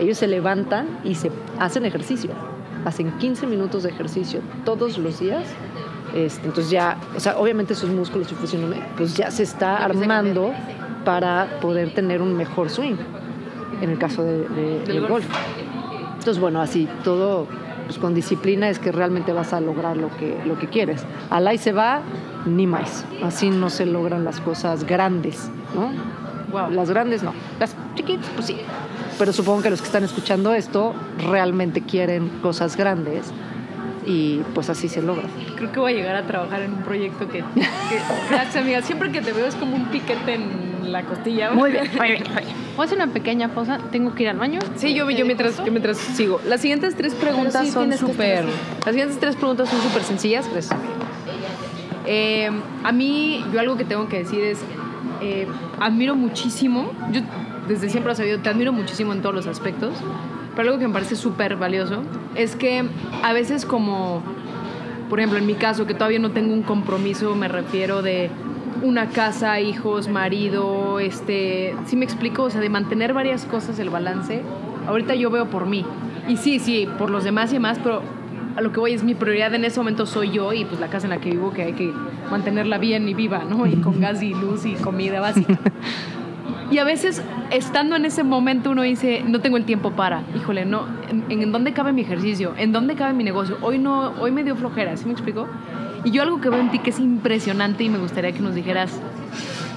[0.00, 2.30] ellos se levantan y se hacen ejercicio.
[2.84, 5.44] Hacen 15 minutos de ejercicio todos los días.
[6.14, 8.28] Este, entonces ya, o sea, obviamente sus músculos,
[8.96, 10.52] pues ya se está armando
[11.04, 12.96] para poder tener un mejor swing,
[13.82, 15.10] en el caso de- de- del golf.
[15.10, 15.26] golf.
[16.18, 17.46] Entonces, bueno, así todo
[17.88, 21.04] pues, con disciplina es que realmente vas a lograr lo que, lo que quieres.
[21.30, 22.02] Al ahí se va,
[22.46, 23.04] ni más.
[23.24, 25.90] Así no se logran las cosas grandes, ¿no?
[26.52, 26.70] Wow.
[26.70, 27.32] Las grandes no.
[27.58, 28.56] Las chiquitas, pues sí.
[29.18, 30.94] Pero supongo que los que están escuchando esto
[31.26, 33.32] realmente quieren cosas grandes
[34.06, 35.24] y pues así se logra.
[35.56, 37.44] Creo que voy a llegar a trabajar en un proyecto que, que-
[38.30, 41.50] gracias amiga, siempre que te veo es como un piquete en la costilla.
[41.52, 42.24] Muy bien, muy bien.
[42.24, 42.42] Voy
[42.82, 43.78] a hacer una pequeña pausa.
[43.90, 44.60] Tengo que ir al baño.
[44.76, 46.40] Sí, yo, yo, mientras, yo mientras sigo.
[46.46, 48.44] Las siguientes tres preguntas sí son súper.
[48.84, 50.48] Las siguientes tres preguntas son súper sencillas.
[50.50, 50.78] Gracias.
[52.06, 52.50] Eh,
[52.84, 54.58] a mí, yo algo que tengo que decir es,
[55.20, 55.46] eh,
[55.78, 57.20] admiro muchísimo, yo
[57.68, 59.92] desde siempre he sabido, te admiro muchísimo en todos los aspectos,
[60.56, 62.02] pero algo que me parece súper valioso
[62.34, 62.84] es que
[63.22, 64.22] a veces como,
[65.10, 68.30] por ejemplo, en mi caso, que todavía no tengo un compromiso, me refiero de
[68.82, 72.44] una casa, hijos, marido, este, ¿sí me explico?
[72.44, 74.42] O sea, de mantener varias cosas, el balance.
[74.86, 75.84] Ahorita yo veo por mí.
[76.28, 78.02] Y sí, sí, por los demás y demás, pero
[78.56, 80.88] a lo que voy es mi prioridad en ese momento soy yo y pues la
[80.88, 81.92] casa en la que vivo que hay que
[82.30, 83.66] mantenerla bien y viva, ¿no?
[83.66, 85.58] Y con gas y luz y comida básica.
[86.70, 90.66] Y a veces, estando en ese momento, uno dice, no tengo el tiempo para, híjole,
[90.66, 92.52] no, ¿en, en dónde cabe mi ejercicio?
[92.58, 93.56] ¿En dónde cabe mi negocio?
[93.62, 95.48] Hoy no, hoy me dio flojera, ¿sí me explico?
[96.04, 98.54] Y yo algo que veo en ti que es impresionante y me gustaría que nos
[98.54, 98.90] dijeras,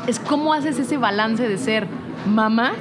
[0.07, 1.88] es cómo haces ese balance de ser
[2.26, 2.74] mamá,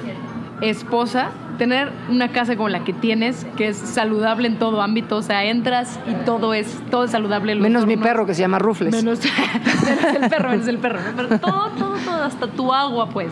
[0.60, 5.22] esposa, tener una casa como la que tienes, que es saludable en todo ámbito, o
[5.22, 7.54] sea, entras y todo es, todo es saludable.
[7.54, 8.94] Menos mi perro que se llama Rufles.
[8.94, 9.20] Menos,
[9.84, 11.00] menos el perro, menos el perro.
[11.16, 13.30] Pero todo, todo, todo, hasta tu agua, pues.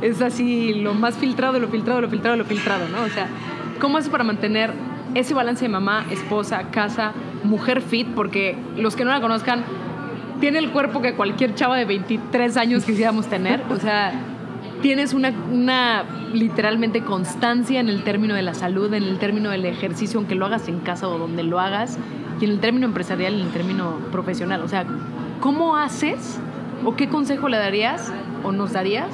[0.00, 3.02] Es así, lo más filtrado, lo filtrado, lo filtrado, lo filtrado, ¿no?
[3.02, 3.28] O sea,
[3.80, 4.72] ¿cómo haces para mantener
[5.14, 7.12] ese balance de mamá, esposa, casa,
[7.44, 8.08] mujer fit?
[8.14, 9.64] Porque los que no la conozcan,
[10.40, 13.62] tiene el cuerpo que cualquier chava de 23 años quisiéramos tener.
[13.70, 14.12] O sea,
[14.80, 20.18] tienes una, literalmente constancia en el término de la salud, en el término del ejercicio,
[20.18, 21.98] aunque lo hagas en casa o donde lo hagas,
[22.40, 24.62] y en el término empresarial, en el término profesional.
[24.62, 24.86] O sea,
[25.40, 26.38] ¿cómo haces
[26.84, 28.12] o qué consejo le darías
[28.44, 29.08] o nos darías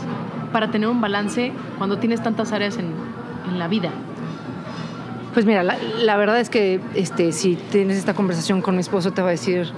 [0.52, 3.90] para tener un balance cuando tienes tantas áreas en la vida?
[5.34, 9.12] Pues mira, la, la verdad es que este, si tienes esta conversación con mi esposo,
[9.12, 9.72] te va a decir,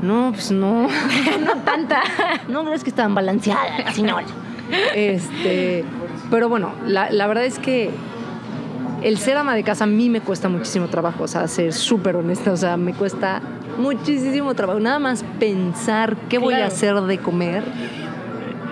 [0.00, 0.82] no, pues no.
[1.44, 2.02] no tanta.
[2.48, 4.18] no, no es que estaban balanceadas, así no.
[4.94, 5.84] Este,
[6.30, 7.90] pero bueno, la, la verdad es que
[9.02, 12.16] el ser ama de casa a mí me cuesta muchísimo trabajo, o sea, ser súper
[12.16, 13.40] honesta, o sea, me cuesta
[13.78, 14.80] muchísimo trabajo.
[14.80, 17.64] Nada más pensar qué voy a hacer de comer.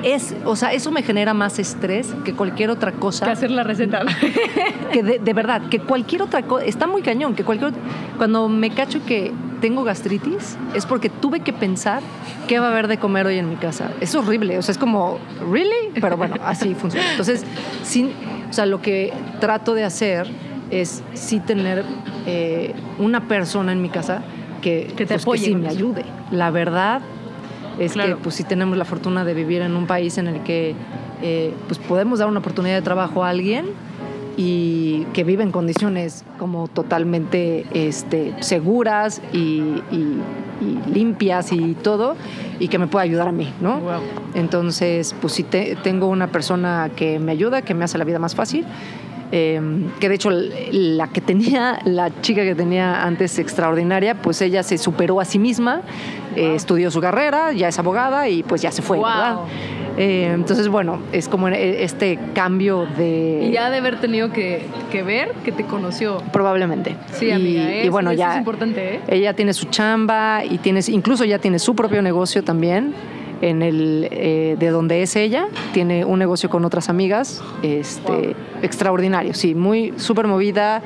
[0.05, 3.63] Es, o sea, eso me genera más estrés que cualquier otra cosa Que hacer la
[3.63, 4.03] receta.
[4.93, 7.73] que de, de verdad, que cualquier otra cosa, está muy cañón, que cualquier
[8.19, 9.33] cuando me cacho que
[9.65, 12.03] tengo gastritis, es porque tuve que pensar
[12.47, 13.91] qué va a haber de comer hoy en mi casa.
[13.99, 15.19] Es horrible, o sea, es como,
[15.51, 15.99] ¿really?
[15.99, 17.11] Pero bueno, así funciona.
[17.13, 17.45] Entonces,
[17.83, 18.11] sin,
[18.51, 19.11] o sea, lo que
[19.41, 20.29] trato de hacer
[20.71, 21.83] es sí tener
[22.27, 24.23] eh, una persona en mi casa
[24.61, 26.05] que, Que te pues, apoye sí me ayude.
[26.31, 27.01] La verdad
[27.79, 28.17] es Claro.
[28.17, 30.75] que pues sí tenemos la fortuna de vivir en un país en el que
[31.23, 33.67] eh, pues podemos dar una oportunidad de trabajo a alguien
[34.37, 39.39] y que vive en condiciones como totalmente este, seguras y,
[39.93, 40.19] y-
[40.61, 42.17] y limpias y todo,
[42.61, 43.79] y que me pueda ayudar a mí, ¿no?
[43.81, 44.01] Wow.
[44.35, 48.19] Entonces, pues si te- tengo una persona que me ayuda, que me hace la vida
[48.21, 48.65] más fácil,
[49.37, 49.61] eh,
[49.99, 50.31] que de hecho
[50.71, 55.41] la que tenía, la chica que tenía antes extraordinaria, pues ella se superó a sí
[55.41, 55.81] misma,
[56.37, 59.07] eh, estudió su carrera, ya es abogada y pues ya se fue, Wow.
[59.07, 59.37] ¿verdad?
[59.97, 63.47] Eh, entonces, bueno, es como eh, este cambio de...
[63.49, 64.63] Y ya de haber tenido que,
[64.93, 66.19] que ver que te conoció.
[66.33, 66.97] Probablemente.
[67.13, 68.33] Sí, Y- amiga, y, es- bueno, eso ya...
[68.33, 69.01] es importante, ¿eh?
[69.09, 72.93] Ella tiene su chamba y tienes, incluso ya tiene su propio negocio también
[73.49, 75.47] en el eh, de donde es ella.
[75.73, 80.83] Tiene un negocio con otras amigas, este, extraordinario, sí, muy súper movida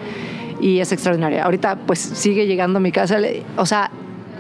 [0.61, 1.45] y es extraordinaria.
[1.45, 3.91] Ahorita pues sigue llegando a mi casa, le- o sea,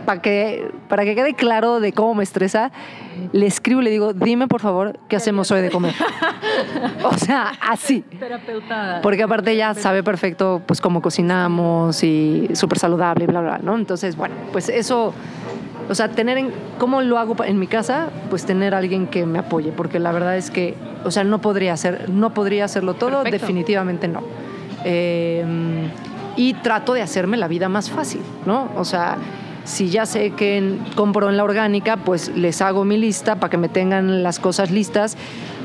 [0.04, 2.72] para que, para que quede claro de cómo me estresa,
[3.32, 5.94] le escribo y le digo, dime por favor qué hacemos hoy de comer.
[7.04, 8.02] o sea, así.
[8.18, 9.00] Terapeuta.
[9.02, 13.76] Porque aparte ella sabe perfecto pues cómo cocinamos y súper saludable y bla, bla, ¿no?
[13.76, 15.12] Entonces, bueno, pues eso,
[15.88, 18.10] o sea, tener en, ¿cómo lo hago en mi casa?
[18.30, 20.74] Pues tener alguien que me apoye, porque la verdad es que,
[21.04, 23.46] o sea, no podría hacer, no podría hacerlo todo, Perfecto.
[23.46, 24.22] definitivamente no.
[24.84, 25.44] Eh,
[26.36, 28.70] y trato de hacerme la vida más fácil, ¿no?
[28.76, 29.18] O sea,
[29.64, 33.58] si ya sé que compro en la orgánica, pues les hago mi lista para que
[33.58, 35.16] me tengan las cosas listas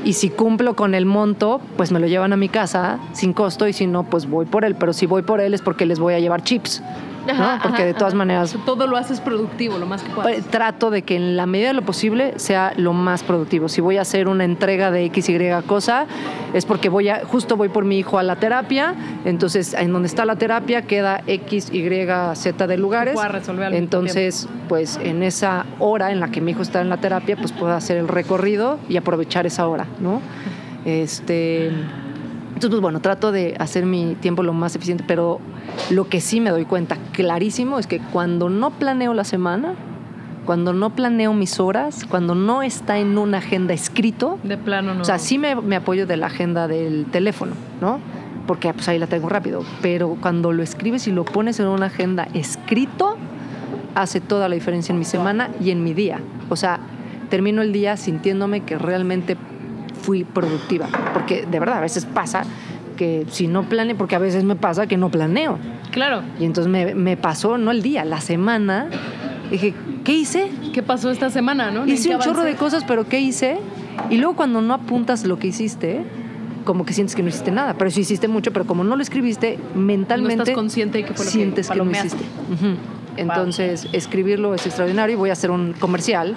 [0.04, 3.66] y si cumplo con el monto, pues me lo llevan a mi casa sin costo
[3.66, 4.74] y si no, pues voy por él.
[4.74, 6.82] Pero si voy por él es porque les voy a llevar chips,
[7.24, 8.18] Porque ajá, de todas ajá.
[8.18, 10.32] maneras Todo lo haces productivo, lo más que puedas.
[10.32, 13.68] pues, trato de que en la medida de lo posible sea lo más productivo.
[13.68, 16.06] Si voy a hacer una entrega de X, Y cosa,
[16.52, 18.94] es porque voy a, justo voy por mi hijo a la terapia,
[19.24, 21.84] entonces en donde está la terapia queda X, Y,
[22.34, 23.16] Z de lugares.
[23.28, 27.36] resolver Entonces, pues en esa hora en la que mi hijo está en la terapia,
[27.36, 30.20] pues puedo hacer el recorrido y aprovechar esa hora, ¿no?
[30.84, 31.72] Este,
[32.54, 35.40] entonces, pues bueno, trato de hacer mi tiempo lo más eficiente, pero
[35.90, 39.74] lo que sí me doy cuenta clarísimo es que cuando no planeo la semana,
[40.46, 45.02] cuando no planeo mis horas, cuando no está en una agenda escrito, De plano no.
[45.02, 47.98] o sea, sí me, me apoyo de la agenda del teléfono, ¿no?
[48.46, 51.86] Porque pues ahí la tengo rápido, pero cuando lo escribes y lo pones en una
[51.86, 53.16] agenda escrito,
[53.94, 56.20] hace toda la diferencia en mi semana y en mi día.
[56.50, 56.78] O sea,
[57.30, 59.36] termino el día sintiéndome que realmente
[60.04, 62.44] fui productiva, porque de verdad a veces pasa
[62.96, 65.58] que si no planeo, porque a veces me pasa que no planeo.
[65.90, 66.22] Claro.
[66.38, 68.88] Y entonces me, me pasó, no el día, la semana.
[69.50, 69.74] Dije,
[70.04, 70.50] ¿qué hice?
[70.72, 71.84] ¿Qué pasó esta semana, no?
[71.84, 73.58] ¿En Hice un chorro de cosas, pero ¿qué hice?
[74.10, 76.04] Y luego cuando no apuntas lo que hiciste,
[76.64, 77.74] como que sientes que no hiciste nada.
[77.74, 81.14] Pero sí hiciste mucho, pero como no lo escribiste, mentalmente No estás consciente de que
[81.14, 82.24] fue lo sientes que, no hiciste.
[83.16, 85.14] Entonces, escribirlo es extraordinario.
[85.14, 86.34] Y voy a hacer un comercial.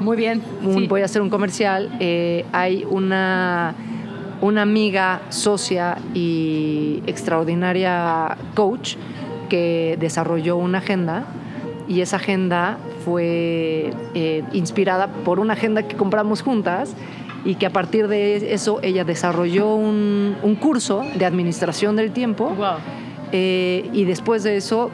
[0.00, 0.42] Muy bien.
[0.62, 0.86] Un- sí.
[0.86, 1.90] Voy a hacer un comercial.
[2.00, 3.74] Eh, hay una,
[4.40, 8.96] una amiga, socia y extraordinaria coach
[9.48, 11.24] que desarrolló una agenda
[11.88, 16.94] y esa agenda fue eh, inspirada por una agenda que compramos juntas
[17.44, 22.48] y que a partir de eso ella desarrolló un, un curso de administración del tiempo
[22.56, 22.76] Wow.
[23.32, 24.90] eh, y después de eso,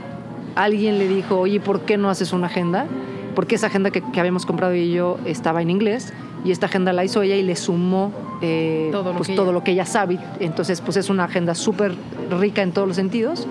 [0.57, 2.87] alguien le dijo, oye, ¿por qué no haces una agenda?
[3.35, 6.13] Porque esa agenda que, que habíamos comprado y yo estaba en inglés
[6.45, 8.13] y esta agenda la hizo ella y le sumó
[8.43, 10.19] eh, Todo lo pues, que todo ella- lo que ella sabe.
[10.41, 11.95] Entonces, pues es una agenda súper
[12.31, 13.47] rica en todos los sentidos.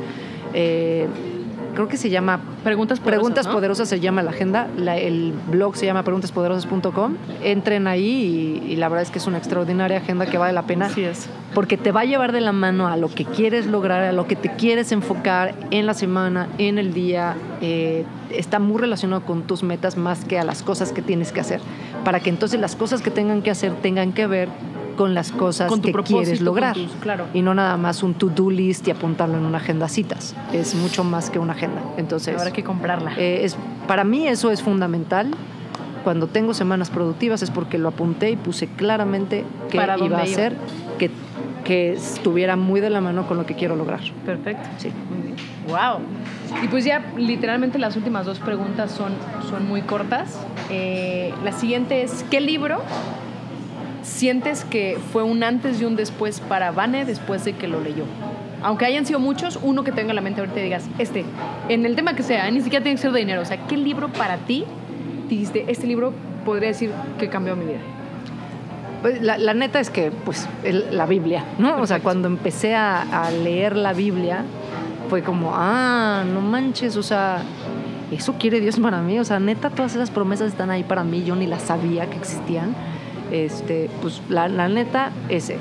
[0.54, 1.08] Eh,
[1.74, 3.54] creo que se llama Preguntas poderosas, Preguntas ¿no?
[3.54, 7.16] Poderosas se llama la agenda, la- el blog se llama preguntaspoderosas.com.
[7.44, 10.64] Entren ahí y, y la verdad es que es una extraordinaria agenda que vale la
[10.64, 11.28] pena Así es.
[11.54, 14.28] porque te va a llevar de la mano a lo que quieres lograr, a lo
[14.28, 17.36] que te quieres enfocar en la semana, en el día.
[17.62, 21.40] eh, está muy relacionado con tus metas más que a las cosas que tienes que
[21.40, 21.60] hacer,
[22.06, 24.50] para que entonces las cosas que tengan que hacer tengan que ver
[25.00, 26.74] con las cosas Con que quieres lograr.
[26.76, 27.24] tus- claro.
[27.34, 30.36] Y no nada más un to-do list y apuntarlo en una agenda citas.
[30.52, 31.82] Es mucho más que una agenda.
[31.96, 33.14] Entonces, Habrá que comprarla.
[33.18, 33.56] eh, es,
[33.88, 35.32] para mí eso es fundamental.
[36.04, 40.24] Cuando tengo semanas productivas es porque lo apunté y puse claramente que Para iba a
[40.24, 40.58] hacer
[40.98, 41.10] que,
[41.64, 44.02] que estuviera muy de la mano con lo que quiero lograr.
[44.26, 44.68] Perfecto.
[44.80, 44.92] Sí.
[45.10, 45.36] Muy bien.
[45.70, 46.00] Wow.
[46.62, 49.14] Y pues ya literalmente las últimas dos preguntas son,
[49.50, 50.38] son muy cortas.
[50.70, 52.82] Eh, la siguiente es, ¿qué libro
[54.10, 58.04] sientes que fue un antes y un después para Vane después de que lo leyó?
[58.62, 61.24] Aunque hayan sido muchos, uno que tenga en la mente ahorita y digas, este,
[61.70, 63.42] en el tema que sea, ni siquiera tiene que ser de dinero.
[63.42, 64.66] O sea, ¿qué libro para ti
[65.30, 66.14] dijiste, este libro
[66.44, 67.80] podría decir que cambió mi vida?
[69.02, 71.70] Pues, la, la neta es que, pues, el- la Biblia, ¿no?
[71.70, 72.04] O sea, Perfecto.
[72.04, 74.44] cuando empecé a, a leer la Biblia,
[75.10, 77.42] fue como, ah, no manches, o sea,
[78.12, 79.18] eso quiere Dios para mí.
[79.20, 82.18] O sea, neta, todas esas promesas están ahí para mí, yo ni las sabía que
[82.18, 82.76] existían.
[83.32, 85.58] Este, pues, la, la neta, ese.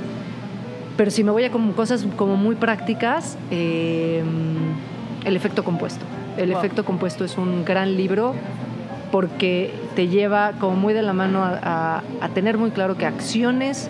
[0.97, 4.23] pero si me voy a como cosas como muy prácticas, eh,
[5.25, 6.05] el efecto compuesto.
[6.37, 6.59] El Wow.
[6.59, 8.35] efecto compuesto es un gran libro
[9.13, 13.07] porque te lleva como muy de la mano a, a- a tener muy claro que
[13.07, 13.89] acciones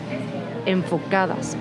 [0.66, 1.56] enfocadas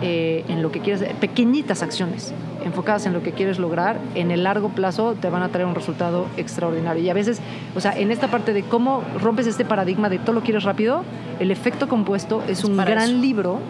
[0.00, 2.32] eh, en lo que quieres, pequeñitas acciones
[2.64, 5.74] enfocadas en lo que quieres lograr, en el largo plazo te van a traer un
[5.74, 7.02] resultado extraordinario.
[7.02, 7.40] Y a veces,
[7.74, 11.04] o sea, en esta parte de cómo rompes este paradigma de todo lo quieres rápido,
[11.40, 13.18] el efecto compuesto es, un gran eso.
[13.18, 13.60] libro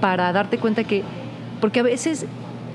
[0.00, 1.02] para darte cuenta que,
[1.60, 2.26] porque a veces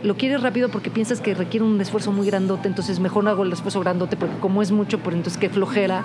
[0.04, 3.44] lo quieres rápido porque piensas que requiere un esfuerzo muy grandote, entonces mejor no hago
[3.44, 6.04] el esfuerzo grandote porque como es mucho, pues entonces qué flojera.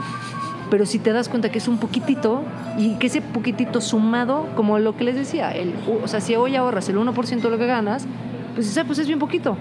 [0.70, 2.42] Pero si te das cuenta que es un poquitito
[2.78, 6.56] y que ese poquitito sumado, como lo que les decía, el, o sea, si hoy
[6.56, 8.06] ahorras el 1% de lo que ganas,
[8.54, 9.56] pues, dices, "Ah, pues es bien poquito.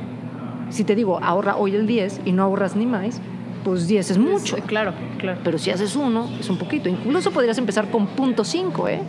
[0.70, 3.22] Si te digo, ahorra hoy el 10 y no ahorras ni más,
[3.64, 4.58] pues 10 es mucho.
[4.66, 5.40] Claro, claro.
[5.44, 6.90] Pero si haces uno, es un poquito.
[6.90, 9.00] Incluso podrías empezar con punto .5, ¿eh?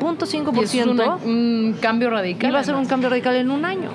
[0.00, 2.50] Punto Y es 5% una- un cambio radical.
[2.50, 3.90] y va a ser un cambio radical en un año.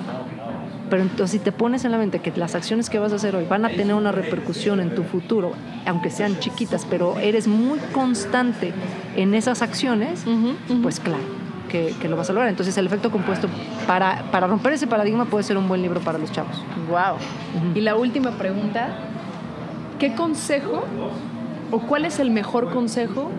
[0.90, 3.36] Pero entonces si te pones en la mente que las acciones que vas a hacer
[3.36, 5.52] hoy van a tener una repercusión en tu futuro,
[5.86, 8.72] aunque sean chiquitas, pero eres muy constante
[9.16, 10.24] en esas acciones,
[10.82, 11.22] pues claro
[11.70, 12.50] que, que lo vas a lograr.
[12.50, 13.48] Entonces el efecto compuesto
[13.86, 16.62] para, para romper ese paradigma puede ser un buen libro para los chavos.
[16.88, 17.16] Wow.
[17.74, 18.88] Y la última pregunta,
[20.00, 20.84] ¿qué consejo
[21.70, 23.30] o cuál es el mejor consejo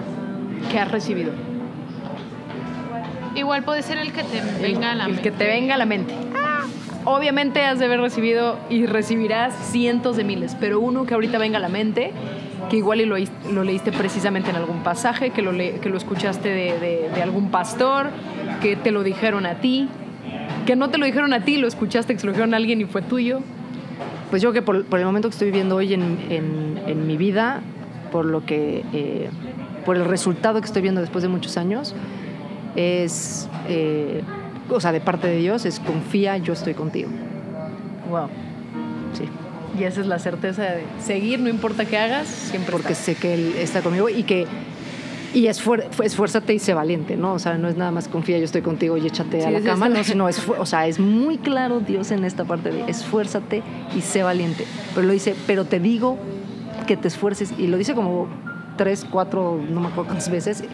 [0.71, 1.33] que has recibido?
[3.35, 5.23] Igual puede ser el que te venga a la el mente.
[5.23, 6.13] que te venga a la mente.
[7.05, 11.57] Obviamente has de haber recibido y recibirás cientos de miles, pero uno que ahorita venga
[11.57, 12.11] a la mente,
[12.69, 13.15] que igual lo,
[13.51, 18.09] lo leíste precisamente en algún pasaje, que lo, que lo escuchaste de, de- algún pastor,
[18.61, 19.89] que te lo dijeron a ti,
[20.67, 22.79] que no te lo dijeron a ti, lo escuchaste, que se lo dijeron a alguien
[22.81, 23.39] y fue tuyo.
[24.29, 27.17] Pues yo que por, por el momento que estoy viviendo hoy en, en- en mi
[27.17, 27.61] vida,
[28.11, 29.29] por lo que, eh,
[29.85, 31.95] por el resultado que estoy viendo después de muchos años,
[32.75, 34.21] es, eh,
[34.75, 37.09] o sea, de parte de Dios, es confía, yo estoy contigo.
[38.09, 38.27] Wow.
[39.13, 39.23] Sí,
[39.79, 43.05] Y esa es la certeza de seguir, no importa qué hagas, siempre porque está.
[43.05, 44.45] sé que Él está conmigo y que
[45.33, 47.31] y esfuer- esfuérzate y sé valiente, ¿no?
[47.33, 49.61] O sea, no es nada más confía, yo estoy contigo y échate Sí, a la
[49.61, 53.63] cama, no, sino es, o sea, es muy claro Dios en esta parte de esfuérzate
[53.95, 54.65] y sé valiente.
[54.93, 56.17] Pero lo dice, pero te digo
[56.85, 58.27] que te esfuerces y lo dice como
[58.75, 60.65] tres, cuatro, no me acuerdo cuántas veces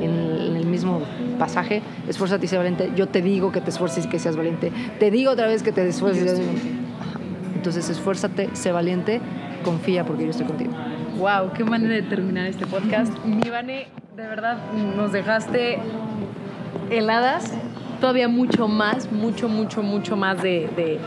[0.00, 1.02] en el, mismo
[1.38, 2.90] pasaje, esfuérzate y sé valiente.
[2.96, 4.72] Yo te digo que te esfuerces y que seas valiente.
[4.98, 6.24] Te digo otra vez que te esfuerces.
[6.24, 6.68] y seas valiente.
[7.00, 7.20] Ajá.
[7.54, 9.20] Entonces, esfuérzate, sé valiente,
[9.64, 10.72] confía porque yo estoy contigo.
[11.18, 13.12] Wow, qué manera de terminar este podcast.
[13.24, 14.58] Mi Vane, de verdad,
[14.96, 15.78] nos dejaste
[16.90, 17.52] heladas.
[18.00, 20.98] Todavía mucho más, mucho, mucho, mucho más de, de,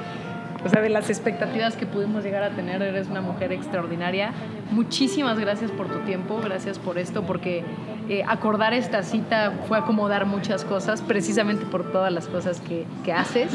[0.66, 2.82] o sea, de las expectativas que pudimos llegar a tener.
[2.82, 4.32] Eres una mujer extraordinaria.
[4.72, 7.64] Muchísimas gracias por tu tiempo, gracias por esto, porque
[8.10, 13.14] eh, acordar esta cita fue acomodar muchas cosas, precisamente por todas las cosas que, que
[13.14, 13.50] haces.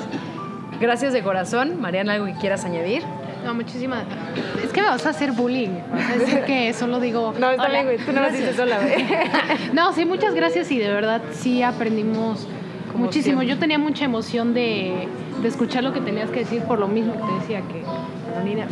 [0.80, 1.80] Gracias de corazón.
[1.80, 3.02] Mariana, ¿algo que quieras añadir?
[3.44, 4.04] No, muchísimas.
[4.64, 5.70] Es que me vas a hacer bullying.
[5.92, 7.32] Vas a decir que solo digo.
[7.36, 7.84] "Hola".
[8.30, 9.04] dices sola, güey.
[9.72, 12.46] No, sí, muchas gracias y de verdad sí aprendimos
[12.92, 13.40] Como muchísimo.
[13.40, 13.48] siempre.
[13.48, 15.08] Yo tenía mucha emoción de,
[15.40, 18.44] de escuchar lo que tenías que decir por lo mismo que te decía que cuando
[18.48, 18.66] Nina,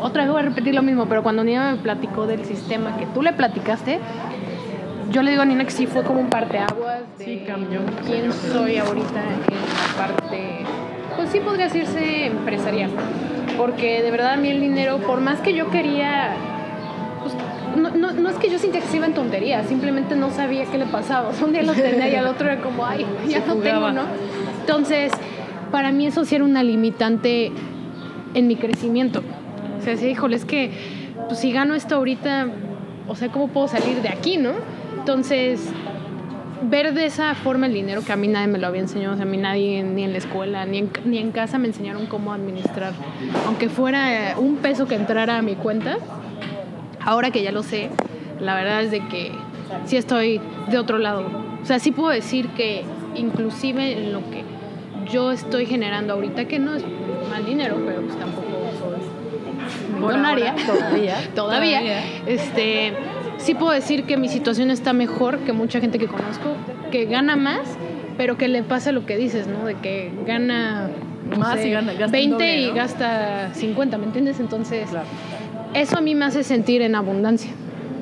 [0.00, 3.06] otra vez voy a repetir lo mismo, pero cuando Nina me platicó del sistema que
[3.06, 4.00] tú le platicaste,
[5.12, 7.80] yo le digo a Nina que sí fue como un parteaguas de Sí, cambió.
[8.06, 10.58] quién soy ahorita en la parte,
[11.16, 12.90] pues sí podría decirse empresarial,
[13.56, 16.34] porque de verdad a mí el dinero, por más que yo quería
[17.22, 17.34] pues,
[17.76, 20.64] no, no, no es que yo sentía que se iba en tonterías, simplemente no sabía
[20.66, 21.28] qué le pasaba.
[21.28, 23.56] O sea, un día lo tenía y al otro era como, ay, ya Se no
[23.56, 24.02] tengo, ¿no?
[24.60, 25.12] Entonces,
[25.70, 27.52] para mí eso sí era una limitante
[28.34, 29.22] en mi crecimiento.
[29.78, 30.70] O sea, sí, híjole, es que
[31.28, 32.48] pues, si gano esto ahorita,
[33.08, 34.50] o sea, ¿cómo puedo salir de aquí, no?
[35.02, 35.58] Entonces,
[36.70, 39.16] ver de esa forma el dinero que a mí nadie me lo había enseñado, o
[39.16, 42.06] sea, a mí nadie ni en la escuela ni en, ni en casa me enseñaron
[42.06, 42.92] cómo administrar,
[43.48, 45.96] aunque fuera eh, un peso que entrara a mi cuenta,
[47.00, 47.90] ahora que ya lo sé,
[48.38, 49.32] la verdad es de que
[49.86, 51.26] sí estoy de otro lado.
[51.60, 52.84] O sea, sí puedo decir que
[53.16, 54.44] inclusive en lo que
[55.10, 56.84] yo estoy generando ahorita, que no es
[57.28, 58.46] mal dinero, pero pues tampoco
[58.78, 61.16] soy millonaria, todavía.
[61.34, 62.02] todavía, Todavía.
[62.26, 62.92] este,
[63.42, 66.54] sí puedo decir que mi situación está mejor que mucha gente que conozco,
[66.90, 67.60] que gana más,
[68.16, 69.64] pero que le pasa lo que dices, ¿no?
[69.66, 70.88] De que gana
[71.30, 74.38] no Más sé, y gana- gasta el 20 doble, y gasta 50, ¿me entiendes?
[74.40, 75.06] Entonces, Claro.
[75.74, 77.50] eso a mí me hace sentir en abundancia.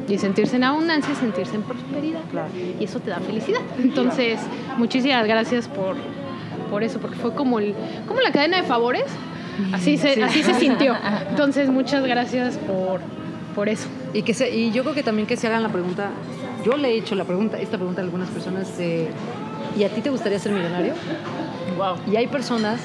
[0.08, 2.20] Y sentirse en abundancia es sentirse en prosperidad.
[2.32, 2.48] Claro.
[2.80, 3.60] Y eso te da felicidad.
[3.80, 4.40] Entonces,
[4.78, 5.94] muchísimas gracias por,
[6.70, 7.74] por eso, porque fue como, el,
[8.08, 9.04] como la cadena de favores.
[9.72, 10.96] Así se, así se sintió.
[11.30, 13.00] Entonces, muchas gracias por,
[13.50, 13.88] por eso.
[14.12, 16.10] Y, que se, y yo creo que también que se hagan la pregunta,
[16.64, 19.08] yo le he hecho la pregunta, esta pregunta a algunas personas, de,
[19.78, 20.94] ¿y a ti te gustaría ser millonario?
[21.76, 21.96] Wow.
[22.12, 22.80] Y hay personas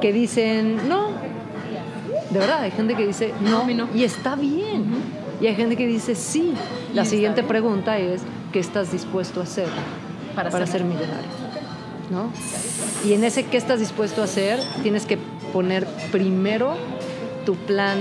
[0.00, 1.10] que dicen, no,
[2.30, 3.88] de verdad, hay gente que dice, no, no.
[3.94, 4.86] y está bien.
[5.40, 6.52] Y hay gente que dice, sí.
[6.94, 8.22] La siguiente pregunta es,
[8.52, 9.68] ¿qué estás dispuesto a hacer
[10.34, 11.30] Para para, ser ser millonario?
[12.10, 12.30] ¿No?
[13.08, 15.18] Y en ese qué estás dispuesto a hacer, tienes que
[15.52, 16.74] poner primero
[17.46, 17.98] tu plan,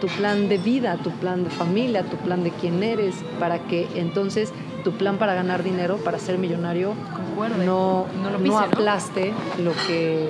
[0.00, 3.86] tu plan de vida, tu plan de familia, tu plan de quién eres, para que
[3.96, 4.52] entonces
[4.84, 7.64] tu plan para ganar dinero, para ser millonario, Concuerde.
[7.66, 8.58] no, No lo no pise, ¿no?
[8.60, 10.28] aplaste lo que,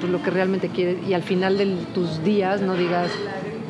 [0.00, 3.10] pues, lo que realmente quieres y al final de tus días no digas,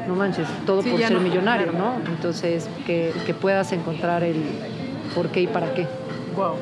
[0.07, 1.99] no manches, todo Sí, por ser millonario, claro.
[1.99, 2.11] ¿no?
[2.11, 4.37] Entonces, que, que puedas encontrar el
[5.15, 5.87] por qué y para qué.
[6.37, 6.55] Wow.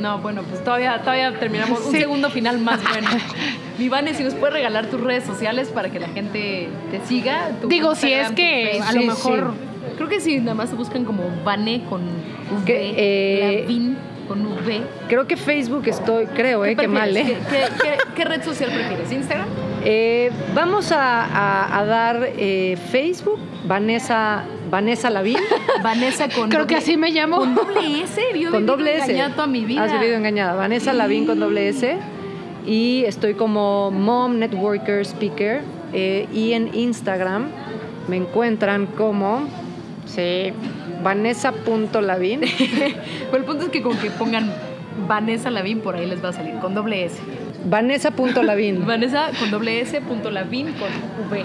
[0.00, 3.08] No, bueno, pues todavía, todavía terminamos un segundo final más bueno.
[3.78, 7.50] Vivane, si nos puedes regalar tus redes sociales para que la gente te siga.
[7.60, 9.54] tu Digo, si es que a lo mejor
[9.96, 13.96] Creo que sí, nada más te buscan como Vane con V, Que, eh, Lavin
[14.28, 14.82] con V.
[15.08, 17.16] Creo que Facebook estoy, creo, ¿Qué eh, que mal?
[17.16, 17.24] ¿eh?
[17.24, 19.10] ¿Qué, qué- qué- qué red social prefieres?
[19.12, 19.46] ¿Instagram?
[19.84, 25.38] Eh, vamos a, a- a dar eh, Facebook, Vanessa, Vanessa Lavín,
[25.82, 27.38] Vanessa con creo que doble- así me llamo.
[27.38, 29.04] Con doble S, yo con doble S.
[29.04, 29.84] engañada toda mi vida.
[29.84, 30.54] Has vivido engañada.
[30.56, 31.96] Vanessa Lavín con doble S.
[32.66, 35.62] Y estoy como Mom Networker Speaker.
[35.92, 37.46] eh, y en Instagram
[38.08, 39.46] me encuentran como,
[40.04, 40.52] sí,
[41.02, 42.40] Vanessa.lavín.
[43.30, 44.52] Pero el punto es que con que pongan
[45.08, 47.18] Vanessa Lavín por ahí les va a salir con doble S.
[47.64, 48.86] Vanessa.lavín.
[48.86, 50.88] Vanessa con doble S, punto Lavín con
[51.30, 51.44] V.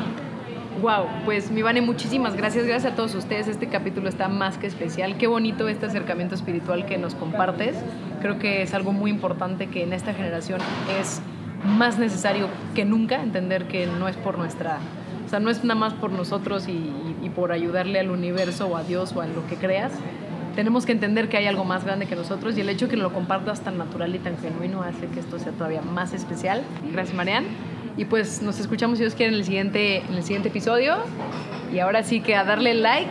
[0.81, 2.65] Wow, pues mi Vane, muchísimas gracias.
[2.65, 3.47] Gracias a todos ustedes.
[3.47, 5.15] Este capítulo está más que especial.
[5.19, 7.75] Qué bonito este acercamiento espiritual que nos compartes.
[8.19, 10.59] Creo que es algo muy importante que en esta generación
[10.99, 11.21] es
[11.63, 14.79] más necesario que nunca entender que no es por nuestra,
[15.23, 18.83] o sea, no es nada más por nosotros y, por ayudarle al universo o a
[18.83, 19.93] Dios o a lo que creas.
[20.55, 23.13] Tenemos que entender que hay algo más grande que nosotros y el hecho que lo
[23.13, 26.63] compartas tan natural y tan genuino hace que esto sea todavía más especial.
[26.91, 27.45] Gracias, Marian.
[27.97, 30.97] Y pues nos escuchamos, si Dios quiere, en el siguiente, en el siguiente episodio.
[31.73, 33.09] Y ahora sí que a darle like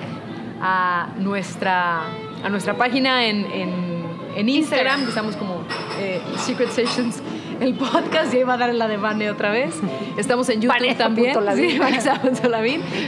[0.61, 2.02] a nuestra,
[2.43, 4.05] a nuestra página en, en,
[4.36, 5.65] en Instagram, que estamos como
[5.98, 7.23] eh, Secret Sessions,
[7.61, 9.74] el podcast, y ahí va a dar la de Vane otra vez.
[10.16, 11.35] Estamos en YouTube Vanessa también.
[11.55, 12.20] Sí, Vanessa.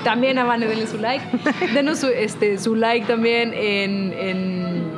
[0.04, 1.24] También a Vane, denle su like.
[1.74, 4.12] Denos su, este, su like también en...
[4.12, 4.91] en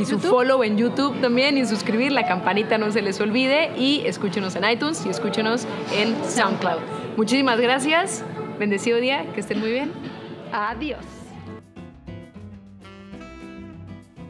[0.00, 4.00] y su follow en YouTube también y suscribir, la campanita no se les olvide y
[4.06, 6.80] escúchenos en iTunes y escúchenos en SoundCloud.
[7.18, 8.24] Muchísimas gracias,
[8.58, 9.92] bendecido día, que estén muy bien.
[10.52, 11.04] Adiós.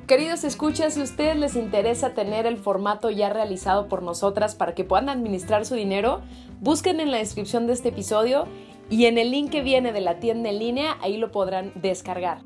[0.09, 4.75] Queridos escuchas, si a ustedes les interesa tener el formato ya realizado por nosotras para
[4.75, 6.21] que puedan administrar su dinero,
[6.59, 8.49] busquen en la descripción de este episodio
[8.89, 12.43] y en el link que viene de la tienda en línea, ahí lo podrán descargar.